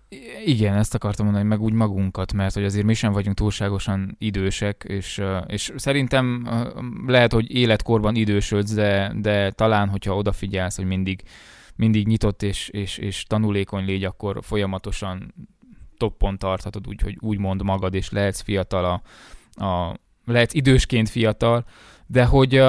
igen, 0.44 0.76
ezt 0.76 0.94
akartam 0.94 1.24
mondani, 1.24 1.48
meg 1.48 1.61
úgy 1.61 1.72
magunkat, 1.72 2.32
mert 2.32 2.55
hogy 2.55 2.64
azért 2.64 2.86
mi 2.86 2.94
sem 2.94 3.12
vagyunk 3.12 3.36
túlságosan 3.36 4.16
idősek, 4.18 4.84
és, 4.88 5.22
és 5.46 5.72
szerintem 5.76 6.48
lehet, 7.07 7.32
hogy 7.32 7.55
életkorban 7.55 8.14
idősödsz, 8.14 8.74
de, 8.74 9.12
de 9.16 9.50
talán, 9.50 9.88
hogyha 9.88 10.16
odafigyelsz, 10.16 10.76
hogy 10.76 10.84
mindig, 10.84 11.22
mindig 11.76 12.07
nyitott 12.07 12.42
és, 12.42 12.68
és, 12.68 12.98
és 12.98 13.24
tanulékony 13.24 13.84
légy, 13.84 14.05
akkor 14.05 14.38
folyamatosan 14.42 15.34
toppon 15.96 16.38
tarthatod, 16.38 16.88
úgyhogy 16.88 17.16
úgymond 17.20 17.62
magad, 17.62 17.94
és 17.94 18.11
lehetsz 18.11 18.40
fiatal 18.40 18.84
a, 18.84 19.03
a 19.64 19.98
lehetsz 20.24 20.55
idősként 20.55 21.09
fiatal, 21.09 21.64
de 22.07 22.24
hogy 22.24 22.62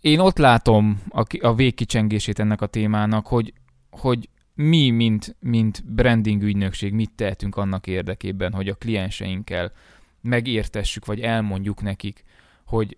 én 0.00 0.18
ott 0.18 0.38
látom 0.38 1.02
a, 1.08 1.38
a 1.40 1.54
végkicsengését 1.54 2.38
ennek 2.38 2.60
a 2.60 2.66
témának, 2.66 3.26
hogy, 3.26 3.52
hogy 3.90 4.28
mi, 4.54 4.90
mint, 4.90 5.36
mint 5.40 5.82
branding 5.94 6.42
ügynökség, 6.42 6.92
mit 6.92 7.10
tehetünk 7.14 7.56
annak 7.56 7.86
érdekében, 7.86 8.52
hogy 8.52 8.68
a 8.68 8.74
klienseinkkel 8.74 9.72
megértessük, 10.20 11.04
vagy 11.04 11.20
elmondjuk 11.20 11.82
nekik, 11.82 12.24
hogy 12.64 12.96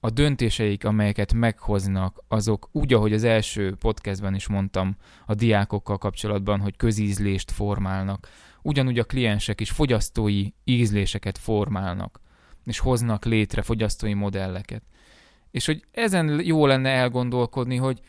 a 0.00 0.10
döntéseik, 0.10 0.84
amelyeket 0.84 1.32
meghoznak, 1.32 2.24
azok 2.28 2.68
úgy, 2.72 2.94
ahogy 2.94 3.12
az 3.12 3.24
első 3.24 3.74
podcastben 3.74 4.34
is 4.34 4.48
mondtam 4.48 4.96
a 5.26 5.34
diákokkal 5.34 5.98
kapcsolatban, 5.98 6.60
hogy 6.60 6.76
közízlést 6.76 7.50
formálnak, 7.50 8.28
ugyanúgy 8.62 8.98
a 8.98 9.04
kliensek 9.04 9.60
is 9.60 9.70
fogyasztói 9.70 10.48
ízléseket 10.64 11.38
formálnak, 11.38 12.20
és 12.64 12.78
hoznak 12.78 13.24
létre 13.24 13.62
fogyasztói 13.62 14.14
modelleket. 14.14 14.82
És 15.50 15.66
hogy 15.66 15.84
ezen 15.90 16.40
jó 16.44 16.66
lenne 16.66 16.90
elgondolkodni, 16.90 17.76
hogy, 17.76 18.00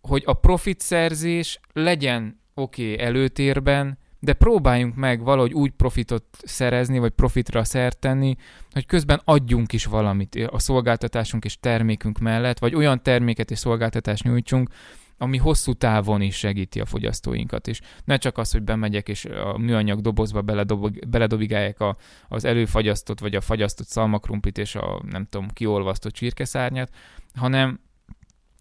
hogy 0.00 0.22
a 0.26 0.32
profit 0.32 0.80
szerzés 0.80 1.60
legyen 1.72 2.40
oké 2.54 2.92
okay, 2.92 3.06
előtérben, 3.06 3.98
de 4.18 4.32
próbáljunk 4.32 4.94
meg 4.94 5.22
valahogy 5.22 5.52
úgy 5.52 5.70
profitot 5.70 6.24
szerezni, 6.42 6.98
vagy 6.98 7.10
profitra 7.10 7.64
szert 7.64 7.98
tenni, 7.98 8.36
hogy 8.70 8.86
közben 8.86 9.20
adjunk 9.24 9.72
is 9.72 9.84
valamit 9.84 10.48
a 10.50 10.58
szolgáltatásunk 10.58 11.44
és 11.44 11.60
termékünk 11.60 12.18
mellett, 12.18 12.58
vagy 12.58 12.74
olyan 12.74 13.02
terméket 13.02 13.50
és 13.50 13.58
szolgáltatást 13.58 14.24
nyújtsunk, 14.24 14.68
ami 15.22 15.36
hosszú 15.36 15.72
távon 15.72 16.20
is 16.20 16.36
segíti 16.36 16.80
a 16.80 16.84
fogyasztóinkat, 16.84 17.68
és 17.68 17.80
ne 18.04 18.16
csak 18.16 18.38
az, 18.38 18.52
hogy 18.52 18.62
bemegyek 18.62 19.08
és 19.08 19.24
a 19.24 19.58
műanyag 19.58 20.00
dobozba 20.00 20.42
beledobog, 20.42 21.08
beledobigálják 21.08 21.80
a, 21.80 21.96
az 22.28 22.44
előfagyasztott 22.44 23.20
vagy 23.20 23.34
a 23.34 23.40
fagyasztott 23.40 23.86
szalmakrumplit 23.86 24.58
és 24.58 24.74
a 24.74 25.02
nem 25.10 25.26
tudom, 25.30 25.48
kiolvasztott 25.48 26.12
csirkeszárnyat, 26.12 26.94
hanem, 27.34 27.80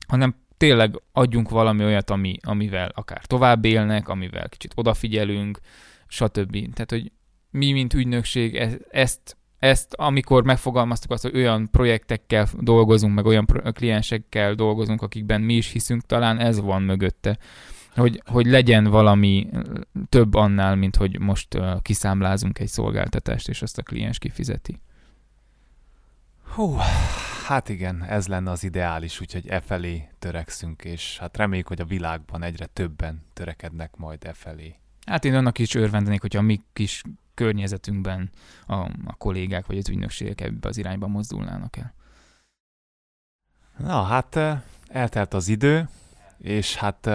hanem 0.07 0.35
tényleg 0.57 1.01
adjunk 1.11 1.49
valami 1.49 1.83
olyat, 1.83 2.09
ami, 2.09 2.37
amivel 2.41 2.91
akár 2.95 3.25
tovább 3.25 3.65
élnek, 3.65 4.07
amivel 4.07 4.49
kicsit 4.49 4.73
odafigyelünk, 4.75 5.59
stb. 6.07 6.51
Tehát, 6.73 6.91
hogy 6.91 7.11
mi, 7.51 7.71
mint 7.71 7.93
ügynökség 7.93 8.55
e, 8.55 8.77
ezt 8.89 9.37
ezt, 9.59 9.93
amikor 9.93 10.43
megfogalmaztuk 10.43 11.11
azt, 11.11 11.23
hogy 11.23 11.35
olyan 11.35 11.69
projektekkel 11.71 12.47
dolgozunk, 12.59 13.15
meg 13.15 13.25
olyan 13.25 13.45
kliensekkel 13.73 14.53
dolgozunk, 14.53 15.01
akikben 15.01 15.41
mi 15.41 15.53
is 15.53 15.71
hiszünk, 15.71 16.05
talán 16.05 16.39
ez 16.39 16.59
van 16.59 16.81
mögötte. 16.81 17.37
Hogy, 17.95 18.21
hogy 18.25 18.45
legyen 18.45 18.83
valami 18.83 19.49
több 20.09 20.33
annál, 20.33 20.75
mint 20.75 20.95
hogy 20.95 21.19
most 21.19 21.53
uh, 21.53 21.81
kiszámlázunk 21.81 22.59
egy 22.59 22.67
szolgáltatást, 22.67 23.49
és 23.49 23.61
azt 23.61 23.77
a 23.77 23.83
kliens 23.83 24.17
kifizeti. 24.17 24.79
Hú, 26.53 26.75
hát 27.45 27.69
igen, 27.69 28.03
ez 28.03 28.27
lenne 28.27 28.51
az 28.51 28.63
ideális, 28.63 29.21
úgyhogy 29.21 29.47
e 29.47 29.59
felé 29.59 30.07
törekszünk, 30.19 30.83
és 30.83 31.17
hát 31.19 31.37
reméljük, 31.37 31.67
hogy 31.67 31.81
a 31.81 31.85
világban 31.85 32.43
egyre 32.43 32.65
többen 32.65 33.21
törekednek 33.33 33.95
majd 33.95 34.23
e 34.23 34.33
felé. 34.33 34.75
Hát 35.05 35.25
én 35.25 35.35
annak 35.35 35.59
is 35.59 35.75
örvendenék, 35.75 36.21
hogyha 36.21 36.39
a 36.39 36.43
mi 36.43 36.59
kis 36.73 37.03
környezetünkben 37.39 38.29
a, 38.65 38.75
a 39.05 39.15
kollégák 39.17 39.65
vagy 39.65 39.77
az 39.77 39.89
ügynökségek 39.89 40.41
ebbe 40.41 40.67
az 40.67 40.77
irányba 40.77 41.07
mozdulnának 41.07 41.77
el. 41.77 41.93
Na, 43.77 44.03
hát 44.03 44.39
eltelt 44.87 45.33
az 45.33 45.47
idő, 45.47 45.89
és 46.41 46.75
hát 46.75 47.05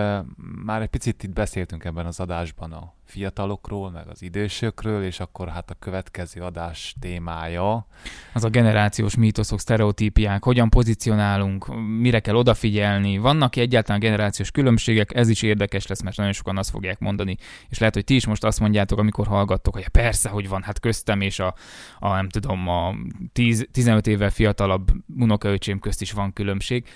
már 0.65 0.83
egy 0.83 0.89
picit 0.89 1.23
itt 1.23 1.33
beszéltünk 1.33 1.85
ebben 1.85 2.07
az 2.07 2.21
adásban 2.21 2.73
a 2.73 2.93
fiatalokról, 3.05 3.91
meg 3.91 4.09
az 4.09 4.23
idősökről, 4.23 5.05
és 5.05 5.21
akkor 5.21 5.49
hát 5.49 5.71
a 5.71 5.75
következő 5.79 6.41
adás 6.41 6.95
témája. 7.01 7.87
Az 8.33 8.45
a 8.45 8.49
generációs 8.49 9.15
mítoszok, 9.17 9.61
sztereotípiák, 9.61 10.45
hogyan 10.45 10.71
pozícionálunk, 10.71 11.83
mire 11.99 12.21
kell 12.21 12.35
odafigyelni, 12.35 13.19
vannak 13.19 13.57
egyáltalán 13.57 14.01
generációs 14.01 14.51
különbségek, 14.51 15.15
ez 15.15 15.29
is 15.29 15.43
érdekes 15.43 15.87
lesz, 15.87 16.03
mert 16.03 16.17
nagyon 16.17 16.33
sokan 16.33 16.59
azt 16.59 16.71
fogják 16.71 16.99
mondani, 16.99 17.37
és 17.69 17.79
lehet, 17.79 17.95
hogy 17.95 18.05
ti 18.05 18.15
is 18.15 18.27
most 18.27 18.45
azt 18.45 18.61
mondjátok, 18.61 18.99
amikor 18.99 19.27
hallgattok, 19.27 19.75
hogy 19.75 19.89
persze, 19.89 20.29
hogy 20.29 20.49
van, 20.49 20.63
hát 20.63 20.81
köztem 20.81 21.21
és 21.21 21.39
a, 21.39 21.55
a 21.99 22.15
nem 22.15 22.29
tudom, 22.29 22.69
a 22.69 22.95
10, 23.33 23.67
15 23.73 24.07
évvel 24.07 24.31
fiatalabb 24.31 24.91
unokaöcsém 25.17 25.79
közt 25.79 26.01
is 26.01 26.13
van 26.13 26.33
különbség 26.33 26.87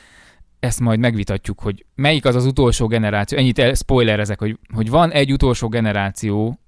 ezt 0.61 0.81
majd 0.81 0.99
megvitatjuk, 0.99 1.61
hogy 1.61 1.85
melyik 1.95 2.25
az 2.25 2.35
az 2.35 2.47
utolsó 2.47 2.87
generáció, 2.87 3.39
ennyit 3.39 3.59
el, 3.59 3.75
spoilerezek, 3.75 4.39
hogy, 4.39 4.59
hogy 4.75 4.91
van 4.91 5.13
egy 5.13 5.33
utolsó 5.33 5.69
generáció, 5.69 6.59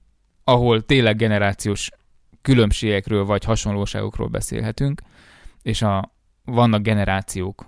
ahol 0.44 0.84
tényleg 0.84 1.16
generációs 1.16 1.90
különbségekről 2.42 3.24
vagy 3.24 3.44
hasonlóságokról 3.44 4.28
beszélhetünk, 4.28 5.02
és 5.62 5.82
a, 5.82 6.12
vannak 6.44 6.82
generációk, 6.82 7.66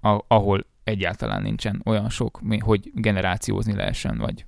a, 0.00 0.18
ahol 0.28 0.66
egyáltalán 0.84 1.42
nincsen 1.42 1.80
olyan 1.84 2.10
sok, 2.10 2.40
hogy 2.60 2.90
generációzni 2.94 3.74
lehessen, 3.74 4.18
vagy, 4.18 4.46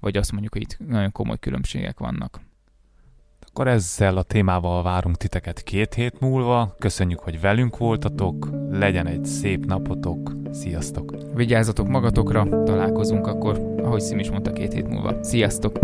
vagy 0.00 0.16
azt 0.16 0.32
mondjuk, 0.32 0.52
hogy 0.52 0.62
itt 0.62 0.78
nagyon 0.78 1.12
komoly 1.12 1.38
különbségek 1.38 1.98
vannak. 1.98 2.40
Akkor 3.58 3.70
ezzel 3.70 4.16
a 4.16 4.22
témával 4.22 4.82
várunk 4.82 5.16
titeket 5.16 5.62
két 5.62 5.94
hét 5.94 6.20
múlva. 6.20 6.74
Köszönjük, 6.78 7.18
hogy 7.18 7.40
velünk 7.40 7.76
voltatok. 7.76 8.48
Legyen 8.70 9.06
egy 9.06 9.24
szép 9.24 9.64
napotok. 9.66 10.32
Sziasztok! 10.52 11.14
Vigyázzatok 11.34 11.88
magatokra, 11.88 12.62
találkozunk 12.64 13.26
akkor, 13.26 13.74
ahogy 13.82 14.00
Szim 14.00 14.18
is 14.18 14.30
mondta, 14.30 14.52
két 14.52 14.72
hét 14.72 14.88
múlva. 14.88 15.22
Sziasztok! 15.22 15.78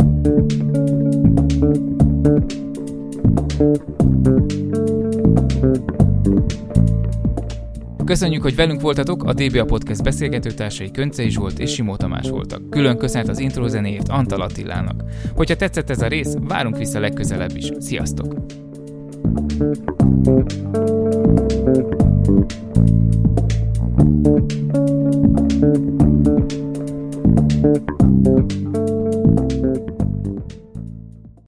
Köszönjük, 8.05 8.42
hogy 8.42 8.55
velünk 8.55 8.80
voltatok, 8.80 9.24
a 9.24 9.32
DBA 9.32 9.64
Podcast 9.64 10.03
beszélgetőtársai 10.03 10.90
Könce 10.90 11.28
Zsolt 11.28 11.59
és 11.59 11.72
Simó 11.72 11.96
Tamás 11.96 12.28
voltak. 12.28 12.70
Külön 12.70 12.96
köszönet 12.96 13.28
az 13.28 13.38
intro 13.38 13.62
introzenéért 13.62 14.09
Antal 14.09 14.40
Attilának. 14.40 15.05
Hogyha 15.34 15.57
tetszett 15.57 15.90
ez 15.90 16.03
a 16.03 16.07
rész, 16.07 16.36
várunk 16.40 16.76
vissza 16.76 17.00
legközelebb 17.00 17.57
is. 17.57 17.70
Sziasztok! 17.78 18.34